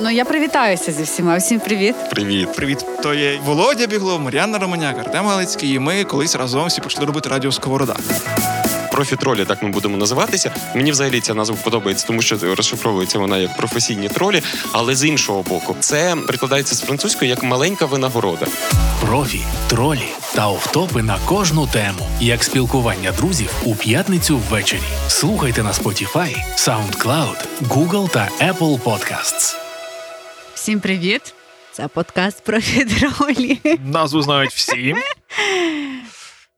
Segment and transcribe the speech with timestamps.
[0.00, 1.36] Ну я привітаюся зі всіма.
[1.36, 1.94] Всім привіт.
[2.10, 2.52] Привіт.
[2.52, 5.74] Привіт, то є Володя Біглов, Мар'яна Романяк, Артем Галицький.
[5.74, 7.96] І ми колись разом всі почали робити радіо Сковорода.
[8.92, 10.50] Профі-тролі, так ми будемо називатися.
[10.74, 14.42] Мені взагалі ця назва подобається, тому що розшифровується вона як професійні тролі,
[14.72, 18.46] але з іншого боку, це прикладається з французької як маленька винагорода.
[19.00, 24.80] Профі, тролі та офтопи на кожну тему, як спілкування друзів у п'ятницю ввечері.
[25.08, 29.67] Слухайте на Spotify, SoundCloud, Google та Apple Podcasts.
[30.58, 31.34] Всім привіт.
[31.72, 33.60] Це подкаст про фідролі.
[33.84, 34.94] Назву знають всі.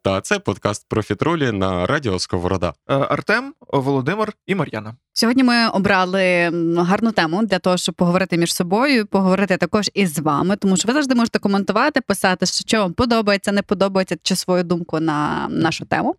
[0.02, 2.72] Та це подкаст профі-тролі на радіо Сковорода.
[2.88, 4.96] Е, Артем, Володимир і Мар'яна.
[5.12, 10.56] Сьогодні ми обрали гарну тему для того, щоб поговорити між собою, поговорити також із вами,
[10.56, 15.00] тому що ви завжди можете коментувати, писати, що, вам подобається, не подобається, чи свою думку
[15.00, 16.16] на нашу тему.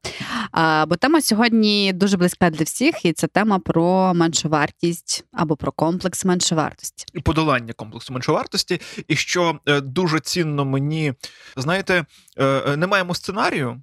[0.52, 5.72] А, бо тема сьогодні дуже близька для всіх, і це тема про меншовартість або про
[5.72, 7.06] комплекс меншовартості.
[7.14, 8.82] І подолання комплексу меншовартості.
[9.08, 11.14] І що е, дуже цінно мені,
[11.58, 12.06] знаєте,
[12.38, 13.81] е, не маємо сценарію.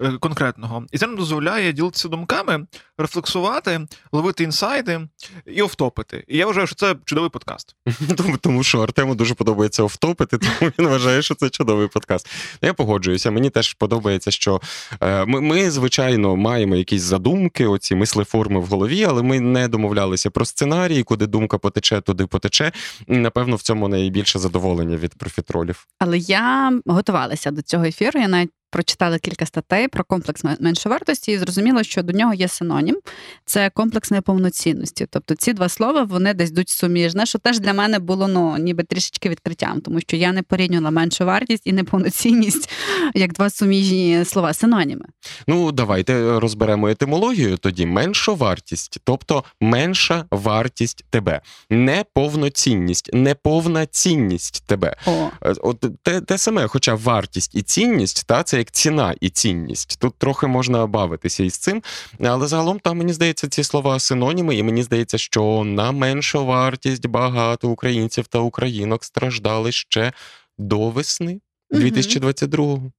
[0.00, 2.66] Е, Конкретного, і це нам дозволяє ділитися думками,
[2.98, 3.80] рефлексувати,
[4.12, 5.00] ловити інсайди
[5.46, 6.24] і офтопити.
[6.28, 7.76] І я вважаю, що це чудовий подкаст.
[8.40, 12.28] Тому, що Артему дуже подобається офтопити, тому він вважає, що це чудовий подкаст.
[12.62, 13.30] Ну, Я погоджуюся.
[13.30, 14.60] Мені теж подобається, що
[15.00, 20.30] е, ми, ми, звичайно, маємо якісь задумки, оці мислеформи в голові, але ми не домовлялися
[20.30, 22.72] про сценарій, куди думка потече, туди потече.
[23.06, 25.86] І, напевно, в цьому найбільше задоволення від профітролів.
[25.98, 28.20] Але я готувалася до цього ефіру.
[28.20, 32.48] Я навіть прочитала кілька статей про комплекс мен- меншовартості і зрозуміла, що до нього є
[32.48, 32.96] синонім
[33.44, 35.06] це комплекс неповноцінності.
[35.10, 38.82] Тобто ці два слова вони десь йдуть суміжне, що теж для мене було ну ніби
[38.82, 42.70] трішечки відкриттям, тому що я не порівнювала меншу вартість і неповноцінність
[43.14, 45.04] як два суміжні слова, синоніми.
[45.46, 47.56] Ну, давайте розберемо етимологію.
[47.56, 54.96] Тоді менша вартість, тобто менша вартість тебе, неповноцінність, неповна цінність тебе.
[55.06, 59.30] О, Е, От те, те саме, хоча вартість і цінність, та це як ціна і
[59.30, 59.98] цінність.
[60.00, 61.82] Тут трохи можна бавитися із цим,
[62.24, 67.06] але загалом там мені здається ці слова синоніми, і мені здається, що на меншу вартість
[67.06, 70.12] багато українців та українок страждали ще
[70.58, 72.92] до весни 2022-го.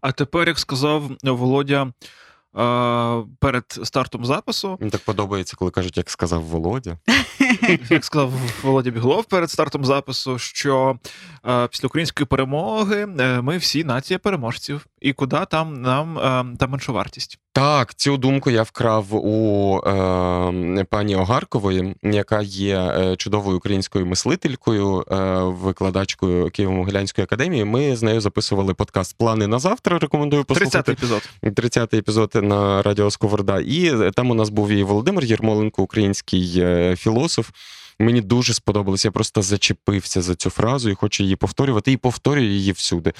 [0.00, 1.92] А тепер, як сказав Володя
[3.38, 6.98] перед стартом запису, Мені так подобається, коли кажуть, як сказав Володя.
[7.90, 10.98] як сказав Володя Біглов перед стартом запису, що
[11.70, 17.38] після української перемоги е, ми всі нація переможців, і куди там нам е, та меншовартість.
[17.52, 25.04] Так, цю думку я вкрав у е, пані Огаркової, яка є е, чудовою українською мислителькою,
[25.10, 27.64] е, викладачкою Києво-Могилянської академії.
[27.64, 29.98] Ми з нею записували подкаст Плани на завтра.
[29.98, 31.28] Рекомендую 30-й епізод.
[31.42, 33.60] 30-й епізод на Радіо Сковорода.
[33.60, 37.50] І там у нас був і Володимир Єрмоленко, український е, філософ.
[37.98, 39.04] Мені дуже сподобалось.
[39.04, 43.12] Я просто зачепився за цю фразу і хочу її повторювати, і повторюю її всюди.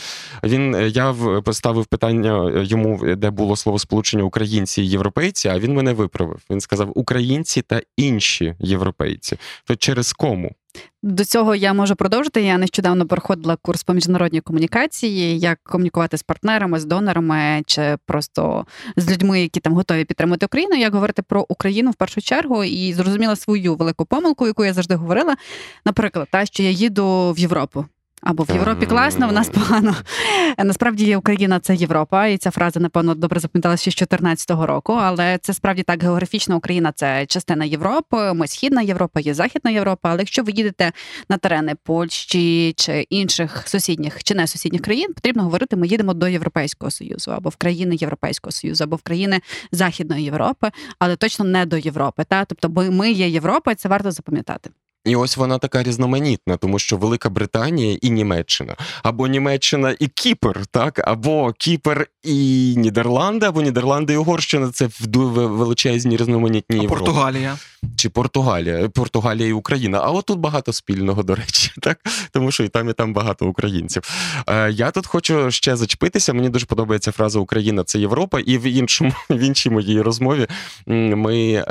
[0.45, 5.49] Він е, я в- поставив питання е, йому, де було слово сполучення українці і європейці,
[5.49, 6.41] а він мене виправив.
[6.51, 9.37] Він сказав українці та інші європейці.
[9.65, 10.55] То через кому?
[11.03, 12.43] До цього я можу продовжити.
[12.43, 18.67] Я нещодавно проходила курс по міжнародній комунікації, як комунікувати з партнерами, з донорами чи просто
[18.97, 22.93] з людьми, які там готові підтримати Україну, як говорити про Україну в першу чергу, і
[22.93, 25.37] зрозуміла свою велику помилку, яку я завжди говорила.
[25.85, 27.85] Наприклад, та що я їду в Європу.
[28.23, 29.97] Або в Європі класно, в нас погано.
[30.59, 34.93] Насправді є Україна це Європа, і ця фраза, напевно, добре запам'яталася ще з 2014 року.
[34.93, 38.33] Але це справді так географічно Україна це частина Європи.
[38.33, 40.11] Ми східна Європа, є Західна Європа.
[40.11, 40.93] Але якщо ви їдете
[41.29, 46.29] на терени Польщі чи інших сусідніх чи не сусідніх країн, потрібно говорити, ми їдемо до
[46.29, 49.41] Європейського союзу або в країни Європейського союзу, або в країни
[49.73, 52.25] Західної Європи, але точно не до Європи.
[52.29, 54.71] Та тобто, ми є Європа, і це варто запам'ятати.
[55.07, 60.67] І ось вона така різноманітна, тому що Велика Британія і Німеччина, або Німеччина і Кіпр,
[60.71, 64.71] так, або Кіпр і Нідерланди, або Нідерланди і Угорщина.
[64.71, 67.05] Це величезні різноманітні А Європи.
[67.05, 67.59] Португалія.
[67.97, 70.01] чи Португалія, Португалія і Україна.
[70.05, 71.99] А от тут багато спільного, до речі, так
[72.33, 74.03] тому що і там, і там багато українців.
[74.47, 76.33] Е, я тут хочу ще зачепитися.
[76.33, 80.47] Мені дуже подобається фраза Україна це Європа, і в іншому в іншій моїй розмові
[80.87, 81.65] ми е,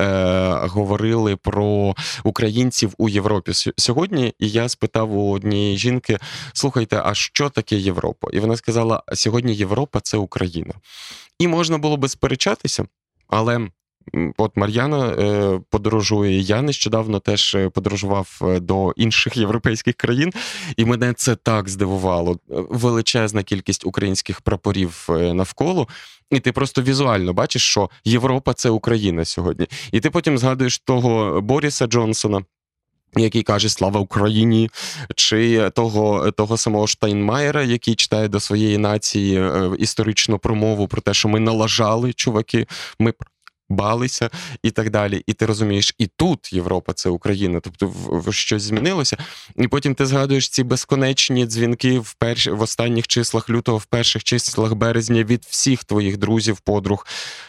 [0.61, 4.33] говорили про українців у Європі С- сьогодні.
[4.39, 6.17] І я спитав у однієї жінки:
[6.53, 8.27] слухайте, а що таке Європа?
[8.33, 10.73] І вона сказала: сьогодні Європа це Україна.
[11.39, 12.85] І можна було би сперечатися,
[13.27, 13.67] але
[14.37, 16.39] От Мар'яна е, подорожує.
[16.39, 20.33] Я нещодавно теж е, подорожував е, до інших європейських країн,
[20.77, 22.31] і мене це так здивувало.
[22.31, 22.37] Е,
[22.69, 25.87] Величезна кількість українських прапорів навколо.
[26.31, 29.67] І ти просто візуально бачиш, що Європа це Україна сьогодні.
[29.91, 32.41] І ти потім згадуєш того Боріса Джонсона.
[33.17, 34.69] Який каже Слава Україні,
[35.15, 41.13] чи того того самого Штайнмаєра, який читає до своєї нації е, історичну промову про те,
[41.13, 42.67] що ми налажали, чуваки,
[42.99, 43.13] ми
[43.69, 44.29] балися
[44.63, 45.23] і так далі.
[45.27, 47.93] І ти розумієш, і тут Європа це Україна, тобто
[48.31, 49.17] щось змінилося.
[49.57, 54.23] І потім ти згадуєш ці безконечні дзвінки в перш, в останніх числах лютого, в перших
[54.23, 57.07] числах березня від всіх твоїх друзів, подруг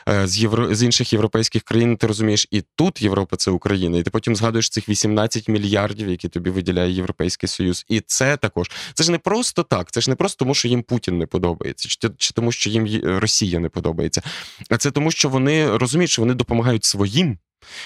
[0.08, 1.96] е, з євро з інших європейських країн.
[1.96, 3.98] Ти розумієш, і тут Європа це Україна.
[3.98, 7.84] І ти потім згадуєш цих 18 мільярдів, які тобі виділяє Європейський Союз.
[7.88, 9.90] І це також це ж не просто так.
[9.90, 13.00] Це ж не просто тому, що їм Путін не подобається, чи, чи тому, що їм
[13.04, 14.22] Росія не подобається.
[14.70, 17.38] А це тому, що вони розуміють, що вони допомагають своїм.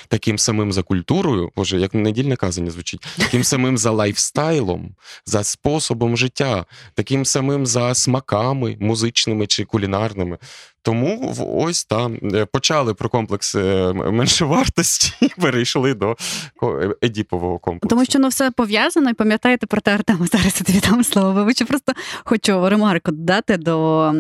[0.09, 4.95] Таким самим за культурою, боже, як недільне казання звучить, таким самим за лайфстайлом,
[5.27, 10.39] за способом життя, таким самим за смаками музичними чи кулінарними.
[10.82, 16.17] Тому ось там е, почали про комплекс е, меншовартості і перейшли до
[16.62, 17.88] е, едіпового комплексу.
[17.88, 21.32] Тому що ну все пов'язано, і пам'ятаєте про те, Артема, зараз я тобі дам слово.
[21.32, 21.93] Вибачте, просто
[22.25, 24.15] хочу ремарку додати до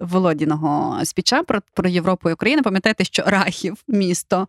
[0.00, 2.62] Володіного спіча про, про Європу і Україну.
[2.62, 4.48] Пам'ятаєте, що Рахів, місто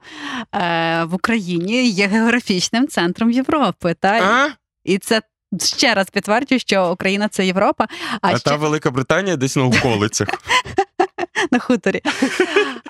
[1.04, 3.96] в Україні, є географічним центром Європи.
[4.00, 4.10] Та?
[4.10, 4.50] А?
[4.84, 5.22] І це
[5.60, 7.88] ще раз підтверджує, що Україна це Європа.
[8.22, 10.28] А, А ще та Велика Британія десь на околицях.
[11.52, 12.02] на хуторі.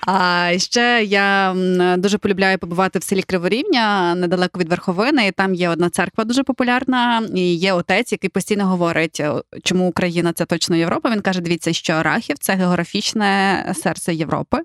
[0.07, 1.55] А ще я
[1.97, 5.27] дуже полюбляю побувати в селі Криворівня недалеко від Верховини.
[5.27, 7.23] І там є одна церква дуже популярна.
[7.35, 11.09] І є отець, який постійно говорить, е, чому Україна це точно Європа.
[11.09, 14.57] Він каже: дивіться, що Рахів це географічне серце Європи.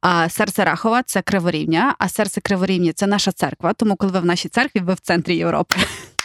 [0.00, 1.94] А серце Рахова це Криворівня.
[1.98, 3.72] А серце Криворівні це наша церква.
[3.72, 5.76] Тому, коли ви в нашій церкві, ви в центрі Європи.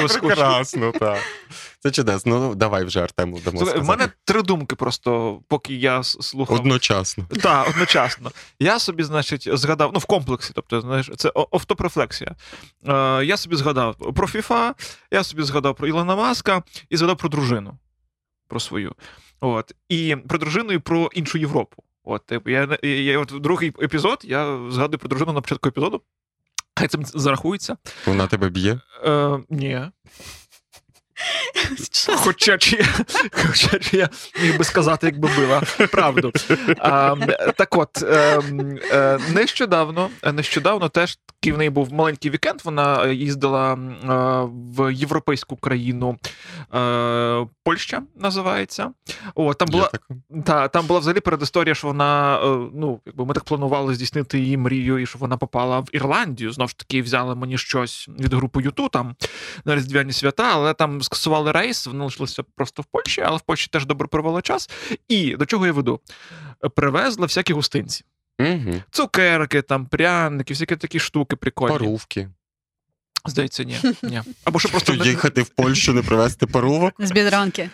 [0.00, 0.26] Блискуче.
[0.26, 1.18] Прекрасно, так.
[1.80, 2.38] Це чудесно.
[2.40, 3.98] Ну, давай вже Артему дамо Слухай, В сказати.
[3.98, 6.56] мене три думки просто, поки я слухав.
[6.56, 7.26] Одночасно.
[7.42, 8.30] Так, одночасно.
[8.58, 11.48] Я собі, значить, згадав, ну, в комплексі, тобто, знаєш, це о-
[12.88, 14.74] Е, я собі згадав про FIFA,
[15.10, 17.78] я собі згадав про Ілона Маска і згадав про дружину.
[18.48, 18.94] Про свою.
[19.40, 19.72] От.
[19.88, 21.82] І про дружину і про іншу Європу.
[22.04, 26.02] От, типу, я, я, я, от другий епізод, я згадую про дружину на початку епізоду.
[26.76, 27.76] Хай це зарахується.
[28.06, 28.80] Вона тебе б'є.
[29.04, 29.80] Е, ні.
[32.16, 33.04] Хоча чи, я-
[33.46, 34.08] хоча чи я
[34.42, 36.32] міг би сказати, якби била правду.
[36.78, 37.14] А,
[37.56, 38.40] так от, е,
[38.92, 42.60] е, нещодавно, нещодавно теж такий в неї був маленький вікенд.
[42.64, 43.76] Вона їздила е,
[44.76, 46.16] в європейську країну
[46.74, 48.90] е, Польща називається.
[49.34, 49.90] О, там була
[50.44, 54.56] та там була взагалі передісторія, що вона е, ну якби ми так планували здійснити її
[54.56, 56.52] мрію, і що вона попала в Ірландію.
[56.52, 59.14] Знову ж таки, взяли мені щось від групи Юту там
[59.64, 63.68] на різдвяні свята, але там скасували рейс, вони лишилися просто в Польщі, але в Польщі
[63.72, 64.70] теж добре провели час.
[65.08, 66.00] І до чого я веду?
[66.74, 68.04] Привезли всякі гостинці.
[68.40, 68.82] Угу.
[68.90, 71.78] Цукерки, там, пряники, всякі такі штуки прикольні.
[71.78, 72.28] Парувки.
[73.26, 73.76] Здається, ні.
[74.02, 74.22] ні.
[74.44, 76.94] Або що просто їхати в Польщу, не привезти парувок?
[76.98, 77.70] З бідронки.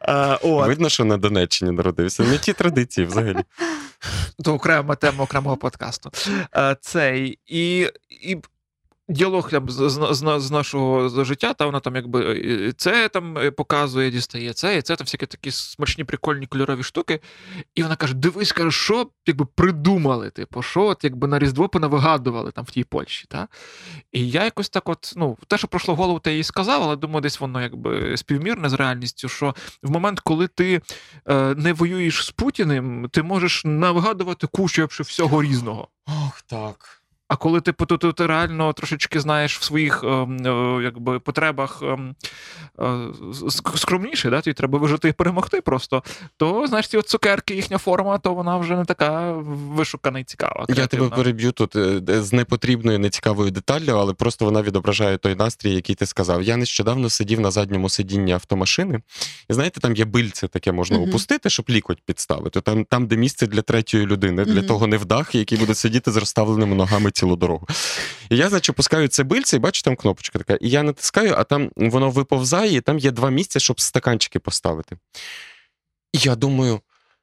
[0.00, 0.66] Е, от.
[0.66, 2.22] Видно, що на Донеччині народився.
[2.22, 3.44] Не ті традиції взагалі.
[4.44, 6.10] то окрема тема окремого подкасту.
[6.56, 7.90] Е, Цей і.
[8.10, 8.36] і
[9.10, 14.10] Діалог з, з, з нашого життя, та вона там якби е, це там е, показує,
[14.10, 17.20] дістає це, і це там всякі такі смачні, прикольні кольорові штуки.
[17.74, 22.50] І вона каже: дивись, каже, що якби придумали, типу, що от якби на Різдво понавигадували
[22.50, 23.26] там в тій Польщі.
[23.28, 23.48] Та?
[24.12, 27.20] І я якось так, от, ну, те, що пройшло голову, те їй сказав, але думаю,
[27.20, 30.80] десь воно якби співмірне з реальністю, що в момент, коли ти
[31.26, 35.88] е, не воюєш з Путіним, ти можеш навигадувати кучу всього різного.
[36.06, 36.97] Ох, так.
[37.28, 41.82] А коли ти, ти, ти, ти реально трошечки знаєш в своїх ем, е, якби, потребах
[41.82, 42.14] ем,
[42.80, 42.96] е,
[43.76, 44.40] скромніше, да?
[44.40, 46.02] тобі треба вижити і перемогти просто,
[46.36, 50.66] то знаєш, ці от цукерки, їхня форма, то вона вже не така вишукана і цікава.
[50.68, 55.74] Я тебе переб'ю тут е, з непотрібною, нецікавою деталлю, але просто вона відображає той настрій,
[55.74, 56.42] який ти сказав.
[56.42, 59.00] Я нещодавно сидів на задньому сидінні автомашини,
[59.50, 61.08] і знаєте, там є бильце таке можна Мгм.
[61.08, 62.60] опустити, щоб лікоть підставити.
[62.60, 64.66] Там, там де місце для третьої людини, для Мгм.
[64.66, 67.66] того невдах, який буде сидіти з розставленими ногами цілу дорогу.
[68.30, 70.54] І я, значить, опускаю це бильце, і бачу, там кнопочка така.
[70.54, 74.96] І я натискаю, а там воно виповзає, і там є два місця, щоб стаканчики поставити.
[76.12, 76.80] І я думаю.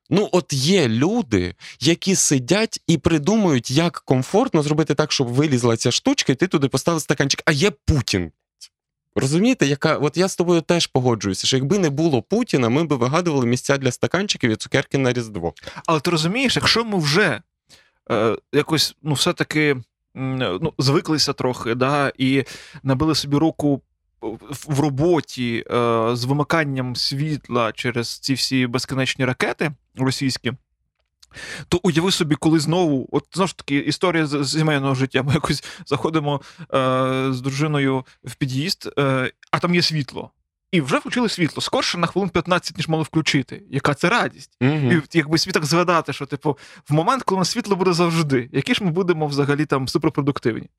[0.09, 5.91] Ну, от є люди, які сидять і придумують, як комфортно зробити так, щоб вилізла ця
[5.91, 7.41] штучка, і ти туди поставив стаканчик.
[7.45, 8.31] А є Путін.
[9.15, 12.93] Розумієте, яка от я з тобою теж погоджуюся, що якби не було Путіна, ми б
[12.93, 15.53] вигадували місця для стаканчиків і цукерки на Різдво.
[15.85, 17.41] Але ти розумієш, якщо ми вже
[18.53, 19.75] якось ну, все-таки
[20.15, 22.43] ну, звиклися трохи, да, і
[22.83, 23.81] набили собі руку
[24.67, 30.53] в роботі е, з вимиканням світла через ці всі безконечні ракети російські.
[31.67, 35.23] То уяви собі, коли знову, от знову ж таки, історія з сімейного життя.
[35.23, 40.31] Ми якось заходимо е, з дружиною в під'їзд, е, а там є світло.
[40.75, 41.61] І вже включили світло.
[41.61, 43.63] Скорше на хвилин 15, ніж мали включити.
[43.69, 44.57] Яка це радість?
[44.61, 44.71] Угу.
[44.71, 46.57] І якби свій так згадати, що, типу,
[46.89, 50.69] в момент, коли на світло буде завжди, які ж ми будемо взагалі там суперпродуктивні.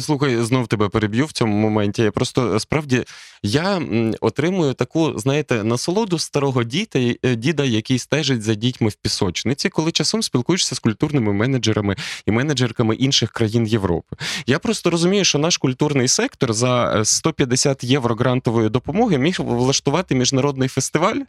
[0.00, 2.02] Слухай, знов тебе переб'ю в цьому моменті.
[2.02, 3.04] Я просто е, справді
[3.42, 3.82] я
[4.20, 9.92] отримую таку, знаєте, насолоду старого діда, е, діда, який стежить за дітьми в пісочниці, коли
[9.92, 14.16] часом спілкуєшся з культурними менеджерами і менеджерками інших країн Європи.
[14.46, 20.14] Я просто розумію, що наш культурний сектор за е, 150 євро грантової допомоги міг влаштувати
[20.14, 21.20] міжнародний фестиваль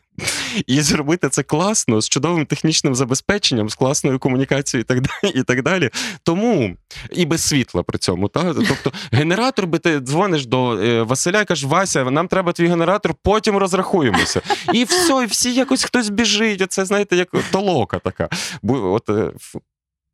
[0.67, 5.33] і зробити це класно з чудовим технічним забезпеченням, з класною комунікацією і так далі.
[5.35, 5.89] І так далі.
[6.23, 6.75] Тому
[7.11, 8.20] і без світла при цьому.
[8.27, 8.53] Та?
[8.53, 13.13] Тобто, генератор би ти дзвониш до е, Василя і кажеш, Вася, нам треба твій генератор,
[13.23, 14.41] потім розрахуємося.
[14.73, 16.61] І все, і всі якось хтось біжить.
[16.61, 18.29] Оце, знаєте, як толока така.
[18.63, 19.09] От.
[19.09, 19.31] е,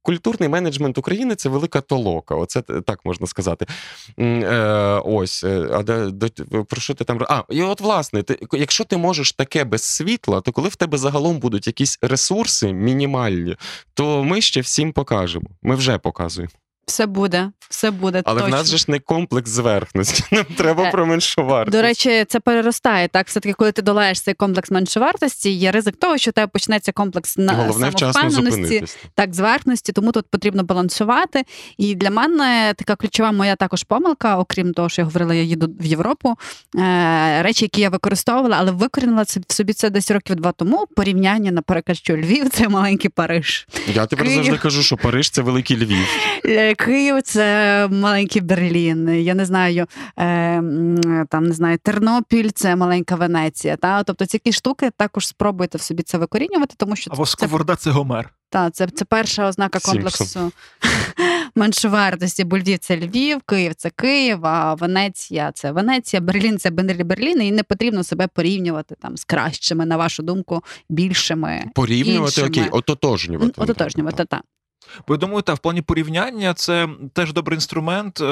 [0.02, 2.36] Культурний менеджмент України це велика толока.
[2.36, 3.66] Оце так можна сказати.
[4.20, 4.56] Е,
[5.06, 7.20] ось, е, а де, де- про що ти там.
[7.30, 10.98] А, і от, власне, ти, якщо ти можеш таке без світла, то коли в тебе
[10.98, 13.56] загалом будуть якісь ресурси мінімальні,
[13.94, 15.46] то ми ще всім покажемо.
[15.62, 16.52] Ми вже показуємо.
[16.88, 18.22] Все буде, все буде.
[18.26, 18.56] Але точно.
[18.56, 20.24] в нас же ж не комплекс зверхності.
[20.32, 21.78] Нам треба Е, про меншовартість.
[21.78, 23.08] До речі, це переростає.
[23.08, 26.92] Так, все-таки, коли ти долаєш цей комплекс меншовартості, є ризик того, що у тебе почнеться
[26.92, 28.84] комплекс на головне самовпевненості,
[29.16, 31.44] так, зверхності, тому тут потрібно балансувати.
[31.78, 35.70] І для мене така ключова моя також помилка, окрім того, що я говорила, я їду
[35.80, 36.36] в Європу.
[36.76, 40.88] Е, речі, які я використовувала, але викорінила це в собі це десь років два тому.
[40.96, 43.68] Порівняння, наприклад, що Львів це маленький Париж.
[43.94, 44.44] Я тепер Київ.
[44.44, 46.08] завжди кажу, що Париж це великий Львів.
[46.78, 49.10] Київ це маленький Берлін.
[49.10, 49.88] Я не знаю,
[50.20, 50.62] е,
[51.30, 53.76] там не знаю, Тернопіль це маленька Венеція.
[53.76, 54.04] Та?
[54.04, 57.92] Тобто ці штуки також спробуйте в собі це викорінювати, тому що Або це, сковорода це
[57.92, 58.30] Гомер.
[58.50, 59.94] та, це, це перша ознака Сімпсон.
[59.94, 60.52] комплексу
[61.56, 62.44] меншовартості.
[62.44, 67.42] Бо Львів це Львів, Київ це Київ, а Венеція це Венеція, Берлін це Берлін, Берлін,
[67.42, 71.64] і не потрібно себе порівнювати там з кращими, на вашу думку, більшими.
[71.76, 72.48] Порівнювати Іншими.
[72.48, 73.62] окей, ототожнювати.
[73.62, 74.42] Ототожнювати, та.
[75.08, 78.26] Бо я думаю, та в плані порівняння це теж добрий інструмент е,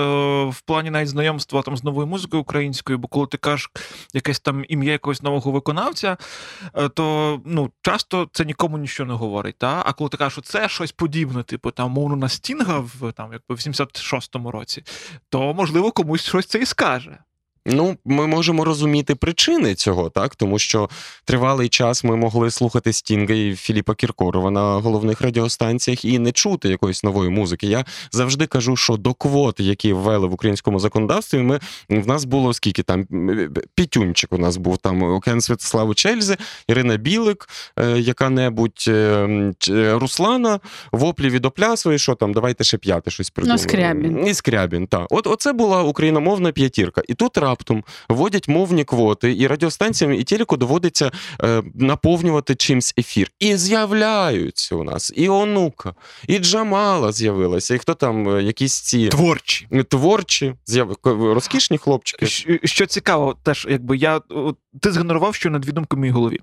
[0.44, 3.72] в плані навіть знайомства там з новою музикою українською, бо коли ти кажеш
[4.14, 6.18] якесь там ім'я якогось нового виконавця,
[6.74, 9.56] е, то ну часто це нікому нічого не говорить.
[9.58, 9.84] Та?
[9.86, 13.34] А коли ти кажеш, що це щось подібне, типу там мовно на Стінга в там
[13.34, 14.84] якби в 76-му році,
[15.30, 17.18] то можливо комусь щось це і скаже.
[17.68, 20.90] Ну, ми можемо розуміти причини цього, так тому що
[21.26, 26.70] тривалий час ми могли слухати Стінга і Філіпа Кіркорова на головних радіостанціях і не чути
[26.70, 27.68] якоїсь нової музики.
[27.68, 32.54] Я завжди кажу, що до квот, які ввели в українському законодавстві, ми в нас було
[32.54, 33.08] скільки там
[33.76, 34.34] пітюнчик.
[34.34, 40.60] У нас був там Окен Святославу Чельзи, Ірина Білик, е, яка-небудь е, Руслана,
[40.92, 43.70] воплі від Оплясової, що там, давайте ще п'яте щось придумаємо.
[43.70, 44.28] Скрябін.
[44.28, 45.06] І Скрябін, так.
[45.10, 47.02] От оце була україномовна п'ятірка.
[47.08, 51.12] І тут раптом вводять мовні квоти, і радіостанціям, і телеку доводиться
[51.44, 53.32] е, наповнювати чимсь ефір.
[53.40, 55.94] І з'являються у нас і онука,
[56.28, 59.68] і Джамала з'явилася, і хто там, е, якісь ці Творчі.
[59.90, 60.98] творчі, з'яв...
[61.04, 62.26] розкішні хлопчики.
[62.26, 64.22] Що, що цікаво, теж якби я
[64.82, 66.40] ти згенерував що на дві думки в моїй голові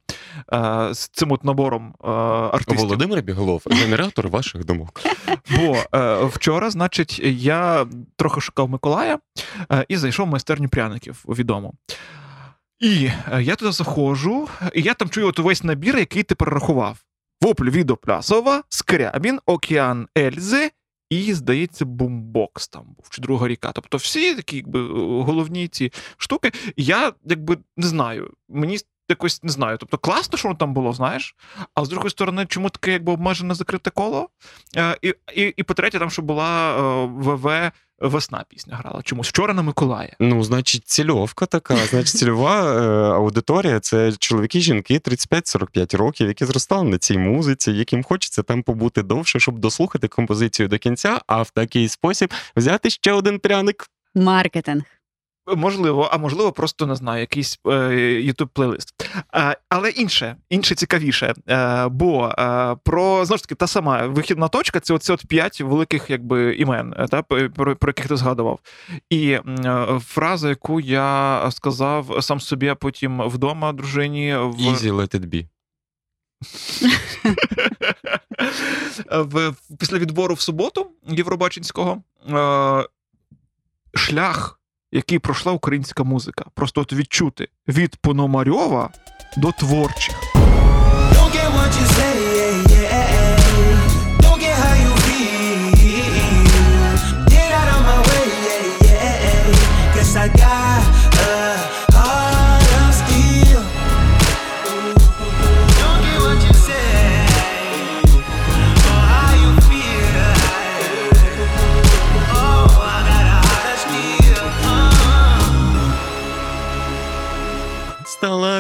[0.53, 2.85] е, з цим от набором е, артистів.
[2.85, 5.01] Володимир Біголов, генератор ваших думок.
[5.51, 9.19] Бо е, вчора, значить, я трохи шукав Миколая
[9.73, 11.73] е, і зайшов в майстерню пряників відомо.
[12.81, 17.05] І е, я туди заходжу, і я там чую от увесь набір, який ти перерахував:
[17.41, 20.71] Вопль Відо Плясова, Скрябін, Океан Ельзи.
[21.11, 23.73] І, здається, бумбокс там був чи друга ріка.
[23.75, 24.81] Тобто всі такі якби,
[25.23, 26.53] головні ці штуки.
[26.77, 28.31] Я якби не знаю.
[28.49, 28.79] Мені
[29.13, 29.77] якось не знаю.
[29.79, 31.37] Тобто класно, що воно там було, знаєш.
[31.75, 34.29] А з другої сторони, чому таке якби обмежене закрите коло?
[34.77, 37.71] Е, і, і, і по-третє, там що була е, ВВ
[38.03, 39.03] весна пісня грала.
[39.03, 40.17] Чомусь вчора на Миколая.
[40.21, 41.77] Ну, значить, цільовка така.
[41.77, 48.03] Значить, цільова е, аудиторія це чоловіки, жінки 35-45 років, які зростали на цій музиці, яким
[48.03, 53.13] хочеться там побути довше, щоб дослухати композицію до кінця, а в такий спосіб взяти ще
[53.13, 53.87] один пряник.
[54.15, 54.83] Маркетинг.
[55.47, 57.71] Можливо, а можливо, просто не знаю, якийсь е,
[58.21, 59.11] youtube плейлист.
[59.35, 61.35] Е, але інше, інше цікавіше.
[61.49, 65.61] Е, бо е, про знову ж таки та сама вихідна точка це оці от п'ять
[65.61, 68.59] великих якби імен, е, та, про, про яких ти згадував.
[69.11, 69.43] І е,
[70.05, 75.47] фраза, яку я сказав сам собі, а потім вдома дружині в Easy let it be.
[79.79, 82.87] після відбору в суботу Євробаченського е,
[83.95, 84.61] шлях,
[84.93, 86.45] який пройшла українська музика.
[86.55, 88.91] Просто от відчути від Пономарьова
[89.37, 90.15] до творчих.
[91.15, 92.12] Don't get what you say,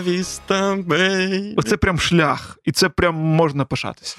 [0.02, 1.54] віста, бей.
[1.56, 4.16] Оце прям шлях, і це прям можна пишатися.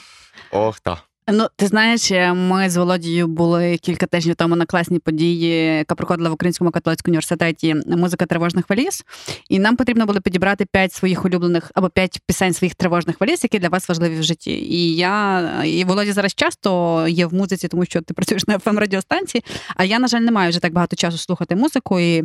[0.51, 1.01] Ох, та.
[1.31, 6.29] Ну, ти знаєш, ми з Володією були кілька тижнів тому на класній події, яка проходила
[6.29, 9.03] в Українському католицькому університеті музика тривожних валіз.
[9.49, 13.59] І нам потрібно було підібрати п'ять своїх улюблених або п'ять пісень своїх тривожних валіз, які
[13.59, 14.51] для вас важливі в житті.
[14.51, 18.79] І я і Володя зараз часто є в музиці, тому що ти працюєш на fm
[18.79, 19.43] радіостанції.
[19.75, 21.99] А я, на жаль, не маю вже так багато часу слухати музику.
[21.99, 22.23] І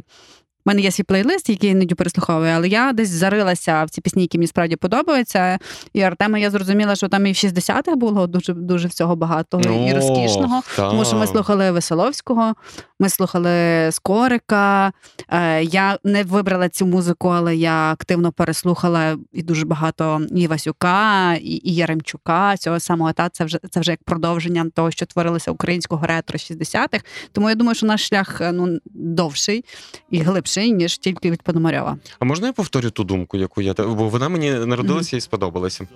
[0.69, 4.01] у мене є свій плейлист, який я іноді переслуховую, але я десь зарилася в ці
[4.01, 5.59] пісні, які мені справді подобаються.
[5.93, 9.93] І Артема я зрозуміла, що там і в 60-х було дуже дуже всього багато і
[9.93, 10.63] розкішного.
[10.77, 10.91] та.
[10.91, 12.55] Тому що ми слухали Веселовського,
[13.01, 13.53] ми слухали
[13.93, 14.93] Скорика.
[15.29, 21.35] Е, Я не вибрала цю музику, але я активно переслухала і дуже багато і Васюка,
[21.35, 22.57] і, і Яремчука.
[22.57, 27.05] Цього самого та це вже це вже як продовження того, що творилося українського ретро 60-х.
[27.33, 29.65] Тому я думаю, що наш шлях е, ну довший
[30.11, 31.97] і глибший, ніж тільки від Пономарьова.
[32.19, 33.75] А можна я повторю ту думку, яку я.
[33.75, 35.89] Бо вона мені народилася і сподобалася.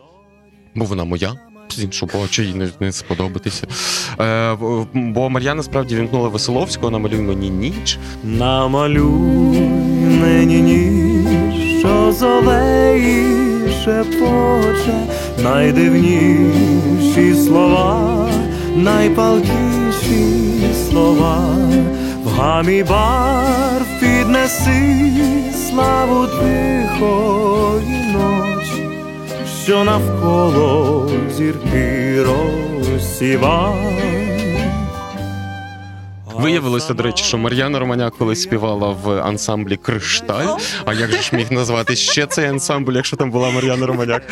[0.74, 1.34] Бо вона моя.
[1.68, 3.66] З іншого боку, їй не, не сподобатися.
[4.20, 4.56] Е,
[4.94, 7.98] бо Мар'яна справді вімкнула Веселовського, намалюй мені ніч.
[8.24, 9.60] Намалюй
[10.20, 13.42] мені ніч, що золеї
[13.84, 15.06] шепоче,
[15.42, 18.30] найдивніші слова,
[18.76, 20.24] найпалкіші
[20.90, 21.56] слова,
[22.24, 23.71] в гамі барв
[24.42, 28.88] піднеси славу тихої ночі,
[29.64, 34.02] що навколо зірки розсівай.
[36.34, 40.56] Виявилося, до речі, що Мар'яна Романяк колись співала в ансамблі Кришталь.
[40.84, 44.22] А як же ж міг назвати ще цей ансамбль, якщо там була Мар'яна Романяк?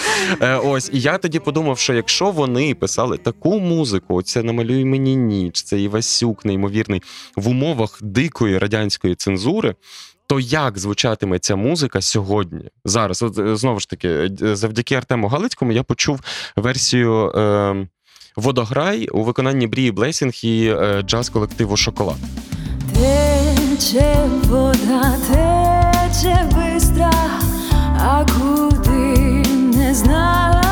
[0.41, 5.17] Е, ось, і я тоді подумав, що якщо вони писали таку музику, це намалюй мені
[5.17, 7.03] ніч, це Івасюк, неймовірний,
[7.37, 9.75] в умовах дикої радянської цензури.
[10.31, 12.65] То як звучатиме ця музика сьогодні?
[12.85, 16.21] Зараз, от е, знову ж таки, е, завдяки Артему Галицькому я почув
[16.57, 17.87] версію е,
[18.41, 22.17] Водограй у виконанні Брії Блесінг і е, джаз-колективу Шоколад.
[22.95, 27.13] Тече вода, тече бистра,
[27.99, 29.21] а куди
[29.77, 30.70] не знає,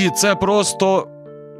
[0.00, 1.08] І це просто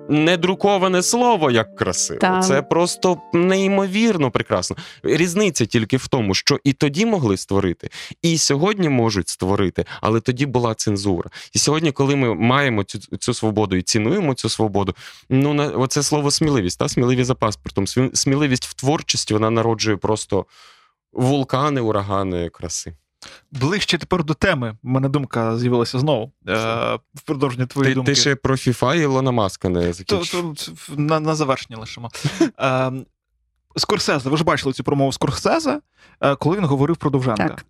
[0.08, 2.18] недруковане слово, як красиво.
[2.20, 2.44] Так.
[2.44, 4.76] Це просто неймовірно прекрасно.
[5.02, 7.88] Різниця тільки в тому, що і тоді могли створити,
[8.22, 11.30] і сьогодні можуть створити, але тоді була цензура.
[11.52, 14.94] І сьогодні, коли ми маємо цю, цю свободу і цінуємо цю свободу,
[15.30, 17.84] ну на оце слово сміливість, та сміливість за паспортом.
[17.84, 20.46] Смі- Сміливість в творчості вона народжує просто
[21.12, 22.92] вулкани, урагани краси.
[23.52, 24.76] Ближче тепер до теми.
[24.82, 26.32] У мене думка з'явилася знову.
[26.48, 26.54] Е,
[27.14, 28.12] в продовження твоєї Ти, думки.
[28.12, 30.54] ти ще про FIFA і Ілона Маска не закінчив.
[30.56, 32.10] то, на, на завершення лишимо.
[32.60, 32.92] Е,
[33.76, 35.80] Скорсезе, ви ж бачили цю промову Скорсезе,
[36.20, 37.48] е, коли він говорив про Довженка.
[37.48, 37.64] Так,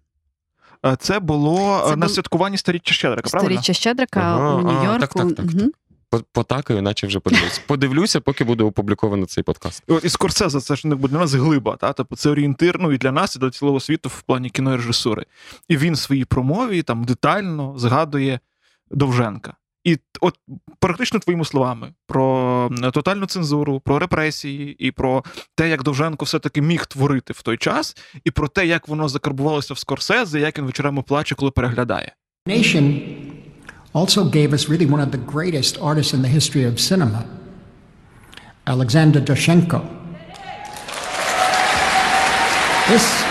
[0.86, 3.50] Е, Це було Це на бу- святкуванні сторіччя Щедрика, правильно?
[3.50, 4.98] сторіччя Щедрика Ага, у Нью-Йорку.
[5.00, 5.70] так, так, так, Мгм.
[6.10, 7.60] По- Потакаю, наче вже подивлюся.
[7.66, 9.84] Подивлюся, поки буде опубліковано цей подкаст.
[10.02, 11.92] І Скорсезе це ж не для нас глиба, та?
[11.92, 15.26] Тобто це орієнтир ну, і для нас, і для цілого світу в плані кінорежисури.
[15.68, 18.40] І він в своїй промові там детально згадує
[18.90, 19.54] Довженка.
[19.84, 20.38] І от
[20.80, 26.86] практично твоїми словами про тотальну цензуру, про репресії, і про те, як Довженко все-таки міг
[26.86, 31.02] творити в той час, і про те, як воно закарбувалося в Скорсезе, як він вечорами
[31.02, 32.14] плаче, коли переглядає.
[32.46, 33.00] Nation
[33.94, 37.26] also gave us really one of the greatest artists in the history of cinema,
[38.66, 39.96] Alexander Doshenko.
[42.88, 43.24] This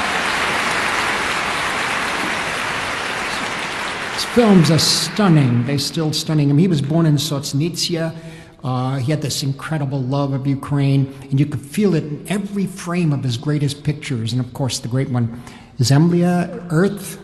[4.14, 5.66] His films are stunning.
[5.66, 6.50] They're still stunning.
[6.50, 8.16] I mean, he was born in Sotsnitsia.
[8.62, 12.66] Uh, he had this incredible love of Ukraine, and you could feel it in every
[12.66, 14.34] frame of his greatest pictures.
[14.34, 15.42] And of course, the great one,
[15.80, 17.18] Zemlya, Earth,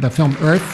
[0.00, 0.64] the film Earth,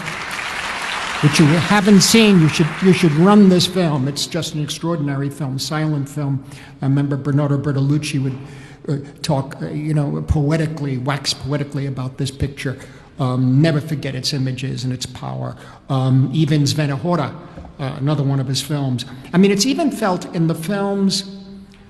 [1.24, 2.38] which you haven't seen.
[2.38, 4.08] You should you should run this film.
[4.08, 6.44] It's just an extraordinary film, silent film.
[6.82, 8.38] I remember Bernardo Bertolucci would
[8.86, 12.78] uh, talk, uh, you know, poetically, wax poetically about this picture.
[13.18, 15.56] Um, never forget its images and its power.
[15.88, 17.34] Um, even Svenahora,
[17.78, 19.06] uh, another one of his films.
[19.32, 21.40] I mean, it's even felt in the films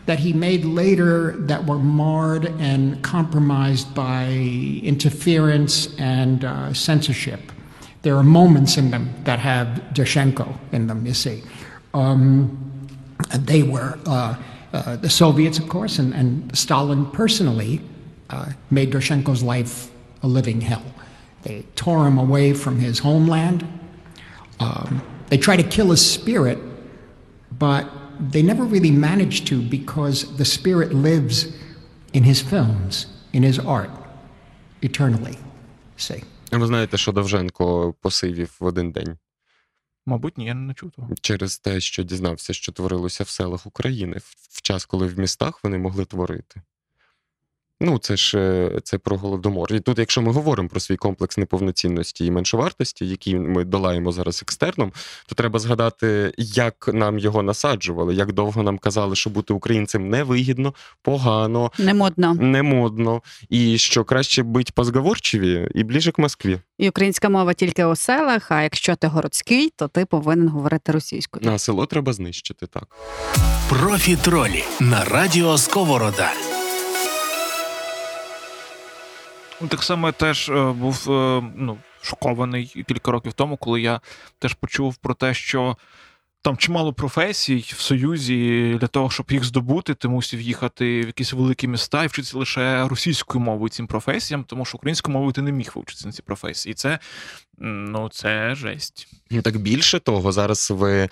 [0.06, 7.50] that he made later that were marred and compromised by interference and uh, censorship.
[8.04, 11.42] There are moments in them that have Doshenko in them, you see.
[11.94, 12.86] Um,
[13.30, 14.36] they were uh,
[14.74, 17.80] uh, the Soviets, of course, and, and Stalin personally
[18.28, 19.90] uh, made Doshenko's life
[20.22, 20.84] a living hell.
[21.44, 23.66] They tore him away from his homeland.
[24.60, 26.58] Um, they tried to kill his spirit,
[27.58, 27.88] but
[28.20, 31.56] they never really managed to because the spirit lives
[32.12, 33.90] in his films, in his art,
[34.82, 35.38] eternally.
[35.96, 36.22] See.
[36.54, 39.18] А Ви знаєте, що Довженко посивів в один день
[40.06, 41.10] Мабуть, ні, я не чув того.
[41.20, 45.64] через те, що дізнався, що творилося в селах України в, в час, коли в містах
[45.64, 46.62] вони могли творити.
[47.80, 49.72] Ну, це ж е, це про голодомор.
[49.74, 54.42] І тут, якщо ми говоримо про свій комплекс неповноцінності і меншовартості, який ми долаємо зараз
[54.42, 54.92] екстерном,
[55.26, 60.74] то треба згадати, як нам його насаджували, як довго нам казали, що бути українцем невигідно,
[61.02, 62.34] погано, Не модно.
[62.34, 66.58] не модно, і що краще бути позговорчиві і ближе к Москві.
[66.78, 68.50] І українська мова тільки у селах.
[68.50, 71.50] А якщо ти городський, то ти повинен говорити російською.
[71.52, 72.96] А село треба знищити, так.
[73.68, 76.32] Профі-тролі на радіо Сковорода.
[79.68, 84.00] Так само я теж е, був е, ну, шокований кілька років тому, коли я
[84.38, 85.76] теж почув про те, що
[86.42, 91.32] там чимало професій в Союзі для того, щоб їх здобути, ти мусив їхати в якісь
[91.32, 95.52] великі міста і вчитися лише російською мовою цим професіям, тому що українською мовою ти не
[95.52, 96.70] міг вивчитися на ці професії.
[96.70, 96.98] І це
[97.58, 99.08] ну це жесть.
[99.30, 101.08] Ну, Так більше того, зараз в е,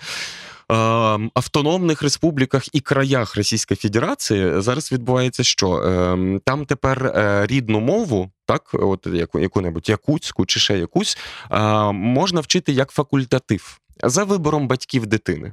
[1.33, 5.77] автономних республіках і краях Російської Федерації зараз відбувається що?
[5.77, 11.17] Е, там тепер е, рідну мову, так, от яку, яку-небудь якутську чи ще якусь,
[11.51, 15.51] е, можна вчити як факультатив за вибором батьків дитини.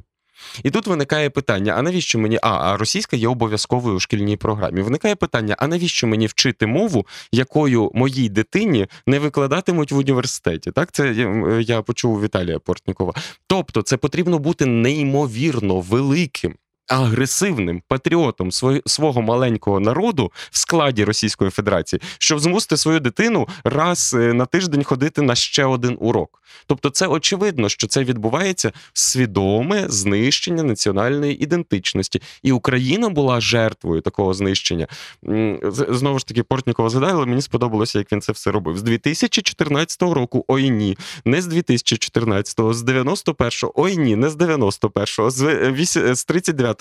[0.62, 2.38] І тут виникає питання: а навіщо мені.
[2.42, 4.80] А, а російська є обов'язковою у шкільній програмі.
[4.80, 10.70] Виникає питання: а навіщо мені вчити мову, якою моїй дитині не викладатимуть в університеті?
[10.70, 11.14] Так, це
[11.60, 13.14] я, почув Віталія Портнікова.
[13.46, 16.54] Тобто, це потрібно бути неймовірно великим.
[16.90, 18.52] Агресивним патріотом
[18.86, 24.84] свого, маленького народу в складі Російської Федерації, щоб змусити свою дитину раз е, на тиждень
[24.84, 26.42] ходити на ще один урок.
[26.66, 34.34] Тобто, це очевидно, що це відбувається свідоме знищення національної ідентичності, і Україна була жертвою такого
[34.34, 34.86] знищення.
[35.72, 38.78] Знову ж таки, Портнікова згадала, але мені сподобалося, як він це все робив.
[38.78, 45.30] З 2014 року, ой ні, не з 2014, з 91-го, ой ні, не з 91-го,
[45.30, 45.42] з,
[45.96, 46.16] е,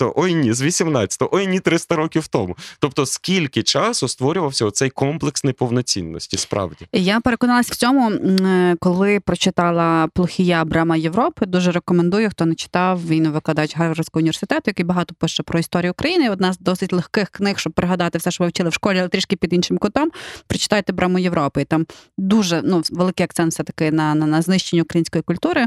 [0.00, 2.56] з 39-го, ой ні, з 18-го, ой ні, 300 років тому.
[2.78, 6.86] Тобто, скільки часу створювався оцей комплекс неповноцінності, справді.
[6.92, 11.46] Я переконалась в цьому, е, коли прочитала Плохія Брама Європи.
[11.46, 13.06] Дуже рекомендую, хто не читав.
[13.06, 16.30] Він викладач Гарвардського університету, який багато пише про історію України.
[16.30, 19.36] Одна з досить легких книг, щоб пригадати все, що ви вчили в школі, але трішки
[19.36, 20.10] під іншим кутом.
[20.46, 21.64] Прочитайте Браму Європи.
[21.64, 21.86] Там
[22.18, 25.66] дуже ну великий акцент все таки на, на, на знищення української культури.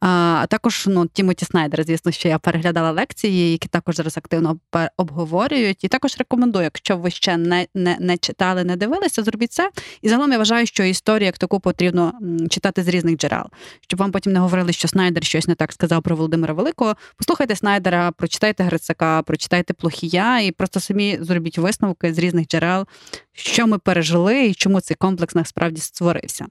[0.00, 4.58] А також ну Тімоті Снайдер, звісно, що я переглядала лекції, які також зараз активно
[4.96, 5.84] обговорюють.
[5.84, 9.70] І також рекомендую, якщо ви ще не, не, не читали, не дивилися, зробіть це.
[10.02, 12.12] І загалом я вважаю, що історію як таку потрібно
[12.50, 13.44] читати з різних джерел,
[13.80, 16.96] щоб вам потім не говорили, що Снайдер щось не так сказав про Володимира Великого.
[17.16, 22.86] Послухайте Снайдера, прочитайте Грицака, прочитайте Плохія і просто самі зробіть висновки з різних джерел,
[23.32, 26.46] що ми пережили і чому цей комплекс насправді створився.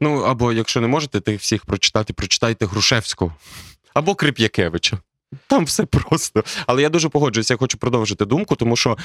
[0.00, 3.34] Ну або якщо не можете тих всіх прочитати, прочитайте Грушевського
[3.94, 4.98] або Крип'якевича.
[5.46, 6.44] Там все просто.
[6.66, 8.96] Але я дуже погоджуюся, я хочу продовжити думку, тому що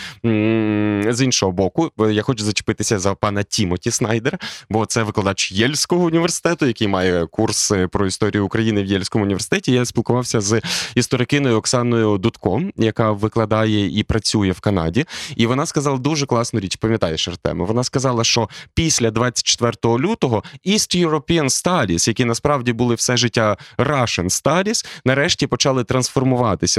[1.13, 4.37] з іншого боку, я хочу зачепитися за пана Тімоті Снайдера,
[4.69, 9.71] бо це викладач Єльського університету, який має курс про історію України в Єльському університеті.
[9.71, 10.61] Я спілкувався з
[10.95, 15.05] історикиною Оксаною Дудко, яка викладає і працює в Канаді.
[15.35, 16.75] І вона сказала дуже класну річ.
[16.75, 17.65] Пам'ятаєш, Артеме?
[17.65, 24.25] Вона сказала, що після 24 лютого East European Studies, які насправді були все життя Russian
[24.25, 26.12] Studies, нарешті почали трансформуватися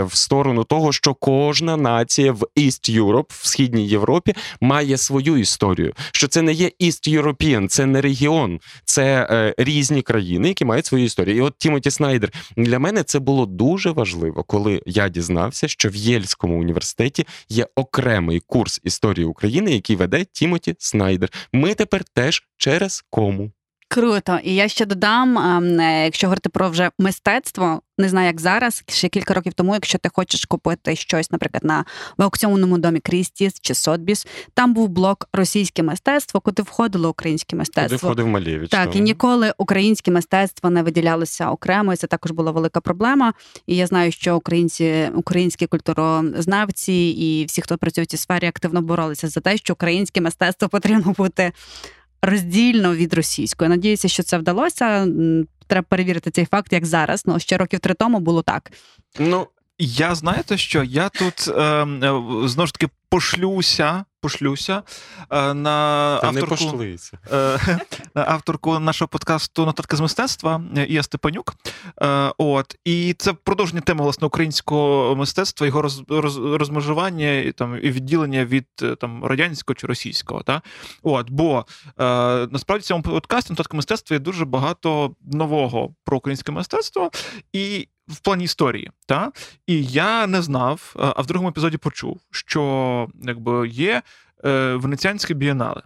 [0.05, 5.92] в сторону того, що кожна нація в East Europe, в східній Європі, має свою історію.
[6.12, 10.87] Що це не є East European, це не регіон, це е, різні країни, які мають
[10.87, 11.37] свою історію.
[11.37, 15.97] І от Тімоті Снайдер для мене це було дуже важливо, коли я дізнався, що в
[15.97, 21.29] Єльському університеті є окремий курс історії України, який веде Тімоті Снайдер.
[21.53, 23.51] Ми тепер теж через кому.
[23.95, 24.39] Круто.
[24.45, 28.85] І я ще додам, ем, е, якщо говорити про вже мистецтво, не знаю, як зараз,
[28.89, 31.85] ще кілька років тому, якщо ти хочеш купити щось, наприклад, на
[32.19, 37.59] в аукціонному домі Крістіс чи Сотбіс, там був блок російське мистецтво, куди входило українське Куди
[37.59, 37.97] мистецтво.
[37.97, 38.71] входив Малєвич.
[38.71, 38.99] Так, там.
[38.99, 43.33] і ніколи українське мистецтво не виділялося окремо, і це також була велика проблема.
[43.67, 48.83] І я знаю, що українці, українські культурознавці і всі, хто працює в цій сфері, активно
[48.83, 51.53] боролися за те, що українське мистецтво потрібно бути
[52.25, 53.71] роздільно від російської.
[53.71, 55.07] Надіюся, що це вдалося.
[55.67, 57.23] Треба перевірити цей факт, як зараз.
[57.27, 58.73] Ну ще років три тому було так.
[59.19, 59.47] Ну,
[59.79, 64.83] Я знаєте, що я тут е, е, знову ж таки пошлюся, пошлюся
[65.31, 66.49] е, на та авторку.
[66.49, 67.19] пошлися.
[67.33, 67.79] е,
[68.15, 71.55] на авторку нашого подкасту Нотатки з мистецтва Ія Степанюк.
[72.03, 77.79] Е, От і це продовження теми власне українського мистецтва, його роз, роз, розмежування і там
[77.83, 80.43] і відділення від е, там радянського чи російського.
[80.43, 80.63] Та
[81.03, 82.05] от бо е,
[82.51, 87.11] насправді в цьому подкасті Нотатки мистецтва є дуже багато нового про українське мистецтво
[87.53, 87.89] і.
[88.09, 89.33] В плані історії, та
[89.67, 94.03] і я не знав, е, а в другому епізоді почув, що якби є
[94.45, 95.83] е, венеціанське бієнале.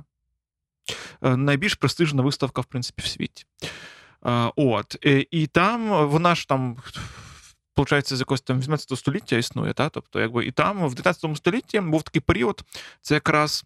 [1.22, 3.44] Е, найбільш престижна виставка, в принципі, в світі.
[4.26, 4.96] Е, От.
[5.06, 6.76] е, І там вона ж там.
[7.74, 9.88] Получається, з якогось там 18 століття існує, та?
[9.88, 12.62] тобто, якби і там в 19 столітті був такий період,
[13.02, 13.64] це якраз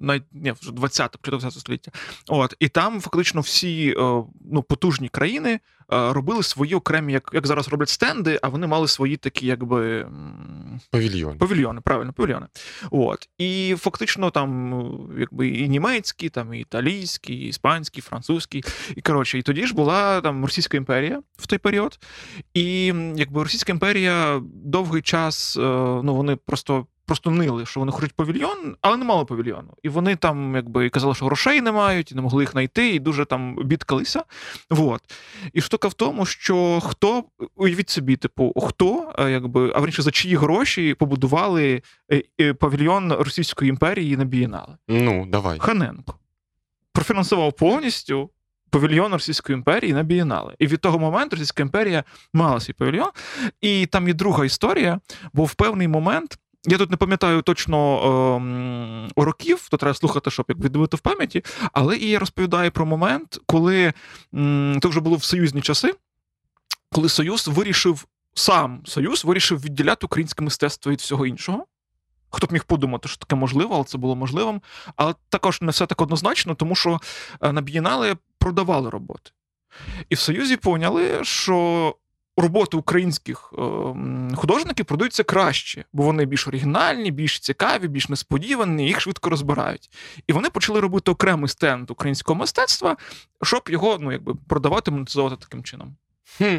[0.00, 1.90] навіть, ні, вже 20 початок 20 століття.
[2.28, 4.22] От, і там фактично всі е,
[4.52, 8.88] ну, потужні країни е, робили свої окремі, як, як зараз роблять стенди, а вони мали
[8.88, 10.00] свої такі, якби.
[10.00, 11.38] м, Павільйон.
[11.38, 12.46] Павільйони, правильно, павільйони.
[12.90, 13.28] От.
[13.38, 14.72] І фактично там,
[15.18, 18.62] якби і німецькі, там, і італійські, і іспанські, і французькі.
[18.96, 21.98] І коротше, і тоді ж була там Російська імперія в той період.
[22.54, 25.60] І якби Російська імперія довгий час, е,
[26.02, 26.86] ну вони просто.
[27.10, 29.68] Просто нили, що вони хочуть павільйон, але не мали павільйону.
[29.82, 32.94] І вони там, якби і казали, що грошей не мають, і не могли їх знайти,
[32.94, 34.24] і дуже там бідкалися.
[34.70, 35.00] Вот.
[35.52, 37.24] І штука в тому, що хто,
[37.56, 43.12] уявіть собі, типу, хто, е, якби, а верніше, за чиї гроші побудували е, е, павільйон
[43.12, 44.76] Російської імперії на Бієнале?
[44.88, 45.58] Ну, давай.
[45.58, 46.14] Ханенко
[46.92, 48.30] профінансував повністю
[48.70, 50.54] павільйон Російської імперії на Бієнале.
[50.58, 53.10] І від того моменту Російська імперія мала свій павільйон.
[53.60, 55.00] І там є друга історія,
[55.32, 56.38] бо в певний момент.
[56.66, 61.44] Я тут не пам'ятаю точно ем, років, то треба слухати, щоб як віддавити в пам'яті.
[61.72, 63.92] Але і я розповідаю про момент, коли
[64.82, 65.94] це вже було в союзні часи,
[66.92, 71.66] коли Союз вирішив, сам Союз вирішив відділяти українське мистецтво від всього іншого.
[72.30, 74.62] Хто б міг подумати, що таке можливо, але це було можливим.
[74.96, 77.00] Але також не все так однозначно, тому що
[77.40, 79.30] е, на бієнале продавали роботи.
[80.08, 81.96] І в Союзі поняли, що
[82.36, 83.62] роботи українських е,
[84.36, 89.90] художників продаються краще, бо вони більш оригінальні, більш цікаві, більш несподівані, їх швидко розбирають.
[90.26, 92.96] І вони почали робити окремий стенд українського мистецтва,
[93.42, 95.96] щоб його ну, якби, продавати, монетизувати таким чином.
[96.38, 96.56] Хм.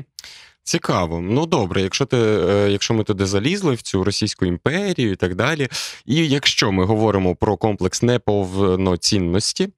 [0.64, 1.22] Цікаво.
[1.22, 5.36] Ну добре, якщо ти, е, якщо ми туди залізли в цю Російську імперію і так
[5.36, 5.68] далі,
[6.06, 9.70] і якщо ми говоримо про комплекс неповноцінності,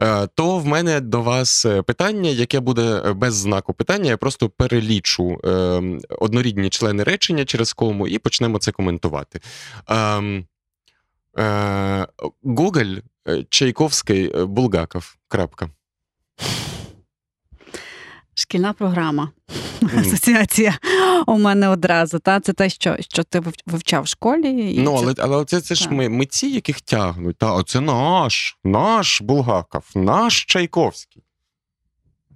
[0.00, 4.10] е, то в мене до вас е, питання, яке буде без знаку питання.
[4.10, 5.38] Я просто перелічу
[6.18, 9.40] однорідні члени речення через кому і почнемо це коментувати.
[9.88, 10.44] Ем,
[12.42, 12.96] Гоголь,
[13.48, 15.16] Чайковський, Булгаков.
[15.28, 15.70] Крапка.
[18.34, 19.30] Шкільна програма.
[19.98, 20.78] Асоціація
[21.26, 22.18] у мене одразу.
[22.18, 24.72] Та це те, що, що ти вив- вивчав в школі.
[24.74, 27.36] І Ну, але, але це, це ж ми, митці, яких тягнуть.
[27.38, 31.22] Та, оце наш, наш Булгаков, наш Чайковський.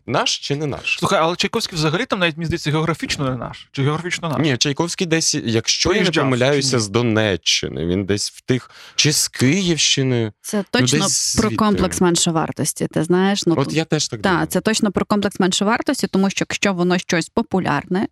[0.07, 0.97] Наш чи не наш?
[0.99, 3.69] Слухай, але Чайковський взагалі там навіть мені здається географічно не наш.
[3.73, 4.39] Чи географічно наш?
[4.39, 7.87] Ні, Чайковський десь, якщо я не помиляюся, з Донеччини.
[7.87, 10.33] Він десь в тих, чи з Київщини.
[10.41, 12.87] Це точно ну, про комплекс меншовартості.
[12.87, 13.47] Ти знаєш?
[13.47, 14.41] Ну, От я теж так думаю.
[14.41, 18.09] Так, це точно про комплекс меншовартості, тому що якщо воно щось популярне,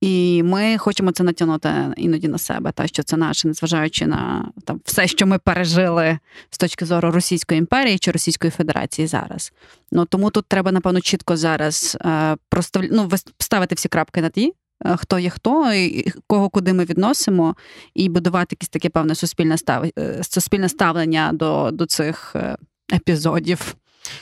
[0.00, 4.80] І ми хочемо це натягнути іноді на себе, та що це наше, незважаючи на там
[4.84, 6.18] все, що ми пережили
[6.50, 9.52] з точки зору Російської імперії чи Російської Федерації зараз.
[9.92, 12.82] Ну тому тут треба, напевно, чітко зараз е, простав...
[12.90, 13.08] ну,
[13.38, 14.52] ставити всі крапки над «і»,
[14.84, 17.56] е, хто є хто, і кого куди ми відносимо,
[17.94, 19.84] і будувати якесь таке певне суспільне став...
[19.98, 22.56] е, суспільне ставлення до, до цих е,
[22.92, 23.74] епізодів.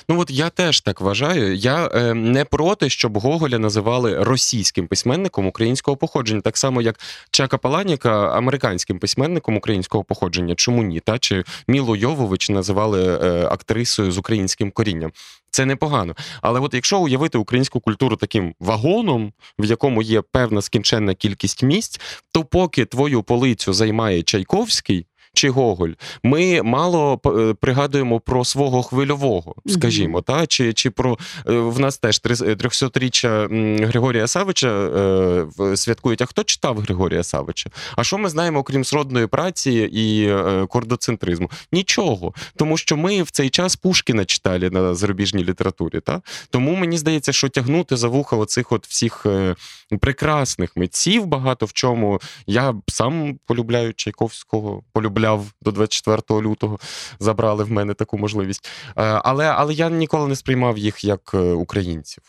[0.09, 1.57] Ну от я теж так вважаю.
[1.57, 7.59] Я е, не проти, щоб Гоголя називали російським письменником українського походження, так само як Чака
[7.59, 10.55] Паланіка американським письменником українського походження.
[10.55, 11.01] Чому ні?
[11.01, 15.13] Та чи Мілу Йовович називали е, актрисою з українським корінням?
[15.51, 16.17] Це непогано.
[16.43, 22.01] Але от якщо уявити українську культуру таким вагоном, в якому є певна скінченна кількість місць,
[22.33, 25.07] то поки твою полицю займає Чайковський.
[25.39, 25.91] Чи Гоголь,
[26.23, 31.99] ми мало е, пригадуємо про свого хвильового, скажімо, та чи, чи про е, в нас
[31.99, 33.49] теж три- 300-річчя
[33.87, 36.23] Григорія Савича е, святкують.
[36.23, 37.71] А хто читав Григорія Савича?
[37.97, 41.51] А що ми знаємо, окрім сродної праці і е, кордоцентризму?
[41.73, 46.01] Нічого, тому що ми в цей час Пушкіна читали на зарубіжній літературі.
[46.01, 46.21] Та
[46.51, 49.57] тому мені здається, що тягнути за вуха оцих от всіх е,
[50.01, 52.21] прекрасних митців багато в чому.
[52.47, 54.83] Я сам полюбляю Чайковського,
[55.29, 56.79] полюбляв до 24 лютого.
[57.19, 58.69] Забрали в мене таку можливість.
[58.89, 58.93] Е,
[59.25, 62.23] Але, але я ніколи не сприймав їх як е, українців.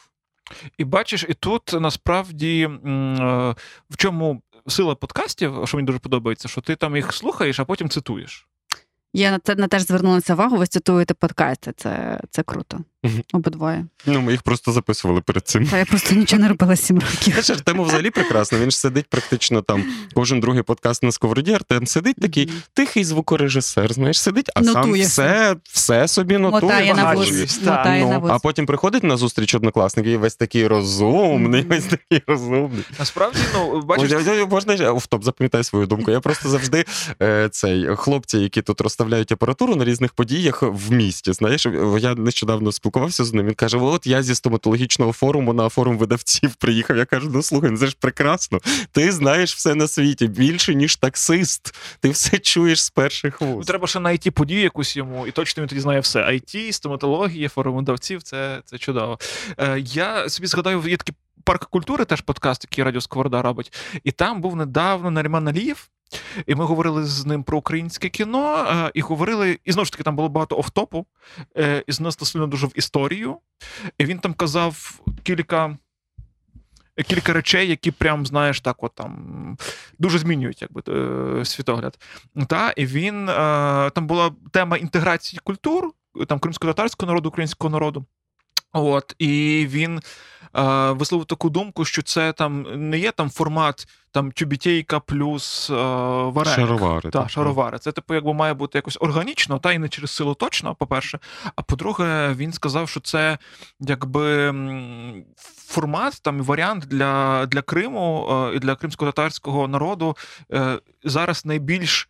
[0.78, 2.70] І бачиш, і тут насправді е,
[3.90, 7.90] в чому сила подкастів, що мені дуже подобається, що ти там їх слухаєш, а потім
[7.90, 8.48] цитуєш.
[9.14, 10.58] Я на це на теж звернулася увагу.
[10.58, 11.74] Ви цитуєте подкасти.
[11.78, 12.80] Це, це круто.
[13.34, 13.86] Обидвоє.
[14.06, 15.68] Ну, ми їх просто записували перед цим.
[15.68, 17.20] Та я просто нічого не робила сім років.
[17.24, 18.60] Знаєш, Артему взагалі прекрасно.
[18.60, 19.84] Він ж сидить практично там
[20.14, 21.54] кожен другий подкаст на сковороді.
[21.54, 26.96] Артем сидить такий тихий звукорежисер, знаєш, сидить, а сам все, все собі нотує.
[26.96, 32.84] Ну, а потім приходить на зустріч однокласник і весь такий розумний, весь такий розумний.
[33.00, 34.12] Насправді, ну бачиш,
[34.52, 36.12] можна ж офтоп, запам'ятай свою думку.
[36.12, 36.86] Я просто завжди
[37.22, 41.34] е, цей хлопці, які тут розставляють апаратуру на різних подіях в місті.
[41.34, 41.68] Знаєш,
[42.00, 43.46] я нещодавно спілкувався з ним.
[43.48, 46.98] Він каже: От я зі стоматологічного форуму на форум видавців приїхав.
[46.98, 48.60] Я кажу: ну слухай, ну це ж прекрасно.
[48.92, 51.76] Ти знаєш все на світі більше, ніж таксист.
[52.00, 53.68] Ти все чуєш з перших Ну, вуст.
[53.68, 56.20] треба ще на IT подію якусь йому, і точно він тоді знає все.
[56.20, 59.20] IT, стоматологія, форум видавців це, це чудово.
[59.58, 63.74] Е, я собі згадаю, є такий парк культури, теж подкаст, який Радіо Сковорода робить.
[64.04, 65.90] І там був недавно Наріман Алієв.
[66.48, 70.04] І ми говорили з ним про українське кіно, е, і говорили, і знову ж таки,
[70.04, 71.06] там було багато офтопу,
[71.58, 73.38] е, і знесло сильно дуже в історію.
[73.98, 75.78] І він там казав кілька.
[77.08, 79.58] Кілька речей, які прям, знаєш, так от там
[80.00, 82.00] дуже змінюють якби, е, світогляд.
[82.48, 83.26] Та, і він
[83.96, 85.92] там була тема інтеграції культур,
[86.28, 88.06] там кримсько-татарського народу, українського народу.
[88.74, 90.02] От, і він
[90.58, 95.74] е, висловив таку думку, що це там не є там формат там тюбітейка плюс е,
[95.74, 96.56] вареник.
[96.56, 97.10] Шаровари.
[97.10, 97.80] Так, шаровари.
[97.80, 101.20] Це, типу, якби має бути якось органічно, та і не через силу точно, по-перше.
[101.56, 103.38] А по-друге, він сказав, що це
[103.80, 104.54] якби
[105.68, 110.18] формат, там варіант для, для Криму е, і для кримсько-татарського народу
[110.54, 112.10] е, зараз найбільш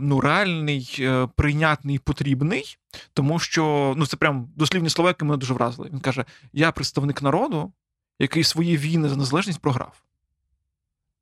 [0.00, 2.78] ну, реальний, е, прийнятний, потрібний,
[3.14, 5.88] тому що ну, це прям дослівні слова, які мене дуже вразили.
[5.92, 7.72] Він каже: Я представник народу,
[8.18, 10.02] який свої війни за незалежність програв.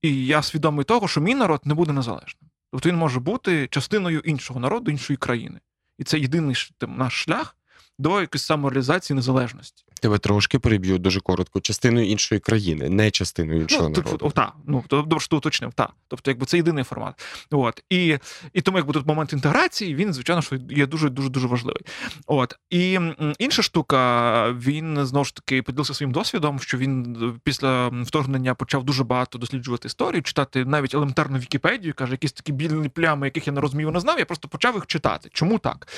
[0.03, 2.51] І я свідомий того, що мій народ не буде незалежним.
[2.73, 5.61] Тобто він може бути частиною іншого народу, іншої країни.
[5.99, 7.57] І це єдиний там, наш шлях
[7.99, 9.85] до якоїсь самореалізації незалежності.
[10.01, 11.61] Тебе трошки переб'ю дуже коротко.
[11.61, 14.27] Частиною іншої країни, не частиною іншого Ну, народу.
[14.27, 15.89] о, та, ну, добре, що уточнив, та.
[16.09, 17.25] Тобто, якби це єдиний формат.
[17.51, 17.83] От.
[17.91, 18.19] І,
[18.53, 21.83] і тому, якби тут момент інтеграції, він, звичайно, що є дуже дуже дуже важливий.
[22.27, 22.55] От.
[22.71, 22.99] І
[23.39, 28.85] інша штука, він знову ж таки поділився своїм досвідом, що він е, після вторгнення почав
[28.85, 33.53] дуже багато досліджувати історію, читати навіть елементарну Вікіпедію, каже, якісь такі білі плями, яких я
[33.53, 35.29] не розумів, не знав, я просто почав їх читати.
[35.33, 35.89] Чому так?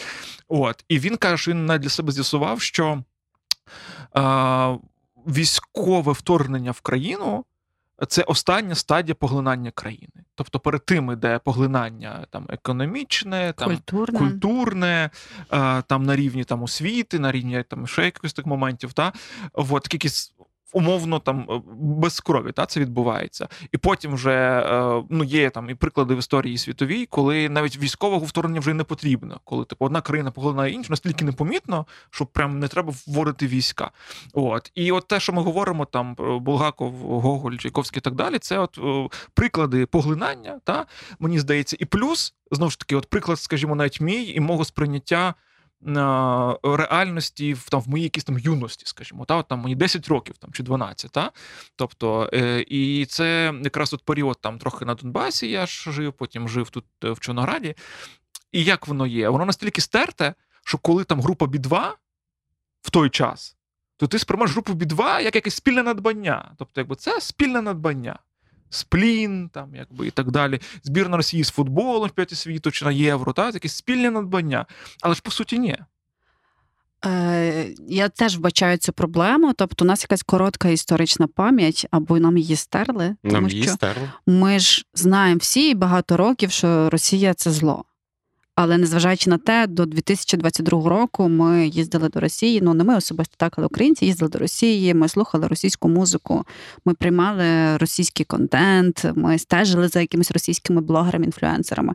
[0.48, 0.84] От.
[0.88, 3.02] І він каже, що він навіть для себе з'ясував, що
[5.26, 7.44] військове вторгнення в країну
[8.08, 10.24] це остання стадія поглинання країни.
[10.34, 15.10] Тобто перед тим іде поглинання там економічне, там культурне, культурне,
[15.86, 18.92] там на рівні там освіти, на рівні там ще якихось тих моментів.
[18.92, 19.12] Та
[19.52, 20.34] от якісь.
[20.72, 25.70] Умовно там е, без крові, та це відбувається, і потім вже е, ну є там
[25.70, 30.00] і приклади в історії світовій, коли навіть військового вторгнення вже не потрібно, коли типу одна
[30.00, 33.90] країна поглинає іншу, настільки непомітно, що прям не треба вводити війська.
[34.32, 34.72] От.
[34.74, 38.58] І от те, що ми говоримо, там про Булгаков, Гоголь, Чайковський і так далі, це
[38.58, 40.86] от е, приклади поглинання, та
[41.18, 45.28] мені здається, і плюс знову ж таки, от приклад, скажімо, навіть мій і мого сприйняття
[45.28, 45.34] е,
[46.62, 50.38] реальності в там в моїй якійсь там юності, скажімо, та от там мені 10 років
[50.38, 51.30] там чи 12, та
[51.76, 55.50] тобто, е, і це якраз от період там трохи на Донбасі.
[55.50, 57.74] Я ж жив, потім жив тут е, в Чорнограді.
[58.52, 59.28] І як воно є?
[59.28, 61.92] Воно настільки стерте, що коли там група B2
[62.82, 63.56] в той час,
[63.96, 66.54] то ти сприймаєш групу B2 як якесь спільне надбання.
[66.58, 68.18] Тобто, якби це спільне надбання.
[68.74, 70.60] Сплін, там, якби і так далі.
[70.82, 74.66] Збірна Росії з футболом в п'яті світу чи на євро, та якісь спільні надбання.
[75.00, 75.78] Але ж по суті, ні.
[77.04, 79.52] Е, я теж вбачаю цю проблему.
[79.52, 83.68] Тобто, у нас якась коротка історична пам'ять, або нам її стерли, тому Нам що її
[83.68, 84.10] стерли.
[84.26, 87.84] ми ж знаємо всі багато років, що Росія це зло.
[88.54, 92.60] Але незважаючи на те, до 2022 року ми їздили до Росії.
[92.62, 94.94] Ну не ми особисто так, але українці їздили до Росії.
[94.94, 96.44] Ми слухали російську музику,
[96.84, 101.94] ми приймали російський контент, ми стежили за якимись російськими блогерами, інфлюенсерами.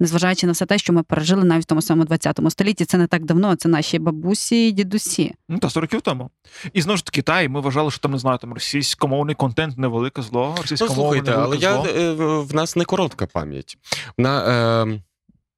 [0.00, 3.06] Незважаючи на все те, що ми пережили навіть в тому самому 20 столітті, це не
[3.06, 3.56] так давно.
[3.56, 5.34] Це наші бабусі і дідусі.
[5.48, 6.30] Ну та 100 років тому.
[6.72, 9.78] І знову ж таки, та, і ми вважали, що там не знаю, там російськомовний контент
[9.78, 11.86] невелике зло, Ну, російськомовне слухайте, але невелике я, зло.
[11.86, 13.78] е, в нас не коротка пам'ять.
[14.18, 15.00] На, е,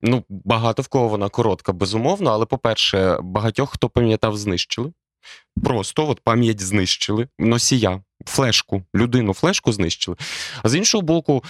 [0.03, 4.92] ну, багато в кого вона коротка, безумовно, але, по-перше, багатьох, хто пам'ятав, знищили.
[5.64, 10.16] Просто от пам'ять знищили, носія, флешку, людину, флешку знищили.
[10.62, 11.44] А з іншого боку,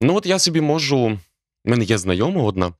[0.00, 1.18] ну от я собі можу.
[1.64, 2.72] У мене є знайома одна.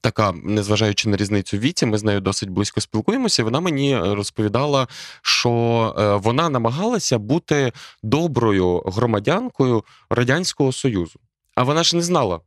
[0.00, 3.44] Така, незважаючи на різницю в віці, ми з нею досить близько спілкуємося.
[3.44, 4.88] Вона мені розповідала,
[5.22, 5.50] що
[5.98, 7.72] е, вона намагалася бути
[8.02, 11.20] доброю громадянкою Радянського Союзу.
[11.54, 12.40] А вона ж не знала.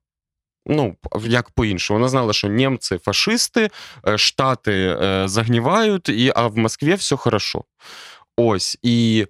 [0.66, 3.70] Ну, як по-іншому, вона знала, що німці фашисти,
[4.07, 7.64] е, Штати е, загнівають, і, а в Москві все хорошо.
[8.38, 8.78] Ось.
[8.82, 9.28] І,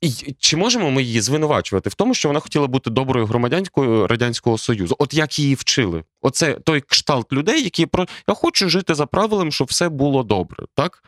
[0.00, 4.58] і чи можемо ми її звинувачувати в тому, що вона хотіла бути доброю громадянкою Радянського
[4.58, 4.96] Союзу?
[4.98, 6.04] От як її вчили?
[6.22, 10.66] Оце той кшталт людей, які про я хочу жити за правилом, щоб все було добре,
[10.74, 11.02] так?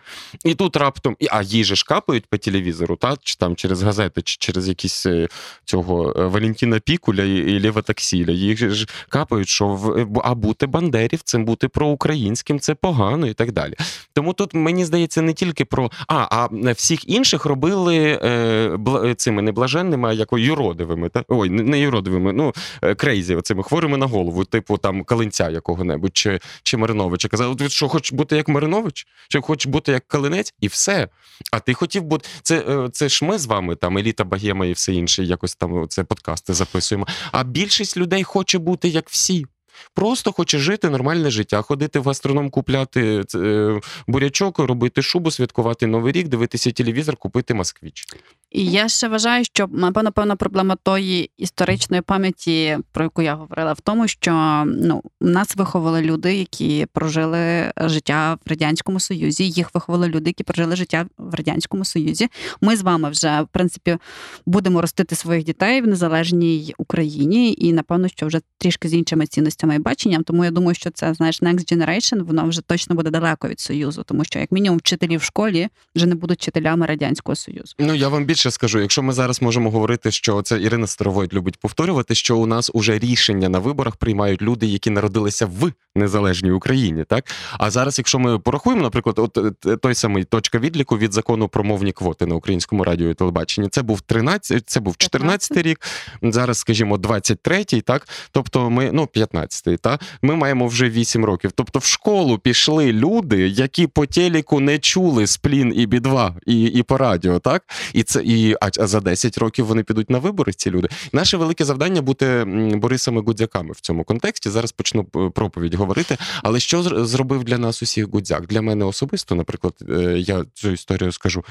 [0.44, 3.18] І тут раптом, а їй же ж капають по телевізору, так?
[3.22, 5.28] чи там через газети, чи через якісь е,
[5.64, 8.32] цього е, Валентина Пікуля і, Лео Таксіля.
[8.32, 13.74] Їх ж капають, що в, а бути бандерівцем, бути проукраїнським це погано і так далі.
[14.12, 18.76] Тому тут мені здається не тільки про а, а всіх інших робили е,
[19.16, 21.08] цими не блаженними, а як юродивими.
[21.08, 21.24] Та?
[21.28, 22.52] Ой, не, юродивими, ну
[22.82, 27.28] е, crazy, оцими хворими на голову, типу там Калинця якого-небудь чи, чи Мариновича.
[27.28, 29.06] Казали, ти що, хочеш бути як Маринович?
[29.28, 30.54] Чи хочеш бути як Калинець?
[30.60, 31.08] І все.
[31.52, 32.28] А ти хотів бути.
[32.42, 35.88] Це, е, це ж ми з вами, там, еліта Богема і все інше, якось там
[35.88, 37.06] це подкасти записуємо.
[37.32, 39.46] А більшість людей хоче бути як всі.
[39.94, 46.12] Просто хоче жити нормальне життя, ходити в гастроном, купляти е, бурячок, робити шубу, святкувати Новий
[46.12, 48.06] рік, дивитися телевізор, купити москвіч.
[48.52, 53.72] І я ще вважаю, що напевно певна проблема тої історичної пам'яті, про яку я говорила,
[53.72, 59.48] в тому, що ну нас виховали люди, які прожили життя в радянському союзі.
[59.48, 62.28] Їх виховали люди, які прожили життя в радянському союзі.
[62.60, 63.98] Ми з вами вже в принципі
[64.46, 69.71] будемо ростити своїх дітей в незалежній Україні, і напевно, що вже трішки з іншими цінностями
[69.74, 70.24] і баченням.
[70.24, 74.02] Тому я думаю, що це знаєш Next Generation, воно вже точно буде далеко від союзу,
[74.06, 77.74] тому що як мінімум вчителі в школі вже не будуть вчителями радянського союзу.
[77.78, 81.56] Ну я вам більше скажу, якщо ми зараз можемо говорити, що це Ірина Старовойт любить
[81.56, 87.04] повторювати, що у нас уже рішення на виборах приймають люди, які народилися в незалежній Україні,
[87.04, 87.24] так
[87.58, 91.64] а зараз, якщо ми порахуємо, наприклад, от е, той самий точка відліку від закону про
[91.64, 95.80] мовні квоти на українському радіо і телебаченні, це був 13, це був 14 рік.
[96.22, 99.06] Зараз, скажімо, 23-й, так тобто ми ну
[99.52, 101.52] 15-й, та ми маємо вже 8 років.
[101.52, 106.82] Тобто, в школу пішли люди, які по телеку не чули сплін і бі-2, і, і
[106.82, 110.52] по радіо, так і це і а, за 10 років вони підуть на вибори.
[110.52, 110.88] Ці люди.
[111.12, 112.44] Наше велике завдання бути
[112.74, 114.50] Борисами Гудзяками в цьому контексті.
[114.50, 116.16] Зараз почну е, проповідь говорити.
[116.42, 118.46] Але що зр- зробив для нас усіх Гудзяк?
[118.46, 121.44] Для мене особисто, наприклад, е, я цю історію скажу,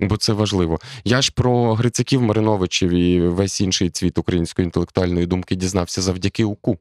[0.00, 0.78] бо це важливо.
[1.04, 6.78] Я ж про Грицаків, Мариновичів і весь інший цвіт української інтелектуальної думки дізнався завдяки УКУ.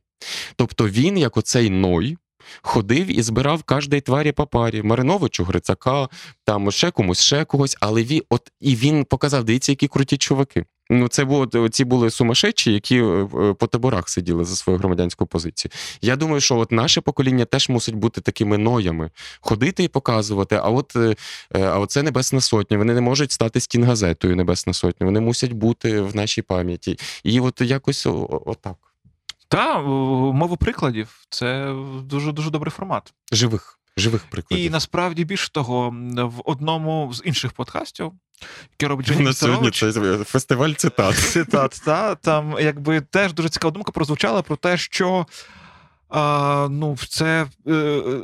[0.56, 2.18] Тобто він, як оцей Ной.
[2.62, 4.82] Ходив і збирав кожній тварі по парі.
[4.84, 6.10] Мариновичу, Грицака,
[6.46, 10.66] там ще комусь, ще когось, але він, от, і він показав, дивіться, які круті чуваки.
[10.90, 15.26] Ну, це було, ці були сумасшедші, які е, е, по таборах сиділи за свою громадянську
[15.26, 15.72] позицію.
[16.02, 19.12] Я думаю, що от наше покоління теж мусить бути такими ноями,
[19.42, 20.56] ходити і показувати.
[20.56, 21.16] А от е,
[21.52, 22.78] а оце Небесна Сотня.
[22.78, 25.06] Вони не можуть стати стінгазетою Небесна Сотня.
[25.06, 27.00] Вони мусять бути в нашій пам'яті.
[27.24, 28.08] І от якось
[28.46, 28.87] отак.
[29.48, 33.14] Та мова прикладів це дуже дуже добрий формат.
[33.32, 34.66] Живих, живих прикладів.
[34.66, 38.12] І насправді більше того, в одному з інших подкастів,
[38.72, 39.92] який робить на сьогодні це
[40.24, 41.16] фестиваль цитат.
[41.34, 45.26] цитат, та, там якби теж дуже цікава думка прозвучала про те, що
[46.10, 48.22] А, ну, це е, е,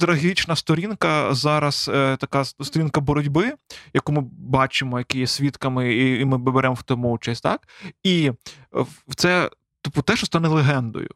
[0.00, 3.52] трагічна сторінка зараз, е, така сторінка боротьби,
[3.94, 7.68] яку ми бачимо, які є свідками, і, і ми беремо в тому участь, так?
[8.02, 8.32] І е,
[9.08, 9.50] в- це,
[9.90, 11.08] типу, те, що стане легендою.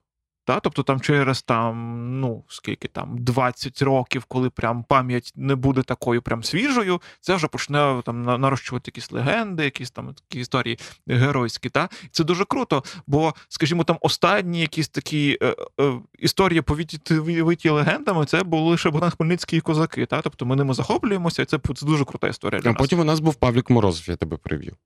[0.44, 0.60] Та?
[0.60, 6.22] Тобто там через там, ну, скільки там, 20 років, коли прям пам'ять не буде такою
[6.22, 11.68] прям свіжою, це вже почне там нарощувати якісь легенди, якісь там такі історії геройські.
[11.68, 11.88] Та?
[12.10, 18.42] Це дуже круто, бо, скажімо, там останні якісь такі е, е, історії повіті легендами, це
[18.42, 20.06] були лише Богдан Хмельницький і козаки.
[20.06, 20.20] Та?
[20.20, 22.78] Тобто ми ними захоплюємося, і це, це дуже крута історія для А нас.
[22.80, 24.76] потім у нас був Павлік Морозов, я тебе привів.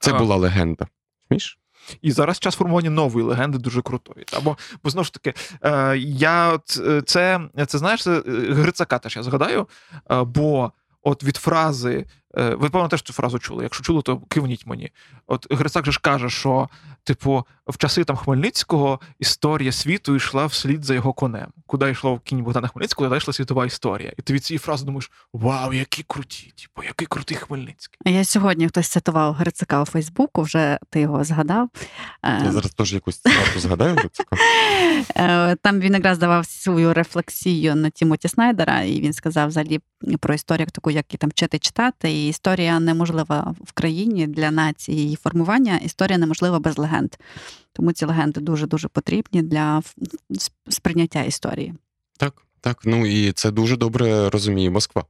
[0.00, 0.18] Це А.
[0.18, 0.86] була легенда.
[1.28, 1.58] Сміш?
[2.02, 4.26] І зараз час формування нової легенди дуже крутої.
[4.36, 8.22] Або Бо, знову ж таки, е, я е, це, це знаєш, це е,
[8.52, 9.68] Грицака теж я згадаю,
[10.10, 10.72] бо
[11.02, 13.62] от від фрази, ви певно теж цю фразу чули.
[13.62, 14.90] Якщо чули, то кивніть мені.
[15.26, 16.68] От Грицак же ж каже, що,
[17.04, 21.52] типу, в часи там Хмельницького історія світу йшла вслід за його конем.
[21.68, 24.12] Куди йшло кінь Богдана Хмельницького, туди йшла світова історія.
[24.18, 26.52] І ти від цієї фрази думаєш: вау, які круті!
[26.56, 27.98] Типу, який крутий Хмельницький.
[28.04, 31.68] Я сьогодні хтось цитував Грицака у Фейсбуку, вже ти його згадав.
[32.22, 33.94] Е, Я зараз теж якусь цитату згадаю.
[33.94, 34.36] Грицака.
[35.16, 39.80] Е, Там він якраз давав свою рефлексію на Тімоті Снайдера, і він сказав взагалі
[40.20, 42.12] про історію як таку, як і там вчити читати.
[42.12, 45.76] І історія неможлива в країні для нації її формування.
[45.76, 47.14] Історія неможлива без легенд.
[47.72, 49.82] Тому ці легенди дуже дуже потрібні для
[50.68, 51.74] сприйняття історії.
[52.16, 52.80] Так, так.
[52.84, 55.04] Ну і це дуже добре розуміє Москва.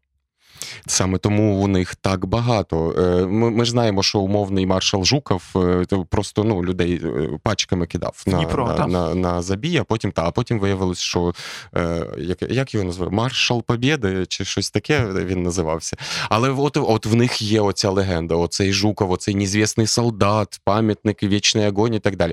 [0.87, 2.95] Саме тому у них так багато.
[2.99, 7.87] Е, Ми, ми ж знаємо, що умовний маршал Жуков е, просто ну, людей е, пачками
[7.87, 11.35] кидав на, Дніпро, на, на, на забій, а потім та, а потім виявилось, що
[12.19, 13.11] як, як його назвали?
[13.11, 15.97] Маршал Побєди чи щось таке він називався.
[16.29, 21.69] Але от, от в них є оця легенда, оцей Жуков, оцей незвісний солдат, пам'ятник, вічний
[21.69, 22.33] огонь і так далі.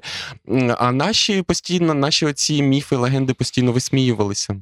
[0.78, 4.55] А наші постійно, наші оці міфи, легенди постійно висміювалися.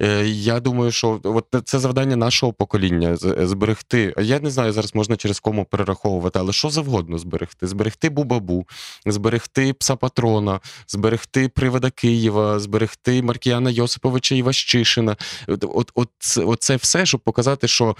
[0.00, 4.14] Е, Я думаю, що от це завдання нашого покоління з- зберегти.
[4.18, 8.66] Я не знаю, зараз можна через кому перераховувати, але що завгодно зберегти: зберегти Бубабу,
[9.06, 15.16] зберегти пса патрона, зберегти привода Києва, зберегти Маркіяна Йосиповича Іващишина.
[15.48, 17.96] От, от, от, це- все, щоб показати, що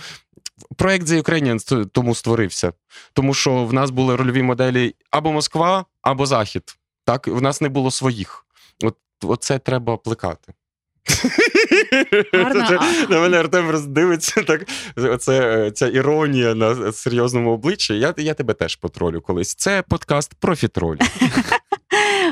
[0.76, 2.72] проект The Ukrainians тому створився.
[3.12, 6.62] Тому що в нас були рольові моделі або Москва, або Захід.
[7.04, 8.46] Так, в нас не було своїх.
[8.84, 10.52] От, от це треба плекати.
[13.08, 14.68] На мене Артем роздивиться так.
[14.96, 17.94] Оце, е, ця іронія на серйозному обличчі.
[17.94, 19.54] Я, я тебе теж потролю колись.
[19.54, 20.98] Це подкаст про фітролі.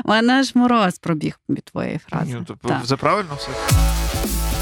[0.05, 2.33] У мене ж мороз пробіг від твоєї фрази.
[2.33, 2.85] Ні, то, Так.
[2.85, 3.49] Це правильно все.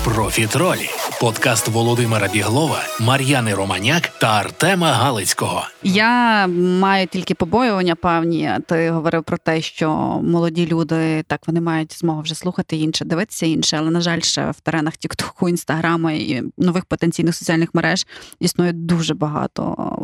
[0.03, 0.89] Профітролі
[1.19, 5.63] подкаст Володимира Біглова, Мар'яни Романяк та Артема Галицького.
[5.83, 6.47] Я
[6.79, 8.51] маю тільки побоювання певні.
[8.67, 9.89] Ти говорив про те, що
[10.23, 14.51] молоді люди так вони мають змогу вже слухати інше, дивитися інше, але на жаль, ще
[14.51, 18.07] в теренах Тіктоку, Інстаграма і нових потенційних соціальних мереж
[18.39, 19.97] існує дуже багато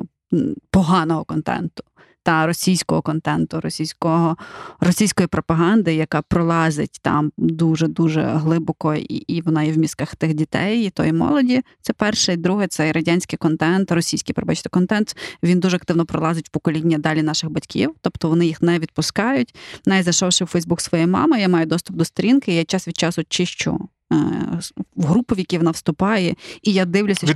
[0.72, 1.84] поганого контенту.
[2.26, 4.38] Та російського контенту, російського
[4.80, 10.34] російської пропаганди, яка пролазить там дуже дуже глибоко, і, і вона є в мізках тих
[10.34, 11.62] дітей, і тої молоді.
[11.82, 15.18] Це перше, і друге, це і радянський контент, російський, пробачте, контент.
[15.44, 19.56] Він дуже активно пролазить в покоління далі наших батьків, тобто вони їх не відпускають.
[19.86, 23.24] Навіть зайшовши в Фейсбук своєї мами, я маю доступ до сторінки, я час від часу
[23.30, 23.90] чищу
[24.96, 27.34] в групу, в які вона вступає, і я дивлюся, що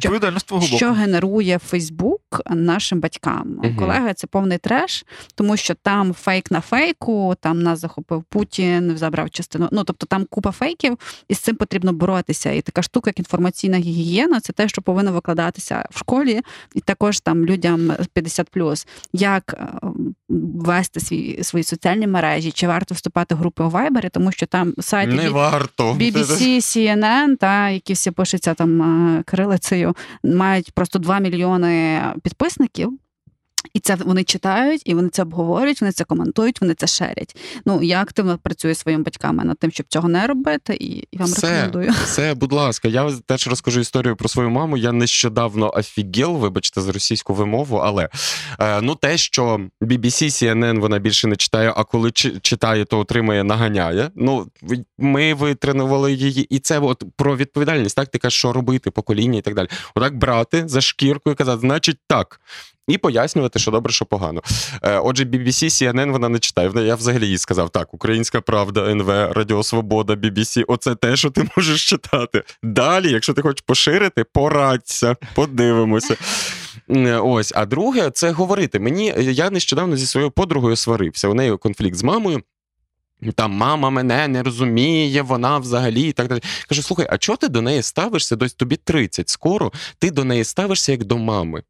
[0.77, 3.59] що генерує Фейсбук нашим батькам.
[3.63, 3.75] Мгм.
[3.75, 5.05] Колеги, це повний треш,
[5.35, 9.69] тому що там фейк на фейку, там нас захопив Путін, забрав частину.
[9.71, 10.97] Ну тобто там купа фейків,
[11.27, 12.51] і з цим потрібно боротися.
[12.51, 16.41] І така штука, як інформаційна гігієна, це те, що повинно викладатися в школі,
[16.75, 19.89] і також там людям 50+, як е,
[20.29, 24.73] вести свій свої соціальні мережі, чи варто вступати в групи у Вайбері, тому що там
[24.79, 25.93] сайти Не варто.
[25.93, 32.99] BBC, CNN, та які всі пишуться там крилицею, мають просто 2 мільйони підписників.
[33.73, 37.35] І це вони читають, і вони це обговорюють, вони це коментують, вони це шерять.
[37.65, 41.17] Ну я активно працюю зі своїми батьками над тим, щоб цього не робити, і, і
[41.17, 41.91] вам Все, рекомендую.
[42.03, 44.77] все, будь ласка, я теж розкажу історію про свою маму.
[44.77, 48.09] Я нещодавно офігел, вибачте, за російську вимову, але
[48.59, 53.43] е, ну те, що BBC, CNN вона більше не читає, а коли читає, то отримає,
[53.43, 54.11] наганяє.
[54.15, 54.47] Ну,
[54.97, 58.07] ми витренували її, і це от про відповідальність, так?
[58.07, 59.67] Ти кажеш, що робити, покоління і так далі.
[59.95, 62.39] Отак брати за шкірку і казати, значить так.
[62.89, 64.41] І пояснювати, що добре, що погано.
[64.83, 66.71] Е, Отже, BBC, CNN вона не читає.
[66.75, 71.49] Я взагалі їй сказав: так, Українська Правда, НВ, Радіо Свобода, BBC, оце те, що ти
[71.57, 72.43] можеш читати.
[72.63, 76.15] Далі, якщо ти хочеш поширити, порадься, подивимося.
[77.21, 78.79] Ось, а друге, це говорити.
[78.79, 81.27] Мені я нещодавно зі своєю подругою сварився.
[81.27, 82.41] У неї конфлікт з мамою.
[83.35, 86.41] Там мама мене не розуміє, вона взагалі і так далі.
[86.69, 88.35] Кажу, слухай, а чого ти до неї ставишся?
[88.35, 91.63] Дось тобі 30 скоро, ти до неї ставишся як до мами.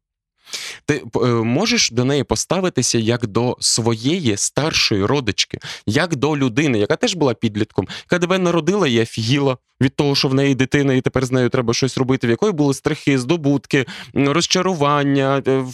[0.86, 6.96] Ти е, можеш до неї поставитися як до своєї старшої родички, як до людини, яка
[6.96, 11.00] теж була підлітком, яка тебе народила і офігіла від того, що в неї дитина, і
[11.00, 15.64] тепер з нею треба щось робити, в якої були страхи, здобутки, розчарування, е,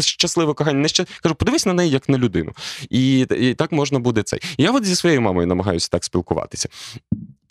[0.00, 0.78] щасливе кохання.
[0.78, 1.06] Неща...
[1.22, 2.52] Кажу, подивись на неї як на людину.
[2.90, 4.40] І, і так можна буде цей.
[4.58, 6.68] Я от зі своєю мамою намагаюся так спілкуватися.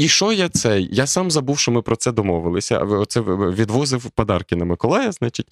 [0.02, 0.90] І що я цей?
[0.92, 2.78] Я сам забув, що ми про це домовилися.
[2.78, 5.48] Оце відвозив подарки на Миколая, значить.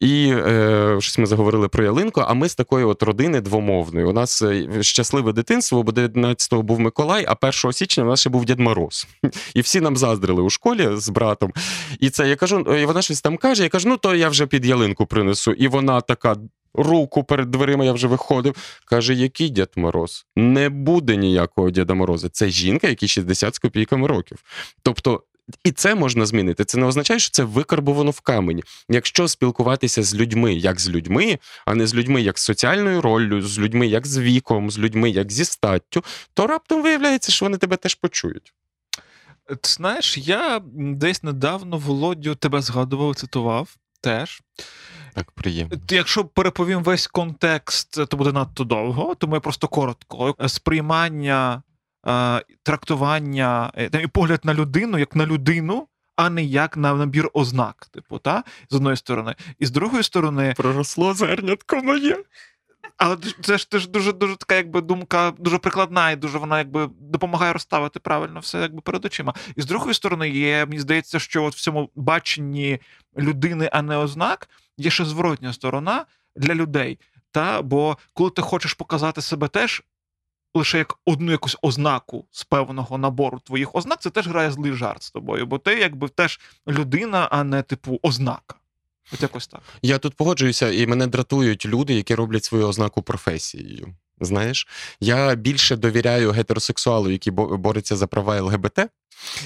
[0.00, 2.20] І е, щось ми заговорили про ялинку.
[2.20, 4.06] А ми з такої от родини двомовної.
[4.06, 8.30] У нас е, щасливе дитинство, бо 19-го був Миколай, а 1 січня у нас ще
[8.30, 9.06] був Дід Мороз.
[9.54, 11.52] І всі нам заздрили у школі з братом.
[12.00, 13.62] І це я кажу, і вона щось там каже.
[13.62, 15.52] Я кажу, ну то я вже під ялинку принесу.
[15.52, 16.36] І вона така.
[16.74, 18.80] Руку перед дверима я вже виходив.
[18.84, 20.26] Каже, який Дід Мороз?
[20.36, 22.28] Не буде ніякого Діда Мороза.
[22.28, 24.38] Це жінка, якій 60 з копійками років.
[24.82, 25.22] Тобто,
[25.64, 26.64] і це можна змінити.
[26.64, 28.64] Це не означає, що це викарбовано в камені.
[28.88, 33.42] Якщо спілкуватися з людьми як з людьми, а не з людьми як з соціальною роллю,
[33.42, 36.04] з людьми як з віком, з людьми як зі статтю,
[36.34, 38.52] то раптом виявляється, що вони тебе теж почують.
[39.48, 44.42] Ти знаєш, я десь недавно Володю тебе згадував, цитував теж.
[45.14, 45.76] Так приємно.
[45.90, 50.36] Якщо переповім весь контекст, то буде надто довго, тому я просто коротко.
[50.46, 51.62] Сприймання,
[52.06, 57.30] е, трактування е, і погляд на людину як на людину, а не як на набір
[57.32, 57.86] ознак.
[57.90, 58.44] Типу, та?
[58.70, 59.34] з одної сторони.
[59.58, 62.24] І з другої сторони, Проросло зернятко моє.
[62.96, 66.88] Але це ж теж дуже дуже така, якби думка дуже прикладна, і дуже вона якби
[67.00, 69.34] допомагає розставити правильно все якби перед очима.
[69.56, 72.78] І з другої сторони, є, мені здається, що от в цьому баченні
[73.18, 76.98] людини, а не ознак, є ще зворотня сторона для людей.
[77.30, 77.62] Та?
[77.62, 79.82] Бо коли ти хочеш показати себе теж
[80.54, 85.02] лише як одну якусь ознаку з певного набору твоїх ознак, це теж грає злий жарт
[85.02, 88.54] з тобою, бо ти якби теж людина, а не типу ознака.
[89.12, 89.60] От якось так.
[89.82, 93.94] Я тут погоджуюся, і мене дратують люди, які роблять свою ознаку професією.
[94.20, 94.68] Знаєш,
[95.00, 98.78] я більше довіряю гетеросексуалу, який бореться за права ЛГБТ,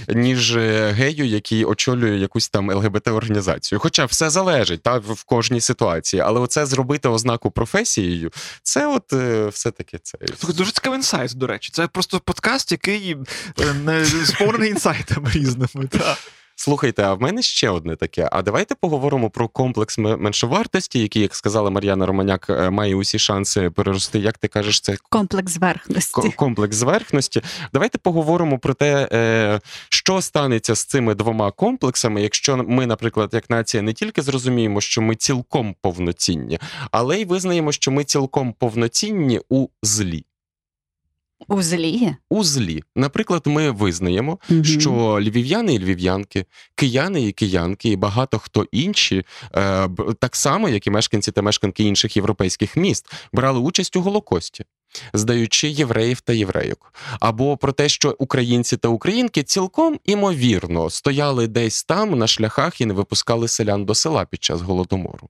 [0.08, 3.78] ніж е, гею, який очолює якусь там ЛГБТ-організацію.
[3.78, 8.30] Хоча все залежить та, в кожній ситуації, але оце зробити ознаку професією,
[8.62, 10.18] це от е, все-таки це.
[10.38, 11.70] Слухай, дуже цікавий інсайт, до речі.
[11.72, 13.16] Це просто подкаст, який
[13.60, 15.86] е, не сповнений інсайтами різними.
[15.90, 16.16] Та.
[16.62, 18.28] Слухайте, а в мене ще одне таке.
[18.32, 23.70] А давайте поговоримо про комплекс меншовартості, який, як сказала Мар'яна Романяк, е, має усі шанси
[23.70, 24.18] перерости.
[24.18, 26.30] Як ти кажеш, це Комплекс зверхності.
[26.36, 27.42] комплекс зверхності.
[27.72, 33.50] Давайте поговоримо про те, е, що станеться з цими двома комплексами, якщо ми, наприклад, як
[33.50, 36.58] нація, не тільки зрозуміємо, що ми цілком повноцінні,
[36.90, 40.24] але й визнаємо, що ми цілком повноцінні у злі.
[41.48, 42.16] У злі.
[42.30, 44.64] У злі, наприклад, ми визнаємо, Мгм.
[44.64, 49.24] що львів'яни і львів'янки, кияни і киянки, і багато хто інші,
[49.56, 49.88] е,
[50.18, 54.64] так само, як і мешканці та мешканки інших європейських міст, брали участь у Голокості,
[55.14, 56.94] здаючи євреїв та єврейок.
[57.20, 62.86] Або про те, що українці та українки цілком імовірно стояли десь там на шляхах і
[62.86, 65.28] не випускали селян до села під час голодомору.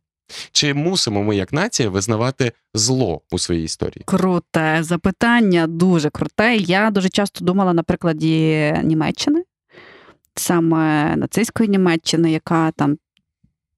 [0.53, 4.03] Чи мусимо ми, як нація, визнавати зло у своїй історії?
[4.05, 6.57] Круте запитання, дуже круте.
[6.57, 9.45] Я дуже часто думала на прикладі Німеччини,
[10.35, 12.99] саме нацистської Німеччини, яка там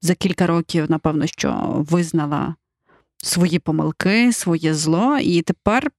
[0.01, 2.55] за кілька років, напевно, що визнала
[3.23, 5.91] свої помилки, своє зло, і тепер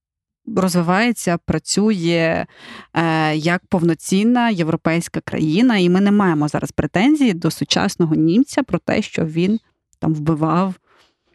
[0.56, 2.46] розвивається, працює
[2.94, 8.80] е, як повноцінна європейська країна, і ми не маємо зараз претензій до сучасного німця про
[8.80, 9.60] те, що він
[10.04, 10.74] там вбивав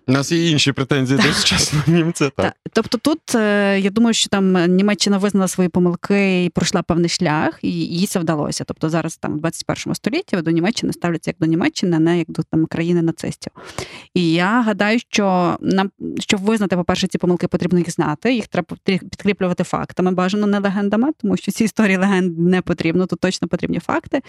[0.06, 2.24] У нас є інші претензії до сучасного німця.
[2.24, 2.34] Так.
[2.36, 2.54] так.
[2.72, 7.58] Тобто тут е, я думаю, що там Німеччина визнала свої помилки і пройшла певний шлях,
[7.62, 8.64] і їй це вдалося.
[8.64, 12.30] Тобто зараз там в 21 столітті до Німеччини ставляться як до Німеччини, а не як
[12.30, 13.52] до там країни нацистів.
[14.14, 18.34] І я гадаю, що нам щоб визнати, по-перше, ці помилки потрібно їх знати.
[18.34, 23.06] Їх треба підкріплювати фактами, бажано не легендами, тому що ці історії легенд не потрібно.
[23.06, 24.20] Тут точно потрібні факти.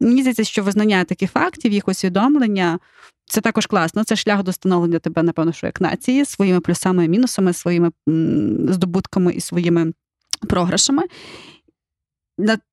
[0.00, 2.78] Мені здається, що визнання таких фактів, їх усвідомлення.
[3.26, 4.04] Це також класно.
[4.04, 7.90] Це шлях до становлення тебе, напевно, що як нації, своїми плюсами і мінусами, своїми
[8.68, 9.92] здобутками і своїми
[10.48, 11.02] програшами.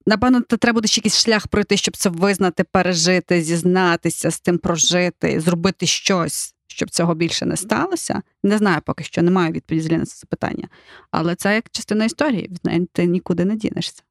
[0.06, 4.58] Напевно, то треба буде ще якийсь шлях пройти, щоб це визнати, пережити, зізнатися, з тим
[4.58, 8.22] прожити, зробити щось, щоб цього більше не сталося.
[8.44, 10.68] Не знаю поки що, не маю відповіді на це запитання.
[11.12, 14.04] Але це як частина історії, від неї ти нікуди не дінешся.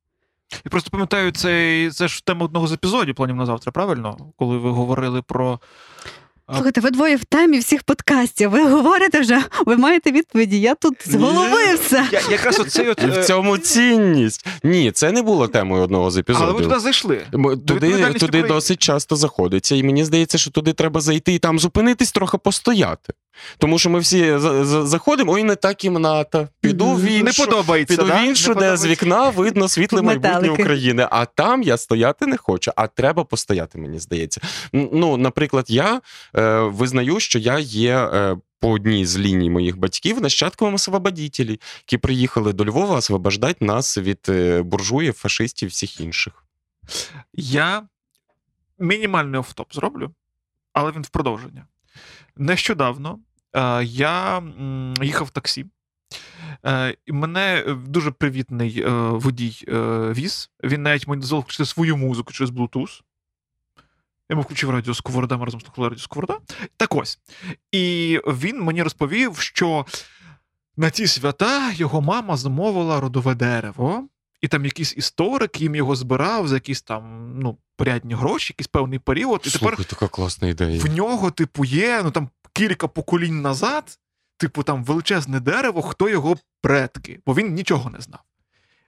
[0.64, 4.32] Я просто пам'ятаю, це, це ж тема одного з епізодів планів на завтра, правильно?
[4.36, 5.60] Коли ви говорили про
[6.54, 8.50] Слухайте, ви двоє в темі всіх подкастів.
[8.50, 10.60] Ви говорите вже, ви маєте відповіді.
[10.60, 12.08] Я тут з голови все.
[12.12, 13.02] Я, якраз оцей от.
[13.02, 14.46] В е, цьому цінність.
[14.62, 17.26] Ні, це не було темою одного з Але ви туди зайшли.
[17.32, 18.48] Ми- Туди, відповідальності туди України.
[18.48, 23.12] досить часто заходиться, і мені здається, що туди треба зайти і там зупинитись, трохи постояти.
[23.58, 26.48] Тому що ми всі за- за- заходимо, ой, не та кімната.
[26.60, 27.04] Піду в Мгм.
[27.04, 27.96] Не іншу, подобається.
[27.96, 31.08] піду в Не іншу, де з вікна видно світле майбутнє України.
[31.10, 34.40] А там я стояти не хочу, а треба постояти, мені здається.
[34.72, 36.00] Ну, наприклад, я
[36.36, 37.96] е, визнаю, що я є.
[37.96, 43.98] Е, по одній з ліній моїх батьків нащадком освободітелів, які приїхали до Львова освобождати нас
[43.98, 46.44] від е, буржуїв, фашистів, всіх інших.
[47.34, 47.82] Я
[48.78, 50.10] мінімальний офтоп зроблю,
[50.72, 51.66] але він в продовження.
[52.36, 53.18] Нещодавно
[53.56, 54.42] е, я
[55.02, 55.66] їхав в таксі.
[56.66, 59.64] Е, мене е, дуже привітний водій
[60.16, 60.50] віз.
[60.64, 63.00] Він навіть мені дозволив включити свою музику через Bluetooth.
[64.28, 66.38] Я йому включив радіо Сковорода, ми разом слухали радіо Сковорода.
[66.76, 67.18] Так ось.
[67.72, 69.86] І він мені розповів, що
[70.76, 74.08] на ці свята його мама замовила родове дерево,
[74.40, 78.98] і там якийсь історик їм його збирав за якісь там ну, порядні гроші, якийсь певний
[78.98, 79.42] період.
[79.46, 80.80] І тепер така класна ідея.
[80.80, 83.98] в нього, типу, є ну там кілька поколінь назад,
[84.36, 88.20] типу, там величезне дерево, хто його предки, бо він нічого не знав.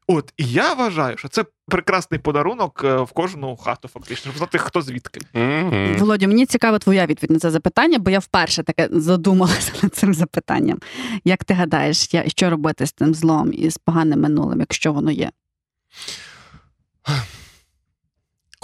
[0.06, 4.58] От, і я вважаю, що це прекрасний подарунок е, в кожну хату, фактично, щоб знати,
[4.58, 5.20] хто звідки.
[5.32, 5.96] Мгм.
[5.98, 10.14] Володю, мені цікава твоя відповідь на це запитання, бо я вперше таке задумалася над цим
[10.14, 10.78] запитанням.
[11.24, 15.30] Як ти гадаєш, що робити з тим злом і з поганим минулим, якщо воно є?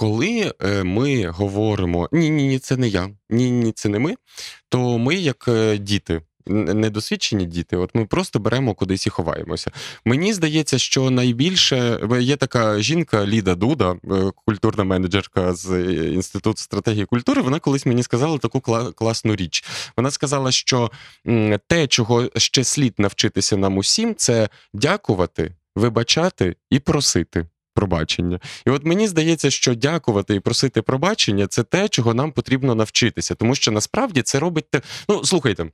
[0.01, 4.14] Коли е, ми говоримо ні, ні, ні, це не я, ні, ні, це не ми,
[4.68, 9.70] то ми, як е, діти, недосвідчені діти, от ми просто беремо кудись і ховаємося.
[10.05, 13.96] Мені здається, що найбільше є така жінка Ліда Дуда, е,
[14.46, 15.82] культурна менеджерка з
[16.12, 17.42] інституту стратегії культури.
[17.42, 19.64] Вона колись мені сказала таку кла- класну річ.
[19.96, 20.90] Вона сказала, що
[21.66, 27.46] те, чого ще слід навчитися нам усім, це дякувати, вибачати і просити.
[27.81, 32.74] Пробачення, і от мені здається, що дякувати і просити пробачення це те, чого нам потрібно
[32.74, 34.81] навчитися, тому що насправді це робить те.
[35.09, 35.66] Ну слухайте,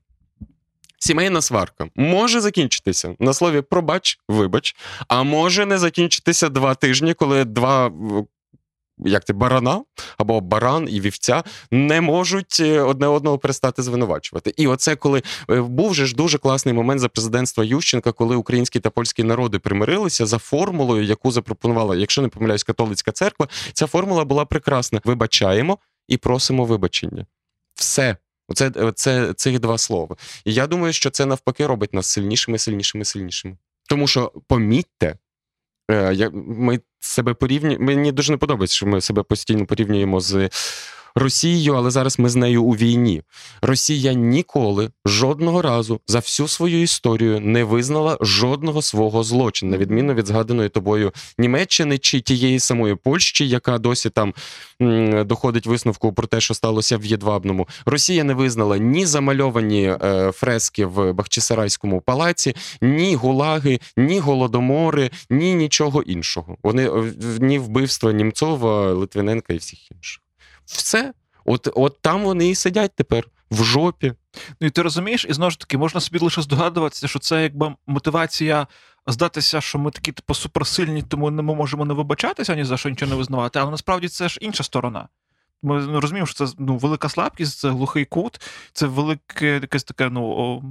[0.99, 4.77] сімейна сварка може закінчитися на слові пробач, вибач,
[5.09, 7.93] а може не закінчитися два тижні, коли два.
[8.99, 9.85] Як ти барана
[10.19, 14.55] або баран і вівця не можуть е, одне одного перестати звинувачувати.
[14.57, 18.81] І оце коли е, був же ж дуже класний момент за президентства Ющенка, коли українські
[18.81, 23.49] та польські народи примирилися за формулою, яку запропонувала, якщо не помиляюсь, католицька церква.
[23.73, 25.79] Ця формула була прекрасна: вибачаємо
[26.09, 27.27] і просимо вибачення.
[27.75, 28.17] Все.
[28.49, 30.17] Оце, це цих два слова.
[30.45, 33.57] І я думаю, що це навпаки робить нас сильнішими, сильнішими, сильнішими.
[33.89, 35.19] Тому що помітьте,
[35.95, 37.85] я, ми себе порівнюємо.
[37.85, 40.51] Мені дуже не подобається, що ми себе постійно порівнюємо з
[41.19, 43.23] Росією, але зараз ми з нею у війні.
[43.63, 50.15] Росія ніколи жодного разу за всю свою історію не визнала жодного свого злочину, на відміну
[50.15, 54.35] від згаданої тобою Німеччини чи тієї самої Польщі, яка досі там
[54.83, 57.69] м, доходить висновку про те, що сталося в Єдвабному.
[57.87, 65.55] Росія не визнала ні замальовані е, фрески в Бахчисарайському палаці, ні гулаги, ні голодомори, ні
[65.55, 66.57] нічого іншого.
[66.63, 66.91] Вони
[67.41, 70.26] ні вбивства Німцова, Литвиненка і всіх інших.
[70.67, 71.13] Все.
[71.45, 74.13] От, от там вони і сидять тепер в жопі.
[74.61, 77.75] Ну і ти розумієш, і знову ж таки, можна собі лише здогадуватися, що це якби
[77.87, 78.67] мотивація
[79.07, 83.11] здатися, що ми такі типу суперсильні, тому ми можемо не вибачатися ні за що нічого
[83.11, 83.59] не визнавати.
[83.59, 85.09] Але насправді це ж інша сторона.
[85.63, 88.41] Ми ну, розуміємо, що це ну, велика слабкість, це глухий кут,
[88.73, 90.63] це велике якесь таке ну,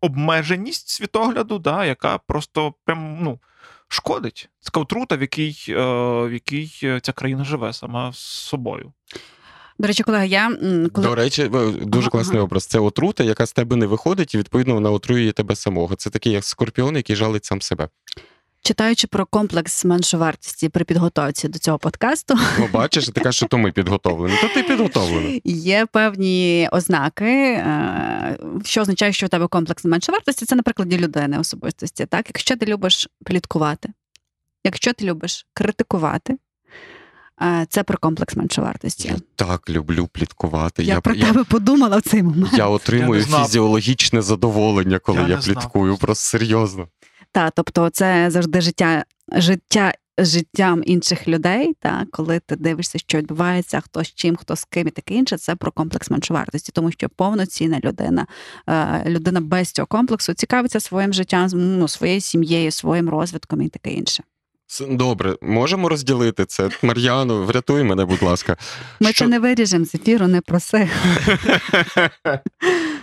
[0.00, 3.38] обмеженість світогляду, да, яка просто прям ну,
[3.88, 4.48] шкодить.
[4.60, 5.84] Це така отрута, в якій, е,
[6.26, 8.92] в якій е, ця країна живе сама з собою.
[9.82, 10.50] До речі, колеги, я
[10.92, 11.50] коли До речі,
[11.82, 12.44] дуже класний ага.
[12.44, 12.66] образ.
[12.66, 15.94] Це отрута, яка з тебе не виходить, і відповідно вона отруює тебе самого.
[15.94, 17.88] Це такий як скорпіон, який жалить сам себе.
[18.62, 23.58] читаючи про комплекс меншовартості при підготовці до цього подкасту, Ну, бачиш, ти кажеш, що то
[23.58, 24.36] ми підготовлені.
[24.40, 25.42] То ти підготовлений.
[25.44, 30.46] є певні ознаки, е, що означає, що у тебе комплекс меншовартості.
[30.46, 32.06] Це на прикладі людини особистості.
[32.06, 33.88] Так, якщо ти любиш пліткувати,
[34.64, 36.36] якщо ти любиш критикувати.
[37.68, 39.08] Це про комплекс меншовартості.
[39.08, 40.84] Я так люблю пліткувати.
[40.84, 42.52] Я, Я, про я, тебе подумала в цей момент.
[42.52, 45.96] я отримую Я фізіологічне задоволення, коли Я я, пліткую.
[45.96, 46.88] Просто серйозно.
[47.32, 51.74] Та, тобто, це завжди життя, життя життям інших людей.
[51.80, 55.36] Та, коли ти дивишся, що відбувається, хто з чим, хто з ким і таке інше,
[55.36, 58.26] це про комплекс меншовартості, тому що повноцінна людина,
[58.68, 63.90] е, людина без цього комплексу цікавиться своїм життям, ну, своєю сім'єю, своїм розвитком і таке
[63.90, 64.22] інше.
[64.80, 66.70] Добре, можемо розділити це.
[66.82, 68.56] Мар'яно, врятуй мене, будь ласка.
[69.00, 70.88] Ми Що- це не виріжемо з ефіру, не проси.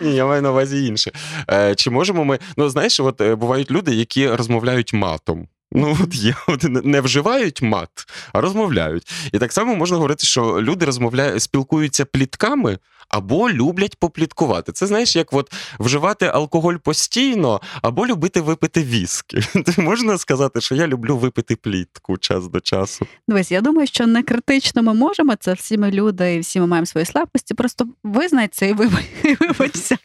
[0.02, 1.12] Ні, я маю на увазі інше.
[1.52, 2.40] Е, чи можемо ми.
[2.58, 5.48] Ну, знаєш, от е, бувають люди, які розмовляють матом.
[5.72, 7.90] Ну, от є, от не- вживають мат,
[8.34, 9.12] а розмовляють.
[9.34, 12.78] І так само можна говорити, що люди розмовляють, спілкуються плітками
[13.10, 14.72] або люблять попліткувати.
[14.72, 19.38] Це знаєш, як от вживати алкоголь постійно, або любити випити віскі.
[19.66, 23.08] Ти можна сказати, що я люблю випити плітку час до часу.
[23.28, 25.36] Дивись, я думаю, що не критично ми можемо.
[25.36, 27.54] Це всі ми люди, і всі ми маємо свої слабкості.
[27.54, 29.98] Просто визнай це і вибач- вибачся.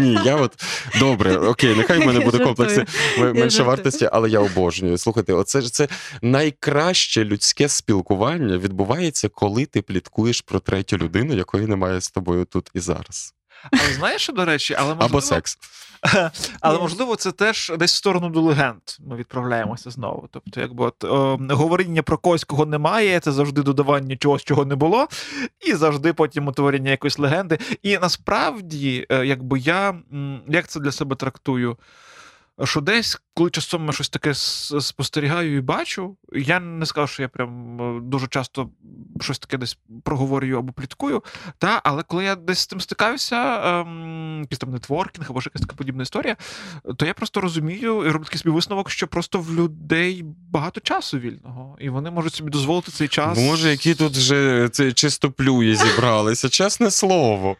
[0.00, 0.52] Ні, я от
[0.98, 2.84] добре, окей, нехай в мене буде комплекси
[3.18, 4.98] менше вартості, але я обожнюю.
[4.98, 5.88] Слухайте, оце ж це
[6.22, 12.70] найкраще людське спілкування відбувається, коли ти пліткуєш про третю людину, якої немає з тобою тут
[12.74, 13.34] і зараз.
[13.72, 15.58] Але знаєш, що, до речі, але можливо, Або секс.
[16.60, 18.80] Але можливо, це теж десь в сторону до легенд.
[19.00, 20.28] Ми відправляємося знову.
[20.30, 24.76] Тобто, якби от о, говоріння про когось, кого немає, це завжди додавання чогось, чого не
[24.76, 25.08] було,
[25.60, 27.58] і завжди потім утворення якоїсь легенди.
[27.82, 29.94] І насправді, е, якби я
[30.48, 31.76] як це для себе трактую.
[32.64, 37.28] Що десь, коли часом я щось таке спостерігаю і бачу, я не скажу, що я
[37.28, 38.70] прям е, дуже часто
[39.20, 41.22] щось таке десь проговорюю або пліткую,
[41.58, 45.62] та, але коли я десь з тим стикаюся, ем, якийсь там нетворкінг або ж якась
[45.62, 46.36] така подібна історія,
[46.96, 51.18] то я просто розумію і роблю такий собі висновок, що просто в людей багато часу
[51.18, 53.38] вільного, і вони можуть собі дозволити цей час.
[53.38, 57.56] Боже, які тут вже це чистоплюї зібралися, чесне слово.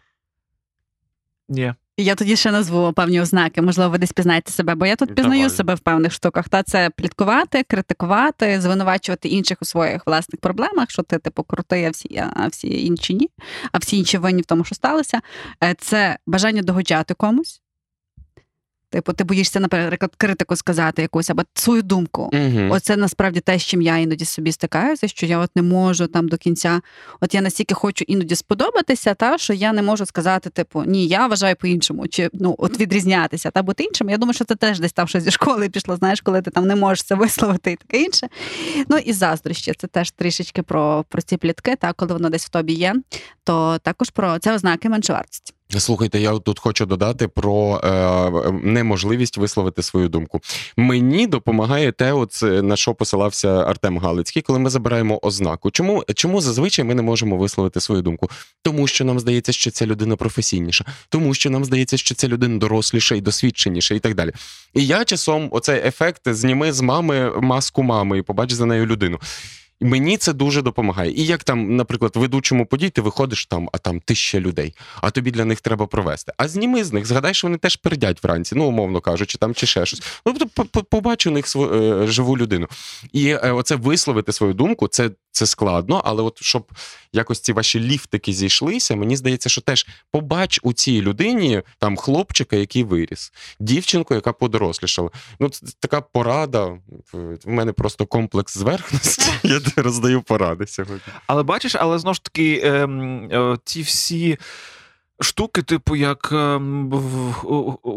[1.49, 1.73] Ні.
[1.97, 3.61] Я тоді ще назву певні ознаки.
[3.61, 5.57] Можливо, ви десь пізнаєте себе, бо я тут пізнаю Давай.
[5.57, 6.49] себе в певних штуках.
[6.49, 11.89] Та це пліткувати, критикувати, звинувачувати інших у своїх власних проблемах, що ти типу крутий, а
[11.89, 13.29] всі, а всі інші ні,
[13.71, 15.21] а всі інші винні в тому, що сталося.
[15.63, 17.62] Е, Це бажання догоджати комусь.
[18.93, 22.21] Типу, ти боїшся, наприклад, критику сказати якусь або свою думку.
[22.33, 22.67] Угу.
[22.69, 26.27] Оце насправді те, з чим я іноді собі стикаюся, що я от не можу там
[26.27, 26.81] до кінця.
[27.21, 31.27] От я настільки хочу іноді сподобатися, та що я не можу сказати, типу, ні, я
[31.27, 34.09] вважаю по-іншому, чи ну от відрізнятися та бути іншим.
[34.09, 36.67] Я думаю, що це теж десь там щось зі школи пішло, знаєш, коли ти там
[36.67, 38.27] не можеш це висловити і таке інше.
[38.89, 42.49] Ну і заздрощі, це теж трішечки про, про ці плітки, та коли воно десь в
[42.49, 42.95] тобі є,
[43.43, 45.52] то також про це ознаки меншовартості.
[45.79, 50.41] Слухайте, я тут хочу додати про е, неможливість висловити свою думку.
[50.77, 55.71] Мені допомагає те, от, е, на що посилався Артем Галицький, коли ми забираємо ознаку.
[55.71, 58.29] Чому, чому зазвичай ми не можемо висловити свою думку?
[58.61, 62.57] Тому що нам здається, що ця людина професійніша, тому що нам здається, що ця людина
[62.57, 64.31] доросліша і досвідченіша, і так далі.
[64.73, 69.19] І я часом оцей ефект зніми з мами маску мами і побач за нею людину.
[69.83, 71.11] Мені це дуже допомагає.
[71.11, 75.31] І як там, наприклад, ведучому подій, ти виходиш там, а там тисяча людей, а тобі
[75.31, 76.33] для них треба провести.
[76.37, 79.65] А зніми з них, згадай, що вони теж передять вранці, ну умовно кажучи, там чи
[79.67, 80.01] ще щось.
[80.25, 82.67] Ну тобто по- по- побачу них свою е, живу людину.
[83.13, 86.71] І е, оце висловити свою думку, це, це складно, але от щоб
[87.13, 92.55] якось ці ваші ліфтики зійшлися, мені здається, що теж побач у цій людині там хлопчика,
[92.55, 95.09] який виріс, дівчинку, яка подорослішала.
[95.39, 96.77] Ну, це така порада.
[97.13, 99.31] В мене просто комплекс зверхності.
[99.43, 101.13] Я роздаю поради сьогодні.
[101.27, 104.37] Але бачиш, але знову ж таки, ем, е, ці всі.
[105.21, 106.89] Штуки, типу, як ем,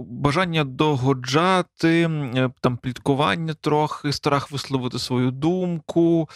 [0.09, 6.29] бажання догоджати, е, там пліткування трохи, страх висловити свою думку.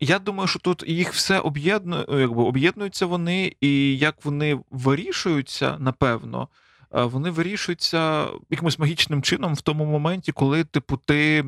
[0.00, 6.48] Я думаю, що тут їх все об'єднує, якби об'єднуються вони, і як вони вирішуються, напевно,
[6.94, 11.44] е, вони вирішуються якимось магічним чином в тому моменті, коли, типу, ти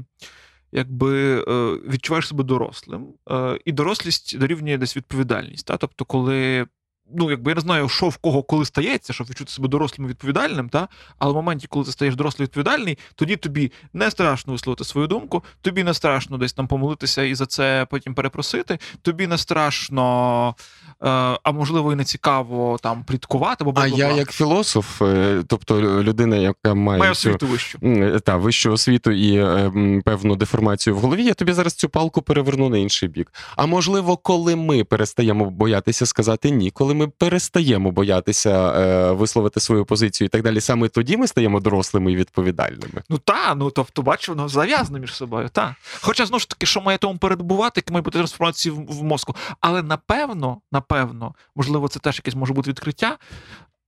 [0.73, 5.67] якби е, відчуваєш себе дорослим, е, і дорослість дорівнює десь відповідальність.
[5.67, 5.77] Та?
[5.77, 6.67] Тобто, коли.
[7.17, 10.69] Ну, якби я не знаю, що в кого коли стається, щоб відчути себе дорослим відповідальним,
[10.69, 10.89] та?
[11.19, 15.45] але в моменті, коли ти стаєш дорослий відповідальний, тоді тобі не страшно висловити свою думку,
[15.61, 20.55] тобі не страшно десь там помолитися і за це потім перепросити, тобі не страшно,
[21.01, 26.37] а можливо, і не цікаво там пліткувати, або А я як філософ, е, тобто людина,
[26.37, 27.79] яка має, маю освіту вищу.
[28.25, 29.73] та, вищу освіту і е,
[30.05, 33.33] певну деформацію в голові, я тобі зараз цю палку переверну на інший бік.
[33.57, 39.85] А можливо, коли ми перестаємо боятися сказати ні, коли ми перестаємо боятися е, висловити свою
[39.85, 43.03] позицію і так далі, саме тоді ми стаємо дорослими і відповідальними.
[43.09, 45.49] Ну та, ну тобто, бачу, воно зав'язано між собою.
[45.53, 45.77] Та.
[46.01, 49.35] Хоча знову ж таки, що має тому передбувати, які мають бути трансформації в, в мозку.
[49.61, 50.88] Але напевно, напевно,
[51.55, 53.19] можливо, це теж якесь може бути відкриття.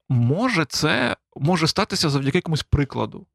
[0.09, 3.25] Може, це може статися завдяки якомусь прикладу.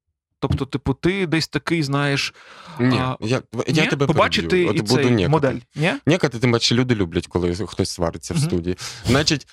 [0.41, 2.35] Тобто, типу, ти десь такий знаєш,
[2.81, 3.89] Ні, А, я, я ні?
[3.91, 5.59] тебе побачити і буду цей модель.
[5.75, 5.93] Ні?
[6.07, 8.77] Нікати, тим паче люди люблять, коли хтось свариться в студії.
[9.07, 9.47] Значить,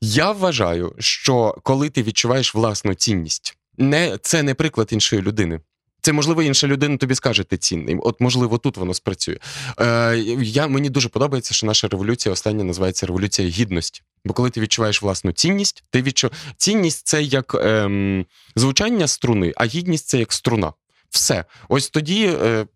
[0.00, 5.60] я вважаю, що коли ти відчуваєш власну цінність, не, це не приклад іншої людини.
[6.06, 7.96] Це можливо інша людина тобі скаже, ти цінний.
[8.02, 9.36] От можливо, тут воно спрацює.
[9.80, 14.02] Е, я, мені дуже подобається, що наша революція остання називається революція гідності.
[14.24, 16.30] Бо коли ти відчуваєш власну цінність, ти відчу...
[16.56, 18.26] цінність це як ем,
[18.56, 20.72] звучання струни, а гідність це як струна.
[21.10, 21.44] Все.
[21.68, 22.66] Ось тоді, е,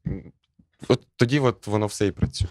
[0.88, 2.48] от тоді от воно все і працює.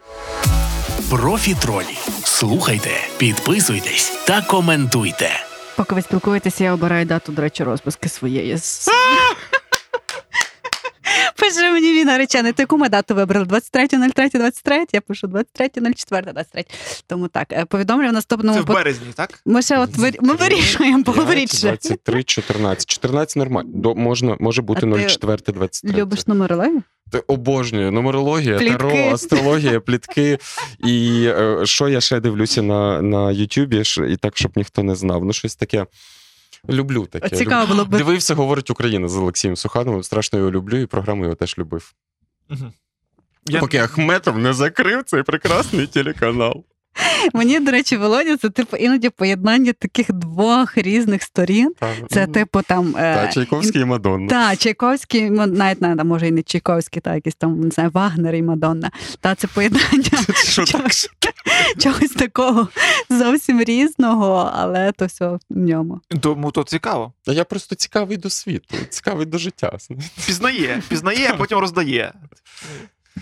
[1.10, 1.98] Профітролі.
[2.24, 5.30] Слухайте, підписуйтесь та коментуйте.
[5.76, 8.58] Поки ви спілкуєтеся, я обираю дату, до речі, розписки своєї.
[11.40, 12.54] Пише мені він наречений.
[12.54, 13.46] Ти яку ми дату вибрали?
[13.46, 14.86] 23.03.23?
[14.94, 16.66] Я пишу 23.04.23.
[17.08, 19.40] Тому так, е, повідомлю в наступному Це в березні, так?
[19.46, 21.68] Ми ще от вир- ми вирішуємо, поговоріть ще.
[21.68, 22.86] 23, 14.
[22.90, 23.70] 14 нормально.
[23.74, 26.02] До, можна, може бути А 04, 23.
[26.02, 26.82] Любиш нумерологію?
[27.12, 28.78] Ти обожнюю нумерологія, Плітки.
[28.78, 30.38] таро, астрологія, плітки.
[30.80, 35.26] І е, що я ще дивлюся на, на Ютубі, і так, щоб ніхто не знав.
[35.26, 35.86] Ну, щось таке.
[36.70, 37.36] Люблю таке.
[37.36, 37.90] Цікаво було б.
[37.90, 40.04] Дивився, говорить Україна з Олексієм Сухановим.
[40.04, 41.94] Страшно його люблю, і програму його теж любив.
[42.50, 42.74] Угу.
[43.46, 43.60] Я...
[43.60, 46.66] Поки Ахметов не закрив цей прекрасний телеканал.
[47.34, 51.74] Мені, до речі, Володя, це типу іноді поєднання таких двох різних сторін.
[52.10, 52.96] Це типу там.
[52.98, 54.28] е, Та, Чайковський і Мадонна.
[54.30, 58.42] Та, Чайковський, навіть не, може і не Чайковський, та якийсь там, не знаю, Вагнер і
[58.42, 58.92] Мадонна.
[59.20, 60.92] Та це поєднання Що так?
[61.80, 62.68] чогось такого
[63.10, 66.02] зовсім різного, але то все в ньому.
[66.22, 67.14] Тому то цікаво.
[67.26, 69.78] Та Я просто цікавий до світу, цікавий до життя.
[70.26, 72.14] Пізнає, пізнає, а потім роздає.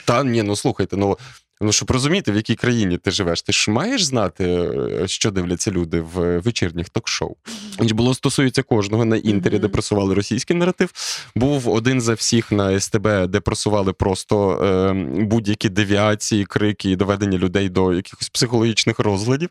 [0.05, 1.17] Та ні, ну слухайте, ну.
[1.61, 5.71] Ну, щоб розуміти, в якій країні ти живеш, ти ж маєш знати, е, що дивляться
[5.71, 7.35] люди в вечірніх ток-шоу.
[7.79, 10.91] Було стосується кожного на інтері, де просували російський наратив.
[11.35, 14.93] Був один за всіх на СТБ, де просували просто е,
[15.23, 19.49] будь-які девіації, крики і доведення людей до якихось психологічних розладів.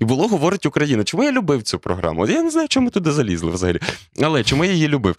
[0.00, 1.04] І було говорить Україна.
[1.04, 2.26] Чому я любив цю програму?
[2.26, 3.80] Я не знаю, чому туди залізли взагалі.
[4.22, 5.16] Але чому я її любив?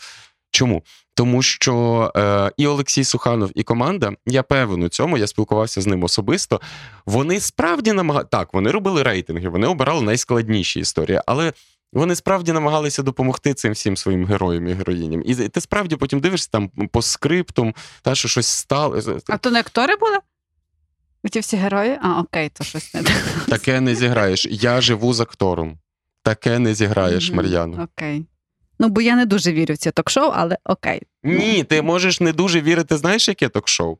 [0.51, 0.83] Чому?
[1.13, 5.87] Тому що е, і Олексій Суханов, і команда, я певен у цьому, я спілкувався з
[5.87, 6.61] ним особисто.
[7.05, 11.53] Вони справді намагали так, вони робили рейтинги, вони обирали найскладніші історії, але
[11.93, 15.23] вони справді намагалися допомогти цим всім своїм героям і героїням.
[15.25, 18.99] І ти справді потім дивишся там по скриптум, та що щось стало.
[19.27, 20.17] А то не актори були?
[21.31, 21.97] Ті всі герої?
[22.01, 23.15] А, окей, то щось не так.
[23.47, 24.47] Таке не зіграєш.
[24.51, 25.77] Я живу з актором.
[26.23, 27.87] Таке не зіграєш, Мар'яно.
[27.93, 28.25] Окей.
[28.81, 31.01] Ну, бо я не дуже вірю в ці ток-шоу, але окей.
[31.23, 33.97] Ні, ти можеш не дуже вірити, знаєш, яке ток-шоу?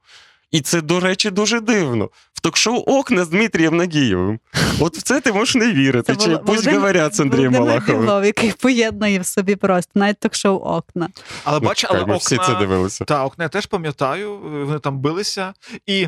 [0.52, 2.10] І це, до речі, дуже дивно.
[2.34, 4.40] В ток-шоу окна з Дмитрієм Нагієвим.
[4.80, 6.16] От в це ти можеш не вірити.
[6.16, 8.02] Це Чи Воло- пусть говорять з Андрієм Малаховим.
[8.02, 11.10] Білов, який поєднує в собі просто навіть ток-шоу окна.
[11.44, 13.06] Але Ну, бач, але ми всі це дивилися.
[13.06, 15.54] Та, окна я теж пам'ятаю, вони там билися.
[15.86, 16.08] І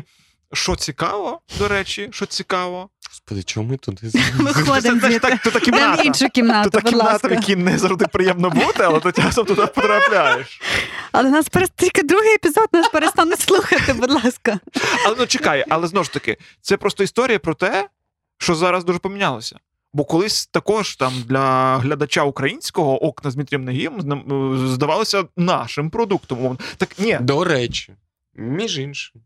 [0.54, 5.42] що цікаво, до речі, що цікаво, Господи, чому ми туди Виходимо Це, це ж так,
[5.42, 6.02] то та кімната.
[6.02, 7.28] в іншу То та будь кімната, ласка.
[7.28, 10.60] в якій не завжди приємно бути, але ти часом туди потрапляєш.
[11.12, 11.72] Але нас перест...
[11.76, 14.60] тільки другий епізод нас перестане слухати, будь ласка.
[15.06, 17.88] Але ну чекай, але знову ж таки, це просто історія про те,
[18.38, 19.58] що зараз дуже помінялося.
[19.92, 24.00] Бо колись також там для глядача українського окна з Дмитрієм Нагієм
[24.68, 26.58] здавалося нашим продуктом.
[26.76, 27.94] Так ні, До речі,
[28.34, 29.22] між іншим.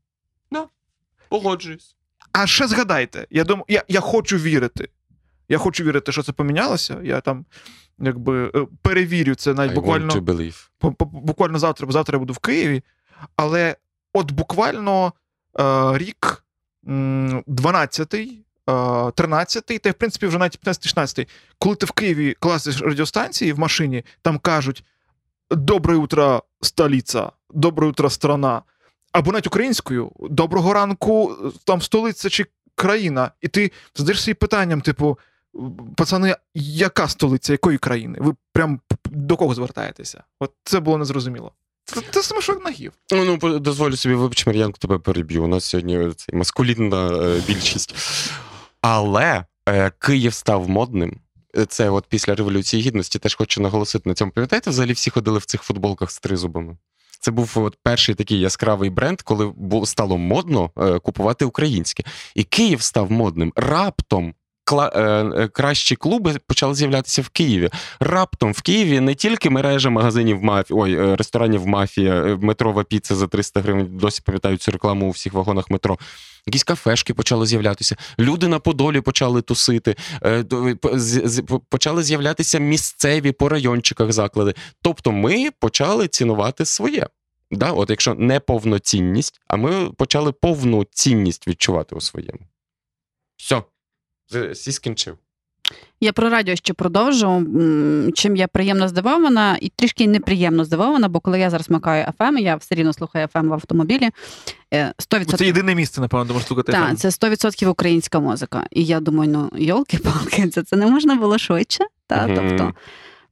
[1.28, 1.96] Погоджуюсь.
[2.32, 4.88] А ще згадайте, я думаю, я, я хочу вірити.
[5.48, 7.00] Я хочу вірити, що це помінялося.
[7.04, 7.44] Я там
[7.98, 10.68] якби е, перевірю це навіть I буквально, want to believe.
[10.78, 12.82] по- по- буквально завтра, бо завтра я буду в Києві.
[13.36, 13.76] Але
[14.12, 15.12] от буквально
[15.60, 16.44] е, рік
[16.86, 23.52] 12-й, е, 13-й, та в принципі вже навіть 15-16, коли ти в Києві класиш радіостанції
[23.52, 24.84] в машині, там кажуть:
[25.50, 28.62] Доброе утро, столиця, доброе утро, страна.
[29.12, 33.30] Або навіть українською доброго ранку, там столиця чи країна.
[33.40, 35.18] І ти задаєш собі питанням, типу,
[35.96, 38.18] пацани, яка столиця, якої країни?
[38.20, 40.22] Ви прям до кого звертаєтеся?
[40.40, 41.52] От це було незрозуміло.
[42.10, 42.92] Це, що нагів.
[43.12, 45.44] Ну, ну, дозволю собі, вибач, Мар'янку, тебе переб'ю.
[45.44, 47.94] У нас сьогодні цей маскулінна е, більшість.
[48.80, 51.20] Але е, Київ став модним.
[51.68, 54.32] Це от після Революції Гідності теж хочу наголосити на цьому.
[54.32, 56.76] Пам'ятаєте, взагалі всі ходили в цих футболках з тризубами?
[57.18, 59.52] Це був от перший такий яскравий бренд, коли
[59.84, 62.04] стало модно е, купувати українське.
[62.34, 63.52] І Київ став модним.
[63.56, 64.34] Раптом
[64.72, 67.70] е, е, кращі клуби почали з'являтися в Києві.
[68.00, 73.60] Раптом в Києві не тільки мережа магазинів мафі, ой, ресторанів мафія, метрова піца за 300
[73.60, 73.88] гривень.
[73.90, 75.98] Досі пам'ятають цю рекламу у всіх вагонах метро.
[76.48, 83.48] Якісь кафешки почали з'являтися, люди на Подолі почали тусити, е, п- почали з'являтися місцеві по
[83.48, 84.54] райончиках заклади.
[84.82, 87.06] Тобто ми почали цінувати своє.
[87.50, 87.72] Да?
[87.72, 92.40] От якщо не повноцінність, а ми почали повну цінність відчувати у своєму.
[93.36, 93.62] Все,
[94.50, 95.18] всі скінчив.
[96.00, 97.46] Я про радіо ще продовжу.
[98.14, 102.56] Чим я приємно здивована, і трішки неприємно здивована, бо коли я зараз макаю FM, я
[102.56, 104.10] все рівно слухаю FM в автомобілі.
[104.74, 105.36] е, 100%...
[105.36, 106.72] Це єдине місце, напевно, де можна слухати.
[106.72, 106.88] FM.
[106.88, 108.66] Так, це 100% українська музика.
[108.70, 111.84] І я думаю, ну йолки-палки, це, це не можна було швидше.
[112.06, 112.26] Та?
[112.26, 112.36] Мгм.
[112.36, 112.72] Тобто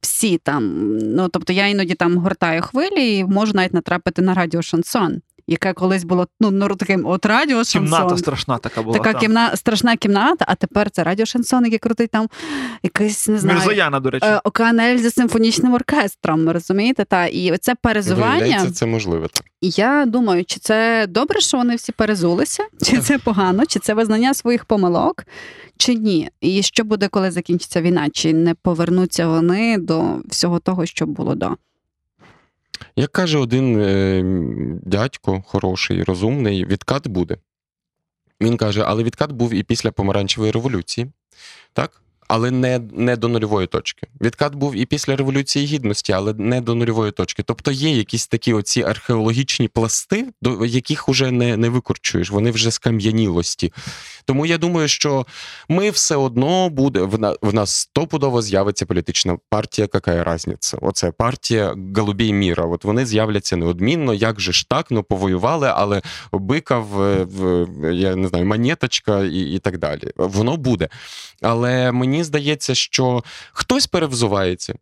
[0.01, 0.73] всі там.
[0.97, 5.73] Ну тобто я іноді там гортаю хвилі і можу навіть натрапити на радіо шансон, яке
[5.73, 7.83] колись було ну, ну таким от радіо шансон.
[7.83, 8.97] Кімната страшна така була.
[8.97, 9.21] Така там.
[9.21, 12.27] кімна, страшна кімната, а тепер це радіо шансон, який крутить там
[12.83, 14.25] якийсь, не знаю, Мірзояна, до речі.
[14.25, 17.05] е, Океан Ельзи симфонічним оркестром, розумієте?
[17.05, 18.39] Та, і оце перезування.
[18.39, 19.27] Виявляється, це можливо.
[19.27, 19.45] Так.
[19.61, 23.93] І я думаю, чи це добре, що вони всі перезулися, чи це погано, чи це
[23.93, 25.23] визнання своїх помилок,
[25.77, 26.29] чи ні.
[26.41, 28.09] І що буде, коли закінчиться війна?
[28.09, 31.55] Чи не повернуться вони до всього того, що було до?
[32.95, 34.21] Як каже один е,
[34.85, 37.37] дядько, хороший, розумний, відкат буде.
[38.41, 41.07] Він каже, але відкат був і після помаранчевої революції,
[41.73, 42.01] так?
[42.27, 44.07] Але не, не до нульової точки.
[44.21, 47.43] Відкат був і після Революції Гідності, але не до нульової точки.
[47.43, 52.71] Тобто є якісь такі оці археологічні пласти, до яких уже не, не викорчуєш, вони вже
[52.71, 53.73] скам'янілості.
[54.27, 55.25] Тому я думаю, що
[55.69, 60.77] ми все одно буде в, на, в нас стопудово з'явиться політична партія, яка разниця.
[60.81, 62.65] Оце партія Голубій Міра.
[62.65, 64.13] От вони з'являться неодмінно.
[64.13, 64.85] Як же ж так?
[64.89, 66.01] Ну повоювали, але
[66.33, 67.27] бикав, е,
[67.93, 70.11] я не знаю, монеточка і, і так далі.
[70.15, 70.89] Воно буде.
[71.41, 74.73] Але мені здається, що хтось перевзувається.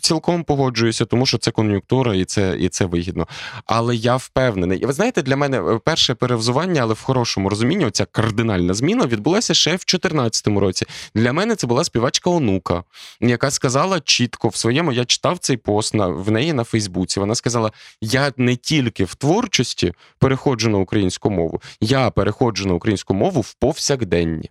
[0.00, 3.26] Цілком погоджуюся, тому що це кон'юнктура і це, і це вигідно.
[3.66, 4.78] Але я впевнений.
[4.78, 9.06] І ви знаєте, для мене е, перше перевзування, але в хорошому розумінні, оця кардинальна зміна
[9.06, 10.86] відбулася ще в 2014 році.
[11.14, 12.84] Для мене це була співачка онука,
[13.20, 17.20] яка сказала чітко в своєму, я читав цей пост на в неї на Фейсбуці.
[17.20, 23.14] Вона сказала: Я не тільки в творчості переходжу на українську мову, я переходжу на українську
[23.14, 24.50] мову в повсякденні.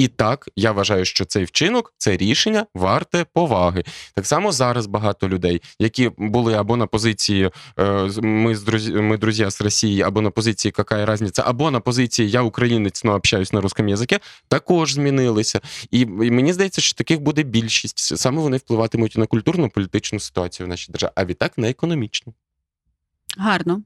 [0.00, 3.84] І так, я вважаю, що цей вчинок, це рішення варте поваги.
[4.14, 9.18] Так само зараз багато людей, які були або на позиції е, ми з друзі, ми
[9.18, 13.52] друзі з Росії, або на позиції «Какая разниця, або на позиції я українець, но общаюсь
[13.52, 15.60] на русском язикі, також змінилися.
[15.90, 18.16] І, мені здається, що таких буде більшість.
[18.18, 22.34] Саме вони впливатимуть на культурну політичну ситуацію в нашій державі, а відтак на економічну.
[23.38, 23.82] Гарно.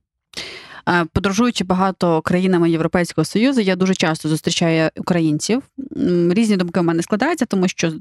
[0.89, 5.63] Е, Подорожуючи багато країнами Європейського Союзу, я дуже часто зустрічаю українців.
[6.31, 7.93] Різні думки в мене складаються, тому що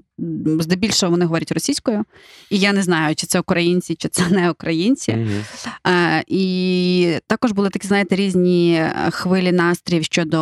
[0.59, 2.03] здебільшого вони говорять російською,
[2.49, 5.27] і я не знаю, чи це українці, чи це не українці.
[5.87, 10.41] Е, І також були такі, знаєте, різні е, хвилі настроїв щодо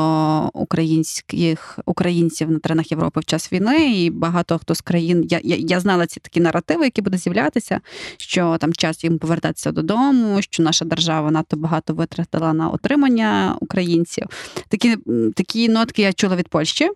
[0.53, 4.03] українських українців на теренах Європи в час війни.
[4.03, 7.81] І багато хто з країн я, я, я знала ці такі наративи, які будуть з'являтися,
[8.17, 11.93] що там час їм повертатися додому, що наша держава надто багато
[12.31, 14.25] витратила на отримання українців.
[14.67, 14.97] Такі,
[15.35, 16.89] такі нотки я чула від Польщі.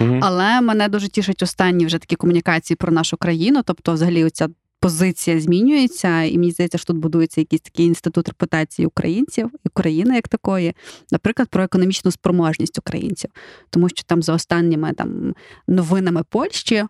[0.00, 0.20] Мгм.
[0.22, 3.62] Але мене дуже тішать останні вже такі комунікації про нашу країну.
[3.64, 4.48] Тобто, взагалі, оця
[4.80, 10.14] позиція змінюється, і мені здається, що тут будується якийсь такий інститут репутації українців і України
[10.14, 10.74] як такої,
[11.10, 13.30] наприклад, про економічну спроможність українців,
[13.70, 15.34] тому що там за останніми там
[15.68, 16.84] новинами Польщі.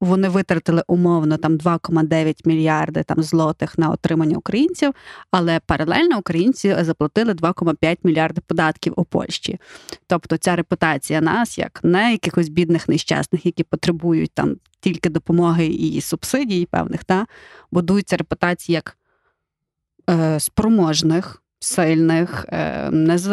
[0.00, 4.92] Вони витратили умовно там 2,9 мільярди там злотих на отримання українців,
[5.30, 9.58] але паралельно українці заплатили 2,5 мільярди податків у Польщі.
[10.06, 16.00] Тобто ця репутація нас, як не якихось бідних нещасних, які потребують там тільки допомоги і
[16.00, 17.26] субсидій певних, та
[17.70, 18.96] будується репутація як
[20.10, 22.90] е, спроможних, сильних, е,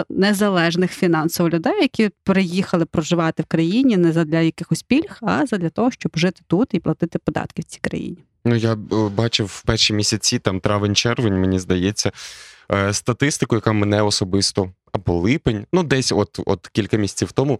[0.10, 5.92] незалежних фінансово людей, які приїхали проживати в країні не задля якихось пільг, а задля того,
[5.92, 8.18] щоб жити тут і платити податки в цій країні.
[8.46, 8.78] Ну, я е,
[9.16, 12.12] бачив в перші місяці, там травень-червень, мені здається,
[12.72, 17.60] е, статистику, яка мене особисто, або липень, ну десь от, от кілька місяців тому.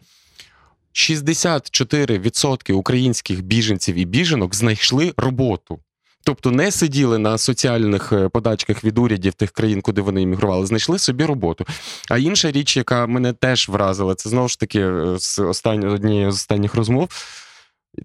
[0.94, 5.80] 64% українських біженців і біженок знайшли роботу.
[6.28, 11.00] Тобто не сиділи на соціальних е, подачках від урядів тих країн, куди вони іммігрували, знайшли
[11.00, 11.66] собі роботу.
[12.10, 16.32] А інша річ, яка мене теж вразила, це знову ж таки е, з останньої однієї
[16.32, 17.10] з останніх розмов.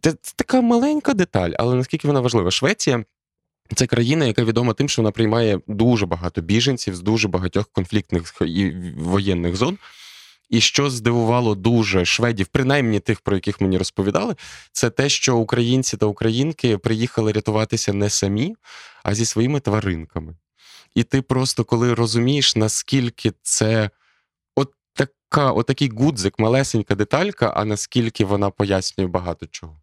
[0.00, 2.50] Це, це така маленька деталь, але наскільки вона важлива?
[2.50, 3.04] Швеція
[3.74, 8.34] це країна, яка відома тим, що вона приймає дуже багато біженців з дуже багатьох конфліктних
[8.40, 9.78] і воєнних зон.
[10.52, 14.34] І що здивувало дуже шведів, принаймні тих, про яких мені розповідали,
[14.72, 18.56] це те, що українці та українки приїхали рятуватися не самі,
[19.02, 20.36] а зі своїми тваринками.
[20.94, 23.90] І ти просто коли розумієш, наскільки це
[24.56, 29.80] от така, отакий гудзик, малесенька деталька, а наскільки вона пояснює багато чого.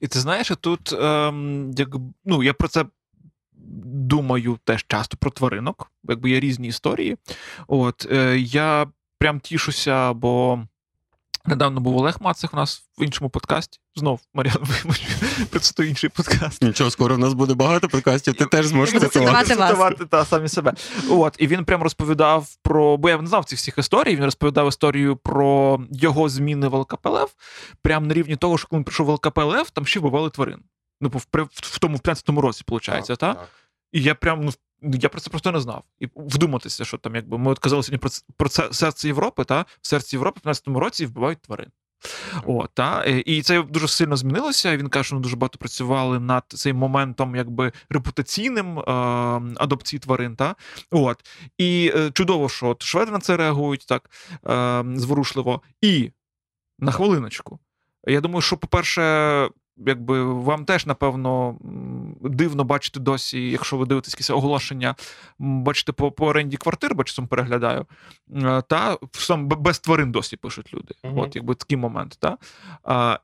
[0.00, 1.88] І ти знаєш, тут ем, як,
[2.24, 2.84] ну, я про це
[3.84, 7.16] думаю теж часто про тваринок, якби є різні історії.
[7.68, 8.86] От, е, я
[9.18, 10.62] прям тішуся, бо
[11.48, 13.78] Недавно був Олег Мацих у нас в іншому подкасті.
[13.96, 15.06] Знов вибач,
[15.50, 16.62] процитую інший подкаст.
[16.62, 20.06] Нічого, скоро в нас буде багато подкастів, ти теж зможеш цитувати.
[20.10, 20.72] та, самі себе.
[21.10, 22.96] От, і він прямо розповідав про.
[22.96, 24.16] Бо я не знав цих всіх історій.
[24.16, 27.32] Він розповідав історію про його зміни в ЛКПЛФ.
[27.82, 30.62] Прямо на рівні того, що коли він прийшов в ЛКПЛФ, там ще вбивали тварин.
[31.00, 33.48] Ну, в, в, в тому в 15-му році, виходить, так?
[33.92, 34.52] І я прям ну.
[34.82, 35.82] Я про це просто не знав.
[36.00, 39.44] І вдуматися, що там, якби ми от казали сьогодні про, це- про це серце Європи,
[39.44, 41.68] та в серці Європи в 15-му році вбивають тварин.
[42.46, 44.76] О, та, е, і це дуже сильно змінилося.
[44.76, 48.82] Він каже, що вони дуже багато працювали над цим моментом, якби репутаційним е,
[49.56, 50.36] адопції тварин.
[50.36, 50.54] Та?
[50.90, 51.18] От.
[51.58, 54.10] І е, чудово, що от шведи на це реагують так
[54.48, 55.62] е, зворушливо.
[55.80, 56.10] І
[56.78, 57.58] на хвилиночку.
[58.06, 59.02] Я думаю, що, по-перше,
[59.86, 61.56] якби вам теж, напевно,
[62.20, 64.94] дивно бачити досі, якщо ви дивитесь якісь оголошення,
[65.38, 67.86] бачите по, по оренді квартир, бо часом переглядаю,
[68.36, 70.94] е, та сам без тварин досі пишуть люди.
[71.04, 71.18] Мгм.
[71.18, 72.16] От, якби такий момент.
[72.20, 72.38] Та?
[72.84, 73.18] А,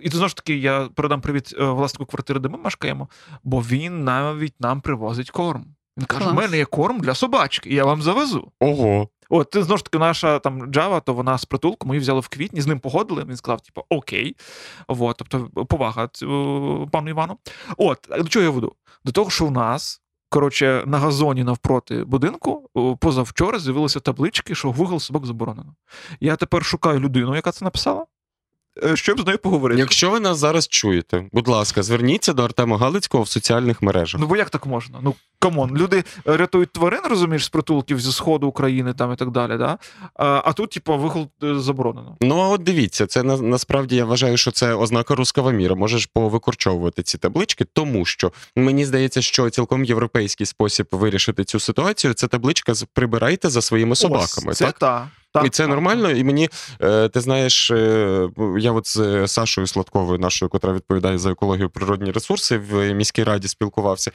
[0.00, 3.08] і то знову ж таки, я передам привіт е, власнику квартири, де ми мешкаємо,
[3.44, 5.64] бо він навіть нам привозить корм.
[5.98, 8.52] Він каже: у мене є корм для собачки, і я вам завезу.
[8.60, 9.08] Ого.
[9.34, 12.20] От, ти знову ж таки, наша там Java, то вона з притулку, ми її взяли
[12.20, 13.24] в квітні, з ним погодили.
[13.24, 14.36] Він сказав, типу, окей.
[14.88, 16.08] От, тобто, повага
[16.92, 17.38] пану Івану.
[17.76, 18.72] От, до чого я веду?
[19.04, 19.98] До того, що в нас.
[20.28, 25.74] Коротше, на газоні навпроти будинку позавчора з'явилися таблички, що вигул собак заборонено.
[26.20, 28.06] Я тепер шукаю людину, яка це написала,
[28.94, 29.80] щоб з нею поговорити.
[29.80, 34.20] Якщо ви нас зараз чуєте, будь ласка, зверніться до Артема Галицького в соціальних мережах.
[34.20, 34.98] Ну бо як так можна?
[35.02, 39.16] Ну come on, люди е, рятують тварин, розумієш, з притулків зі сходу України там і
[39.16, 39.58] так далі.
[39.58, 39.78] Да?
[40.14, 42.16] А, а тут, типу, вигул е, заборонено.
[42.20, 45.74] Ну а от дивіться, це на, насправді я вважаю, що це ознака руского міра.
[45.74, 52.14] Можеш повикорчовувати ці таблички, тому що мені здається, що цілком європейський спосіб вирішити цю ситуацію
[52.14, 54.52] це табличка з прибирайте за своїми собаками.
[54.52, 54.78] Ось, це так?
[54.78, 55.08] та.
[55.32, 56.48] Та, і це та, нормально, і мені
[56.80, 58.28] е, ти знаєш, е,
[58.58, 63.48] я от з Сашою Сладковою, нашою, котра відповідає за екологію природні ресурси, в міській раді
[63.48, 64.10] спілкувався.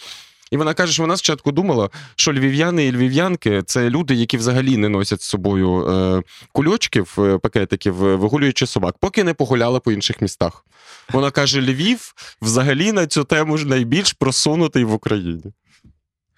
[0.51, 4.77] І вона каже, що вона спочатку думала, що львів'яни і львів'янки це люди, які взагалі
[4.77, 6.21] не носять з собою е,
[6.51, 10.65] кульочків, пакетиків, вигулюючи собак, поки не погуляли по інших містах.
[11.09, 15.43] Вона каже: Львів взагалі на цю тему ж найбільш просунутий в Україні.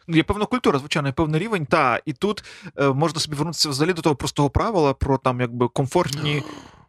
[0.10, 1.66] Ну, Є певна культура, звичайно, є певний рівень.
[1.66, 2.44] Та, і тут
[2.80, 6.44] е, можна собі вернутися взагалі до того простого правила про там якби комфортні.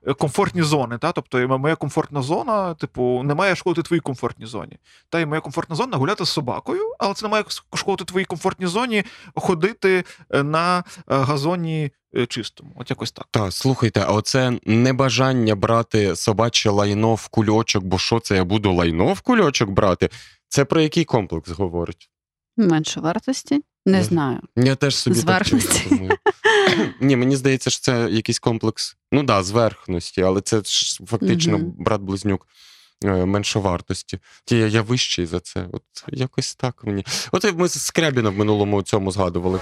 [0.07, 4.79] е, Комфортні зони, та тобто моя комфортна зона, типу, не має шкодити твоїй комфортній зоні.
[5.09, 7.45] Та й моя комфортна зона гуляти з собакою, але це не має
[7.75, 11.91] шкодити твоїй комфортній зоні ходити е, на газоні
[12.29, 12.73] чистому.
[12.77, 13.27] От якось так.
[13.31, 18.73] Так, слухайте, а оце небажання брати собаче лайно в кульочок, бо що це я буду
[18.73, 20.11] лайно в кульочок брати?
[20.49, 22.11] Це про який комплекс говорить?
[22.69, 23.61] Менше вартості?
[23.87, 24.41] Не знаю.
[24.57, 25.89] Я теж собі Зверхності.
[25.91, 26.11] думаю.
[27.01, 28.97] Ні, мені здається, що це якийсь комплекс.
[29.13, 31.73] Ну так, да, зверхності, але це ж фактично Мгм.
[31.79, 32.47] брат-близнюк
[33.05, 34.19] е, меншовартості.
[34.45, 35.67] Ті я, я вищий за це.
[35.73, 37.05] От якось так мені.
[37.33, 39.61] От ми з Скрябіна в минулому цьому згадували.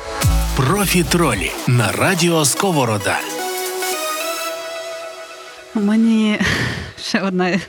[0.56, 3.18] Профі-тролі на радіо Сковорода.
[5.74, 6.38] У мені
[7.02, 7.60] ще одна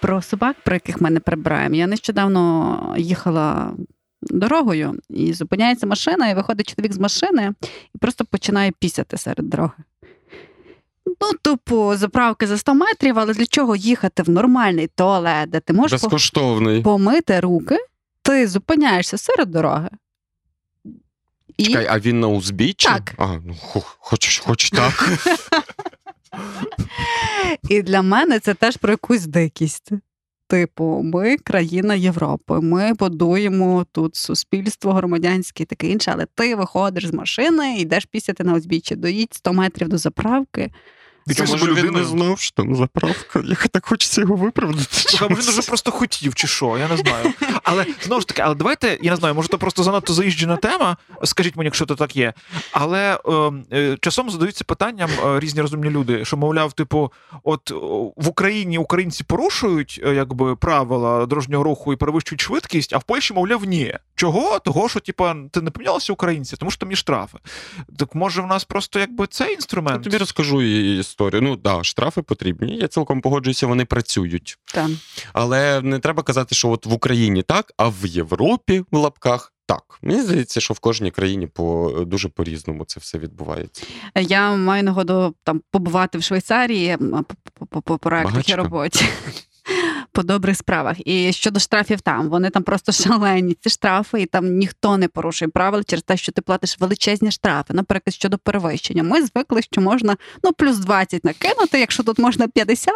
[0.00, 1.74] про собак, про яких ми не прибираємо.
[1.74, 3.72] Я нещодавно їхала
[4.22, 7.54] дорогою, і зупиняється машина, і виходить чоловік з машини
[7.94, 9.84] і просто починає пісяти серед дороги.
[11.20, 15.72] Ну, тупо, заправки за 100 метрів, але для чого їхати в нормальний туалет, де ти
[15.72, 16.82] можеш Безкоштовний.
[16.82, 17.78] помити руки,
[18.22, 19.88] ти зупиняєшся серед дороги.
[21.56, 22.88] І Чекай, а він на узбіччі?
[22.88, 23.14] Так.
[23.18, 23.54] А, ну,
[23.98, 25.08] хоч, хоч так.
[27.68, 29.90] І для мене це теж про якусь дикість.
[30.50, 37.06] Типу, ми країна Європи, ми будуємо тут суспільство громадянське і таке інше, але ти виходиш
[37.06, 40.70] з машини і йдеш пісяти на узбіччя, доїдь 100 метрів до заправки.
[41.34, 43.42] Це Відчуй себе він не знав, що там заправка.
[43.44, 44.86] Як так хочеться його виправдати.
[44.90, 47.32] Слухай, він дуже просто хотів, чи що, я не знаю.
[47.62, 50.96] Але знову ж таки, але давайте, я не знаю, може, це просто занадто заїжджена тема.
[51.24, 52.32] Скажіть мені, якщо це так є.
[52.72, 57.12] Але е, е, часом задаються питанням е, різні розумні люди, що, мовляв, типу,
[57.44, 57.70] от
[58.16, 63.34] в Україні українці порушують е, якби правила дорожнього руху і перевищують швидкість, а в Польщі,
[63.34, 63.94] мовляв, ні.
[64.14, 64.58] Чого?
[64.58, 67.38] Того, що типа ти не помінялися українці, тому що там є штрафи.
[67.98, 70.04] Так може в нас просто якби цей Я інструмент?
[70.04, 71.42] тобі розкажу її історію.
[71.42, 72.76] Ну да, штрафи потрібні.
[72.76, 74.58] Я цілком погоджуюся, вони працюють.
[74.74, 74.98] Там.
[75.32, 79.98] Але не треба казати, що от в Україні так, а в Європі в лапках так.
[80.02, 83.82] Мені здається, що в кожній країні по дуже по-різному це все відбувається.
[84.20, 86.96] Я маю нагоду там побувати в Швейцарії
[87.82, 89.04] по- проектах і роботі.
[90.18, 90.96] По добрих справах.
[91.04, 93.56] І щодо штрафів там, вони там просто шалені.
[93.60, 97.74] Ці штрафи, і там ніхто не порушує правил через те, що ти платиш величезні штрафи.
[97.74, 99.02] Наприклад, щодо перевищення.
[99.02, 102.94] Ми звикли, що можна ну плюс 20 накинути, якщо тут можна 50,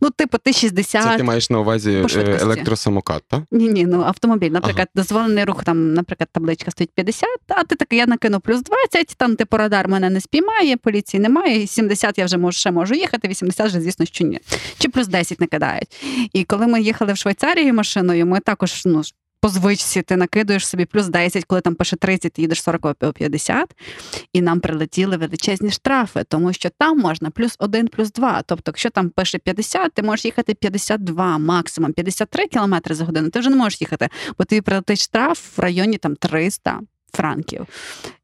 [0.00, 1.02] ну типу ти 60.
[1.02, 3.42] Це ти маєш на увазі е, електросамокат, так?
[3.50, 7.98] Ні, ні, ну автомобіль, наприклад, дозволений рух, там, наприклад, табличка стоїть 50, а ти такий,
[7.98, 12.24] я накину плюс 20, там типу радар мене не спіймає, поліції немає, і 70 я
[12.24, 14.38] вже можу, ще можу їхати, 80 вже, звісно, що ні.
[14.78, 15.88] Чи плюс 10 накидають.
[16.32, 19.02] І коли ми їхали в Швейцарію машиною, ми також, ну,
[19.40, 23.12] по звичці ти накидуєш собі плюс 10, коли там пише 30, ти їдеш 40 або
[23.12, 23.76] 50,
[24.32, 28.42] і нам прилетіли величезні штрафи, тому що там можна плюс 1, плюс 2.
[28.42, 33.38] Тобто, якщо там пише 50, ти можеш їхати 52, максимум 53 км за годину, ти
[33.38, 34.08] вже не можеш їхати,
[34.38, 36.80] бо тобі прилетить штраф в районі там 300
[37.14, 37.66] франків.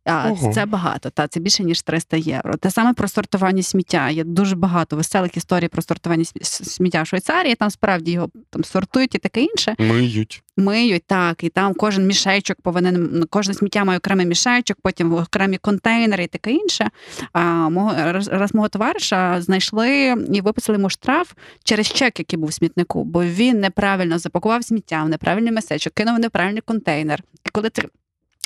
[0.05, 0.53] А Ого.
[0.53, 2.57] це багато, та це більше ніж 300 євро.
[2.57, 4.11] Те саме про сортування сміття.
[4.11, 7.55] Є дуже багато веселих історій про сортування сміття в Швейцарії.
[7.55, 10.43] Там справді його там сортують і таке інше Миють.
[10.57, 16.25] миють так, і там кожен мішечок повинен кожне сміття має окремий мішечок, потім окремі контейнери
[16.25, 16.91] і таке інше.
[17.33, 21.33] А мого раз, мого товариша знайшли і виписали йому штраф
[21.65, 26.17] через чек, який був в смітнику, бо він неправильно запакував сміття в неправильний місечок, кинув
[26.17, 27.23] в неправильний контейнер.
[27.47, 27.89] І коли ти.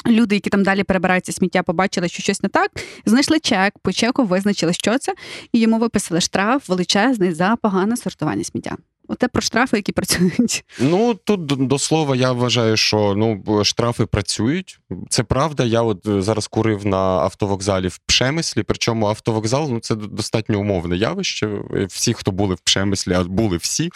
[0.07, 2.71] Люди, які там далі перебирають це сміття, побачили, що щось не так,
[3.07, 5.15] знайшли чек, по чеку визначили, що це,
[5.53, 8.77] і йому виписали штраф величезний за погане сортування сміття.
[9.09, 10.65] Оте про штрафи, які працюють.
[10.81, 14.79] Ну тут до- до слова, я вважаю, що ну штрафи працюють.
[15.09, 15.65] Це правда.
[15.65, 18.63] Я от е, зараз курив на автовокзалі в Пшемислі.
[18.63, 21.47] Причому автовокзал ну це достатньо умовне явище.
[21.75, 23.91] Е, Всі, хто були в Пшемислі, а були всі,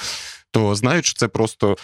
[0.51, 1.77] то знають, що це просто.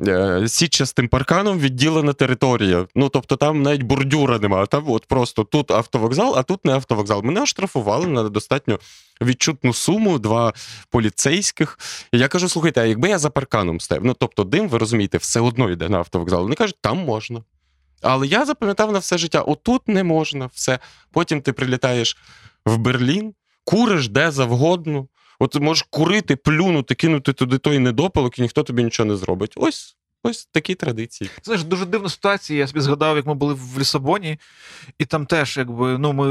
[0.00, 2.86] Е, Сітчастим парканом відділена територія.
[2.94, 4.66] Ну тобто там навіть бордюра немає.
[4.66, 7.22] Там от просто тут автовокзал, а тут не автовокзал.
[7.22, 8.78] Мене оштрафували на достатньо
[9.22, 10.52] відчутну суму, два
[10.90, 11.78] поліцейських.
[12.12, 15.18] І я кажу: слухайте, а якби я за парканом став, ну тобто дим, ви розумієте,
[15.18, 16.42] все одно йде на автовокзал.
[16.42, 17.42] Вони кажуть, там можна.
[18.02, 20.78] Але я запам'ятав на все життя: отут не можна, все.
[21.12, 22.16] Потім ти прилітаєш
[22.66, 25.08] в Берлін, куриш де завгодно.
[25.42, 29.52] От можеш курити, плюнути, кинути туди той недопалок, і ніхто тобі нічого не зробить.
[29.56, 29.96] Ось.
[30.24, 31.30] Ось такі традиції.
[31.42, 32.58] Знаєш, дуже дивна ситуація.
[32.58, 34.38] Я собі згадав, як ми були в Лісабоні,
[34.98, 36.26] і там теж, якби, ну, ми,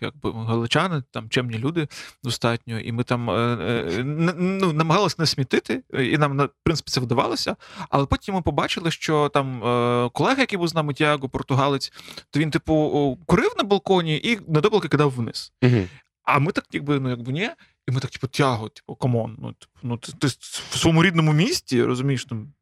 [0.00, 1.88] якби галичани, там чемні люди
[2.24, 4.04] достатньо, і ми там е, е,
[4.36, 7.56] ну, намагалися не смітити, і нам, на- в принципі, це вдавалося.
[7.90, 11.92] Але потім ми побачили, що там е, колега, який був з нами, Тіаго, португалець,
[12.30, 15.52] то він, типу, курив на балконі і недопалки кидав вниз.
[15.62, 15.88] Угу.
[16.22, 17.50] А ми так, якби, ну, якби ні.
[17.90, 20.26] І ми так, типу, Тіаго, типу, come on, ну, типу, ну ти, ти
[20.70, 22.52] в своєму рідному місті, розумієш, там,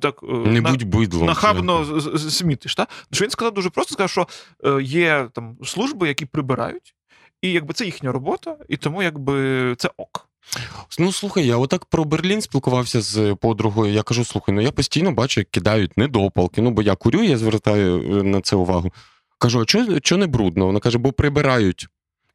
[0.00, 1.26] так, е, Не на- будь бидлом.
[1.26, 2.74] нахабно смітиш.
[2.74, 2.86] Та?
[3.12, 4.28] Що він сказав дуже просто, сказав, що
[4.64, 6.94] е, є там служби, які прибирають,
[7.42, 10.28] і якби це їхня робота, і тому якби це ок.
[10.98, 13.92] Ну слухай, я отак про Берлін спілкувався з подругою.
[13.92, 16.62] Я кажу: слухай, ну я постійно бачу, як кидають недопалки.
[16.62, 18.92] Ну, бо я курю, я звертаю е, на це увагу.
[19.38, 19.64] Кажу, а
[20.00, 20.66] чого не брудно?
[20.66, 21.88] Вона каже, бо прибирають.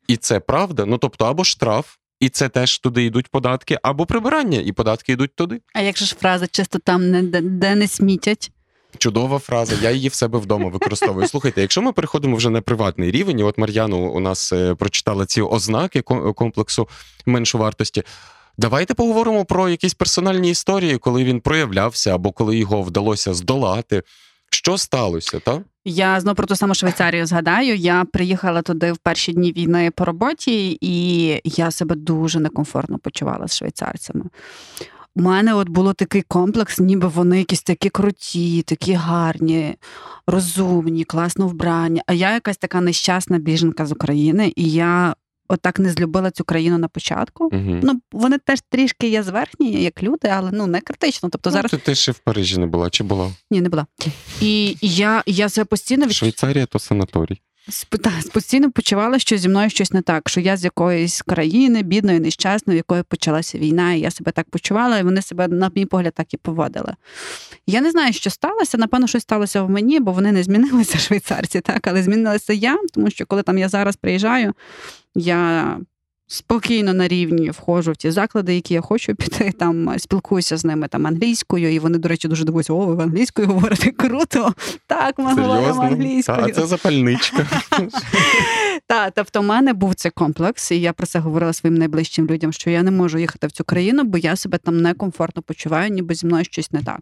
[0.10, 0.86] І це правда.
[0.86, 5.36] Ну тобто, або штраф, і це теж туди йдуть податки, або прибирання, і податки йдуть
[5.36, 5.62] туди.
[5.74, 8.52] А як же ж фраза чисто там не де, де не смітять?
[8.98, 11.28] Чудова фраза, я її в себе вдома використовую.
[11.28, 15.26] Слухайте, якщо ми переходимо вже на приватний рівень, і от Мар'яну у нас е, прочитала
[15.26, 16.88] ці ознаки ко- комплексу
[17.26, 18.04] меншовартості.
[18.58, 24.04] Давайте поговоримо про якісь персональні історії, коли він проявлявся або коли його вдалося здолати.
[24.50, 25.62] Що сталося, так?
[25.86, 27.76] Я знову про ту саму Швейцарію згадаю.
[27.76, 33.48] Я приїхала туди в перші дні війни по роботі, і я себе дуже некомфортно почувала
[33.48, 34.26] з швейцарцями.
[35.16, 39.76] У мене от було такий комплекс, ніби вони якісь такі круті, такі гарні,
[40.28, 42.02] розумні, класно вбрані.
[42.08, 45.16] А я якась така нещасна біженка з України, і я
[45.50, 47.44] отак не злюбила цю країну на початку.
[47.44, 47.80] Угу.
[47.84, 51.30] Ну, вони теж трішки є зверхні, як люди, але ну не критично.
[51.30, 53.32] Тобто зараз ти, ти ще в Парижі не була, чи була?
[53.52, 53.86] ні, не була.
[54.42, 56.14] І я, я себе постійно від...
[56.14, 57.42] Швейцарія то санаторій.
[58.34, 62.78] Постійно почувала, що зі мною щось не так, що я з якоїсь країни, бідної, нещасної,
[62.78, 66.14] в якої почалася війна, і я себе так почувала, і вони себе, на мій погляд,
[66.14, 66.96] так і поводили.
[67.68, 68.78] Я не знаю, що сталося.
[68.78, 73.10] Напевно, щось сталося в мені, бо вони не змінилися швейцарці, так, але змінилася я, тому
[73.10, 74.54] що коли там я зараз приїжджаю,
[75.16, 75.80] я.
[76.32, 79.52] Спокійно на рівні входжу в ті заклади, які я хочу піти.
[79.60, 83.48] Там спілкуюся з ними там англійською, і вони, до речі, дуже дивуються, о, ви англійською
[83.48, 84.54] говорите круто.
[84.88, 86.38] Так, ми говоримо англійською.
[86.42, 87.48] А це запальничка.
[88.88, 92.54] Так, тобто, в мене був цей комплекс, і я про це говорила своїм найближчим людям,
[92.54, 96.16] що я не можу їхати в цю країну, бо я себе там некомфортно почуваю, ніби
[96.16, 97.00] зі мною щось не так.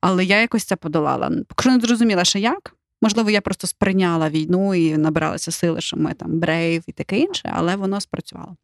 [0.00, 1.30] Але я якось це подолала.
[1.48, 2.74] Поки що не зрозуміла, що як.
[3.02, 7.52] Можливо, я просто сприйняла війну і набиралася сили, що ми там брейв і таке інше,
[7.54, 8.56] але воно спрацювало.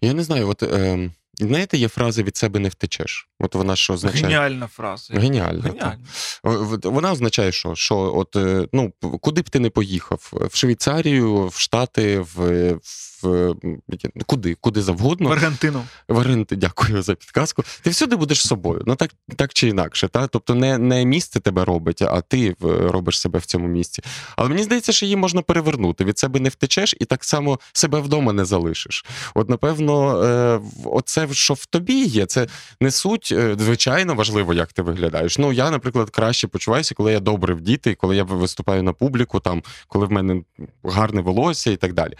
[0.00, 3.28] Я не знаю, от е, Знаєте, є фраза від себе не втечеш.
[3.38, 4.22] От вона що означає?
[4.24, 5.14] Геніальна фраза.
[5.14, 5.68] Геніальна.
[5.68, 5.96] так.
[6.42, 10.32] В- Вона означає, що, що от, е, ну, куди б ти не поїхав?
[10.32, 13.15] В Швейцарію, в Штати, в, в
[14.26, 15.28] куди, куди завгодно.
[15.28, 15.84] В Аргентину.
[16.08, 17.64] Варенти, дякую за підказку.
[17.82, 18.82] Ти всюди будеш собою.
[18.86, 20.08] Ну так, так чи інакше.
[20.08, 20.26] Та?
[20.26, 24.02] Тобто не, не місце тебе робить, а ти робиш себе в цьому місці.
[24.36, 26.04] Але мені здається, що її можна перевернути.
[26.04, 29.04] Від себе не втечеш і так само себе вдома не залишиш.
[29.34, 32.46] От, напевно, е, оце, що в тобі є, це
[32.80, 35.38] не суть, е, звичайно, важливо, як ти виглядаєш.
[35.38, 39.62] Ну, я, наприклад, краще почуваюся, коли я добре вдіти, коли я виступаю на публіку, там,
[39.88, 40.42] коли в мене
[40.84, 42.14] гарне волосся і так далі.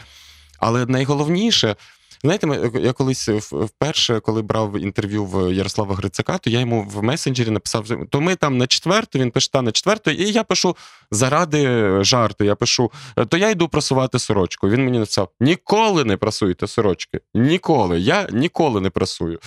[0.58, 1.76] Але найголовніше.
[2.22, 7.50] Знаєте, я колись вперше, коли брав інтерв'ю в Ярослава Грицака, то я йому в месенджері
[7.50, 10.76] написав: то ми там на четверту, він пише та на четверту, і я пишу
[11.10, 12.44] заради жарту.
[12.44, 12.90] Я пишу,
[13.28, 14.68] то я йду просувати сорочку.
[14.68, 17.20] Він мені написав: ніколи не прасуйте сорочки.
[17.34, 18.00] Ніколи.
[18.00, 19.38] Я ніколи не прасую.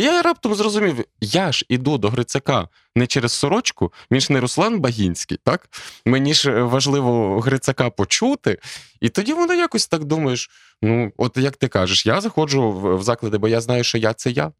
[0.00, 4.40] І я раптом зрозумів, я ж іду до Грицака не через сорочку, він ж не
[4.40, 5.68] Руслан Багінський, так?
[6.06, 8.58] Мені ж е, важливо Грицака почути,
[9.00, 10.50] і тоді воно якось так думаєш.
[10.82, 14.30] Ну, от як ти кажеш, я заходжу в, заклади, бо я знаю, що я це
[14.30, 14.52] я,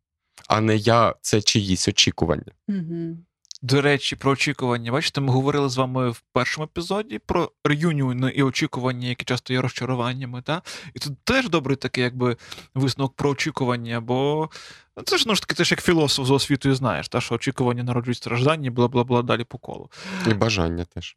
[0.48, 2.52] а не я це чиїсь очікування.
[2.68, 3.16] Угу.
[3.62, 4.93] До речі, про очікування.
[4.93, 9.61] Бачите, ми говорили з вами в першому епізоді про реюніони і очікування, які часто є
[9.61, 10.43] розчаруваннями.
[10.43, 10.62] Та?
[10.95, 12.37] І тут теж добрий такий, якби
[12.74, 14.51] висновок про очікування, бо
[14.97, 17.35] ну, це ж ну ж таки, ти ж як філософ за освітою знаєш, та, що
[17.35, 19.91] очікування народжують страждання, бла бла бла далі по колу.
[20.31, 21.16] І бажання теж.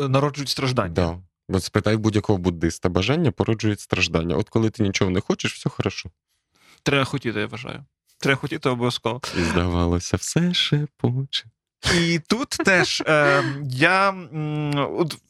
[0.00, 0.94] Е, Народжують страждання.
[0.94, 1.18] Да.
[1.48, 4.36] От спитай будь-якого буддиста, бажання породжують страждання.
[4.36, 6.10] От коли ти нічого не хочеш, все хорошо.
[6.82, 7.84] Треба хотіти, я вважаю.
[8.18, 9.20] Треба хотіти обов'язково.
[9.38, 11.44] І здавалося, все шепоче.
[11.94, 14.14] І тут теж е, я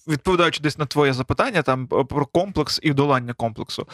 [0.09, 3.87] відповідаючи десь на твоє запитання там про комплекс і долання комплексу,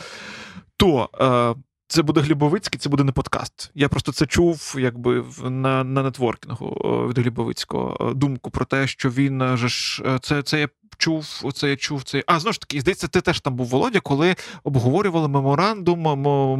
[0.77, 3.71] то е, це буде Глібовицький, це буде не подкаст.
[3.75, 8.87] Я просто це чув, якби на, на нетворкінгу е, від Глібовицького е, думку про те,
[8.87, 12.03] що він е, же ж е, це, це я чув, це я чув.
[12.03, 16.01] Це а знову ж таки, здається, ти теж там був Володя, коли обговорювали меморандум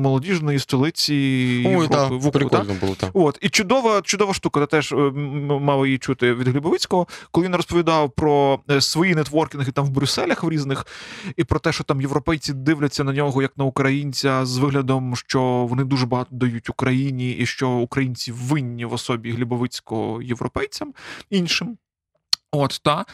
[0.01, 1.15] молодіжної столиці
[1.67, 2.33] Ой, Європи так, в УКУ, так?
[2.33, 3.11] прикольно було так.
[3.15, 4.97] От, і чудова, чудова штука, я теж е,
[5.61, 10.45] мав її чути від Глібовицького, коли він розповідав про е, свої нетворкінги там в Брюсселях
[10.45, 10.87] в різних,
[11.37, 15.67] і про те, що там європейці дивляться на нього як на українця з виглядом, що
[15.71, 20.95] вони дуже багато дають Україні, і що українці винні в особі Глібовицького європейцям
[21.31, 21.77] іншим.
[22.55, 23.05] От та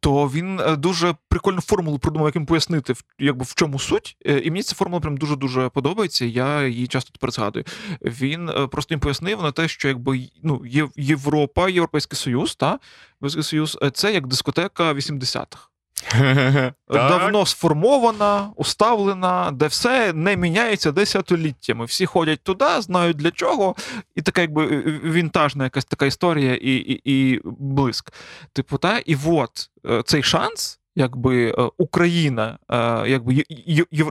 [0.00, 4.16] то він е, дуже прикольну формулу придумав, як їм пояснити, якби в чому суть.
[4.26, 6.24] Е, І мені ця формула прям дуже дуже подобається.
[6.24, 7.64] Я її часто тепер згадую.
[8.02, 10.62] Він е, просто їм пояснив на те, що якби ну,
[10.96, 12.78] Європа, Європейський Союз, та
[13.12, 15.69] Європейський Союз це як дискотека 80-х.
[16.88, 21.84] Давно сформована, уставлена, де все не міняється десятиліттями.
[21.84, 23.74] Всі ходять туди, знають для чого,
[24.14, 28.12] і така, якби е, вінтажна якась така історія і, і, і блиск.
[28.52, 30.79] Типу, та, і от е, цей шанс.
[30.96, 33.44] Якби е, Україна, е, якби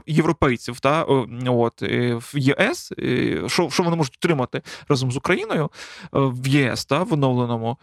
[0.06, 1.02] європейців, та
[1.46, 2.92] от е, в ЄС,
[3.46, 5.70] що, що вони можуть отримати разом з Україною
[6.12, 7.76] в ЄС, та в оновленому,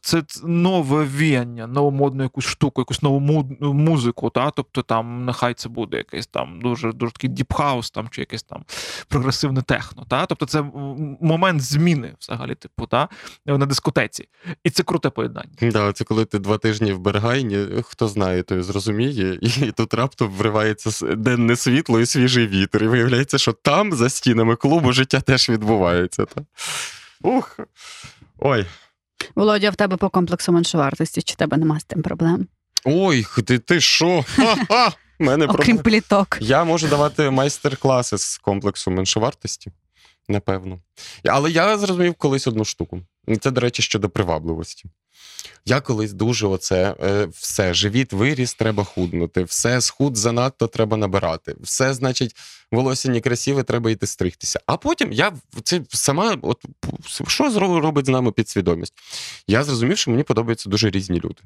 [0.00, 5.68] це нове віяння, новомодну якусь штуку, якусь нову му- музику, та тобто там нехай це
[5.68, 8.64] буде якийсь там дуже дуже такий діпхаус, там чи якесь там
[9.08, 10.04] прогресивне техно.
[10.08, 10.26] Та?
[10.26, 10.62] Тобто це
[11.20, 13.08] момент зміни, взагалі, типу, та,
[13.46, 14.28] на дискотеці.
[14.64, 15.50] І це круте поєднання.
[15.62, 20.30] Да, це коли ти два тижні в Бергайні, хто знає, той зрозуміє, і тут раптом
[20.30, 22.84] вривається денне світло і свіжий вітер.
[22.84, 26.24] І виявляється, що там, за стінами клубу, життя теж відбувається.
[26.24, 26.42] Та?
[27.22, 27.60] Ух.
[28.38, 28.66] Ой.
[29.34, 32.46] Володя, в тебе по комплексу меншовартості, чи в тебе нема з тим проблем?
[32.84, 34.24] Ой, ти, ти що?
[34.36, 34.92] Ха-ха!
[35.18, 36.38] Мене Окрім пліток.
[36.40, 39.72] Я можу давати майстер-класи з комплексу меншовартості,
[40.28, 40.80] напевно.
[41.24, 43.02] Але я зрозумів колись одну штуку.
[43.40, 44.84] Це, до речі, щодо привабливості.
[45.64, 51.56] Я колись дуже оце е, все, живіт виріс, треба худнути, все схуд занадто треба набирати,
[51.60, 52.36] все, значить,
[52.72, 54.60] волосся не красиве, треба йти стригтися.
[54.66, 55.32] А потім я
[55.62, 56.64] це сама, от
[57.26, 58.94] що робить з нами підсвідомість?
[59.46, 61.42] Я зрозумів, що мені подобаються дуже різні люди.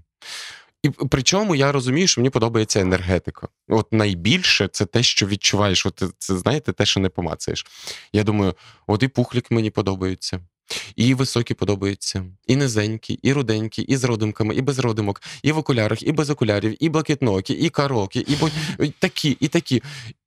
[0.82, 3.48] І причому я розумію, що мені подобається енергетика.
[3.68, 5.86] От найбільше це те, що відчуваєш.
[5.86, 7.66] От це знаєте, те, що не помацаєш.
[8.12, 8.54] Я думаю,
[8.86, 10.40] от і пухлік мені подобаються.
[10.96, 15.58] І високі подобаються, і низенькі, і руденькі, і з родимками, і без родимок, і в
[15.58, 18.50] окулярах, і без окулярів, і блакитнокі, і карокі, і бо...
[18.98, 19.82] такі, і такі.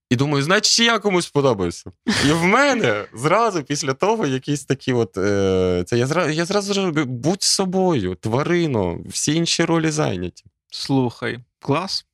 [0.10, 1.92] І думаю, значить, я комусь подобаюся.
[2.28, 5.18] І в мене зразу після того якісь такі от.
[5.18, 10.44] Е, це я зразу, я зразу роблю, будь собою, тварино, всі інші ролі зайняті.
[10.72, 12.06] Слухай, клас.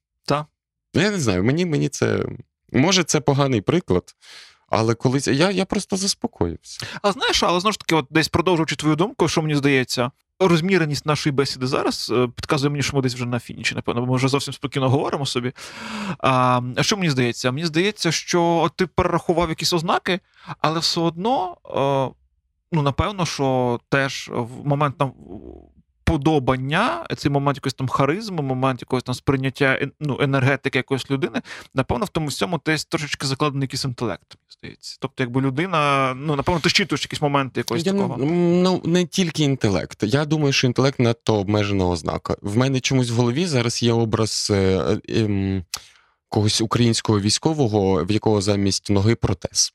[0.95, 2.25] Ну, Я не знаю, мені, мені це.
[2.71, 4.15] Може, це поганий приклад,
[4.69, 6.85] Але колись я, я просто заспокоївся.
[7.01, 11.05] А знаєш, але знову ж таки, от десь продовжуючи твою думку, що мені здається, розміреність
[11.05, 14.27] нашої бесіди зараз е, підказує мені, що ми десь вже на фініші, напевно, ми вже
[14.27, 15.51] зовсім спокійно говоримо собі.
[16.19, 17.51] А, що мені здається?
[17.51, 20.19] Мені здається, що ти перерахував якісь ознаки,
[20.61, 22.15] але все одно, е,
[22.71, 24.95] ну, напевно, що теж в момент
[26.05, 31.41] Подобання, цей момент якоїсь там харизми, момент якогось там сприйняття ну, енергетики якоїсь людини,
[31.73, 34.97] напевно, в тому всьому десь трошечки закладений якийсь інтелект, здається.
[34.99, 38.17] Тобто, якби людина, ну, напевно, ти щитуєш якісь моменти якогось Я, такого.
[38.17, 40.03] ну, не тільки інтелект.
[40.03, 42.35] Я думаю, що інтелект надто обмежена ознака.
[42.41, 45.63] В мене чомусь в голові зараз є образ е, ем,
[46.29, 49.73] когось українського військового, в якого замість ноги протез.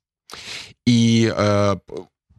[0.86, 1.76] І, е,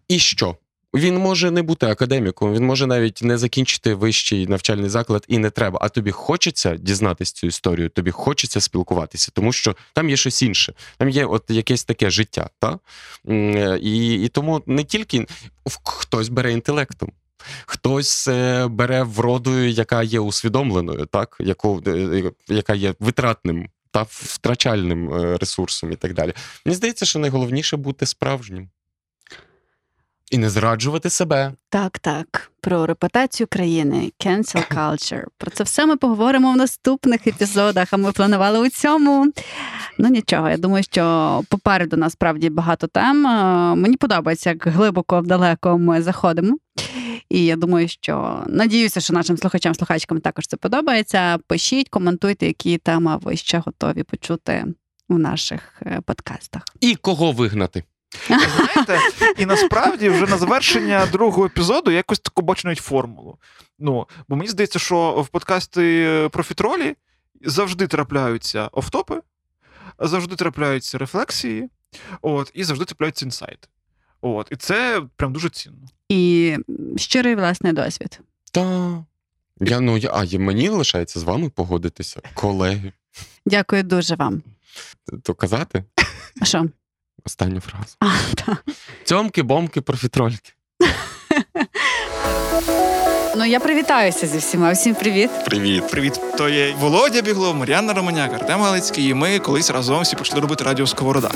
[0.07, 0.55] і що?
[0.93, 5.49] Він може не бути академіком, він може навіть не закінчити вищий навчальний заклад і не
[5.49, 5.79] треба.
[5.81, 10.73] А тобі хочеться дізнатися цю історію, тобі хочеться спілкуватися, тому що там є щось інше.
[10.97, 12.49] Там є от якесь таке життя.
[12.59, 12.79] Та?
[13.29, 15.25] Е, І, і тому не тільки
[15.83, 17.11] хтось бере інтелектом.
[17.65, 21.37] Хтось е, бере вродою, яка є усвідомленою, так?
[21.39, 26.33] Яку, е, яка є витратним та втрачальним е, ресурсом і так далі.
[26.65, 28.69] Мені здається, що найголовніше бути справжнім.
[30.31, 31.53] І не зраджувати себе.
[31.69, 35.23] Так, так, про репутацію країни, cancel culture.
[35.37, 37.87] Про це все ми поговоримо в наступних епізодах.
[37.91, 39.31] А ми планували у цьому.
[39.97, 43.27] Ну нічого, я думаю, що попереду насправді багато тем.
[43.27, 46.57] Е, Мені подобається, як глибоко вдалеко ми заходимо.
[47.29, 51.37] І я думаю, що надіюся, що нашим слухачам, слухачкам також це подобається.
[51.47, 54.65] Пишіть, коментуйте, які теми ви ще готові почути
[55.09, 56.63] у наших е, подкастах.
[56.79, 57.83] І кого вигнати?
[58.27, 58.99] Знаєте,
[59.37, 63.37] і насправді вже на завершення другого епізоду я якось таку бачу навіть формулу.
[63.79, 66.95] Ну, бо мені здається, що в подкасті профітролі
[67.45, 69.21] завжди трапляються офтопи,
[69.99, 71.69] завжди трапляються рефлексії,
[72.21, 73.67] от, і завжди трапляються інсайти.
[74.21, 75.87] От, і це прям дуже цінно.
[76.09, 76.57] І
[76.97, 78.19] щирий власний досвід.
[78.51, 79.05] Та.
[79.59, 82.93] Я, ну, я, а мені лишається з вами погодитися, колеги.
[83.45, 84.43] Дякую дуже вам.
[85.23, 85.83] То казати
[86.41, 86.65] А Що?
[87.25, 87.95] Останню фразу.
[87.99, 88.65] А, так.
[89.03, 90.53] Цьомки, бомки, профітрольки.
[93.37, 94.71] Ну я привітаюся зі всіма.
[94.71, 95.29] Всім привіт.
[95.45, 95.83] Привіт.
[95.91, 100.41] Привіт, то є Володя Біглов, Мар'яна Романяк, Артем Галицький, і ми колись разом всі почали
[100.41, 101.31] робити радіо Сковорода.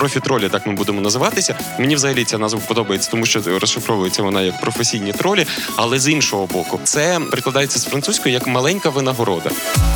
[0.00, 1.54] Профі-тролі, так ми будемо називатися.
[1.78, 5.46] Мені взагалі ця назва подобається, тому що розшифровується вона як професійні тролі,
[5.76, 9.50] але з іншого боку, це прикладається з французької як маленька винагорода.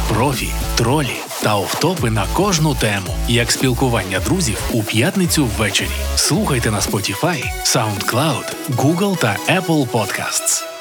[0.09, 5.89] Профі, тролі та офтопи на кожну тему, як спілкування друзів у п'ятницю ввечері.
[6.17, 8.45] Слухайте на Spotify, SoundCloud,
[8.77, 10.74] Google та Apple Podcasts.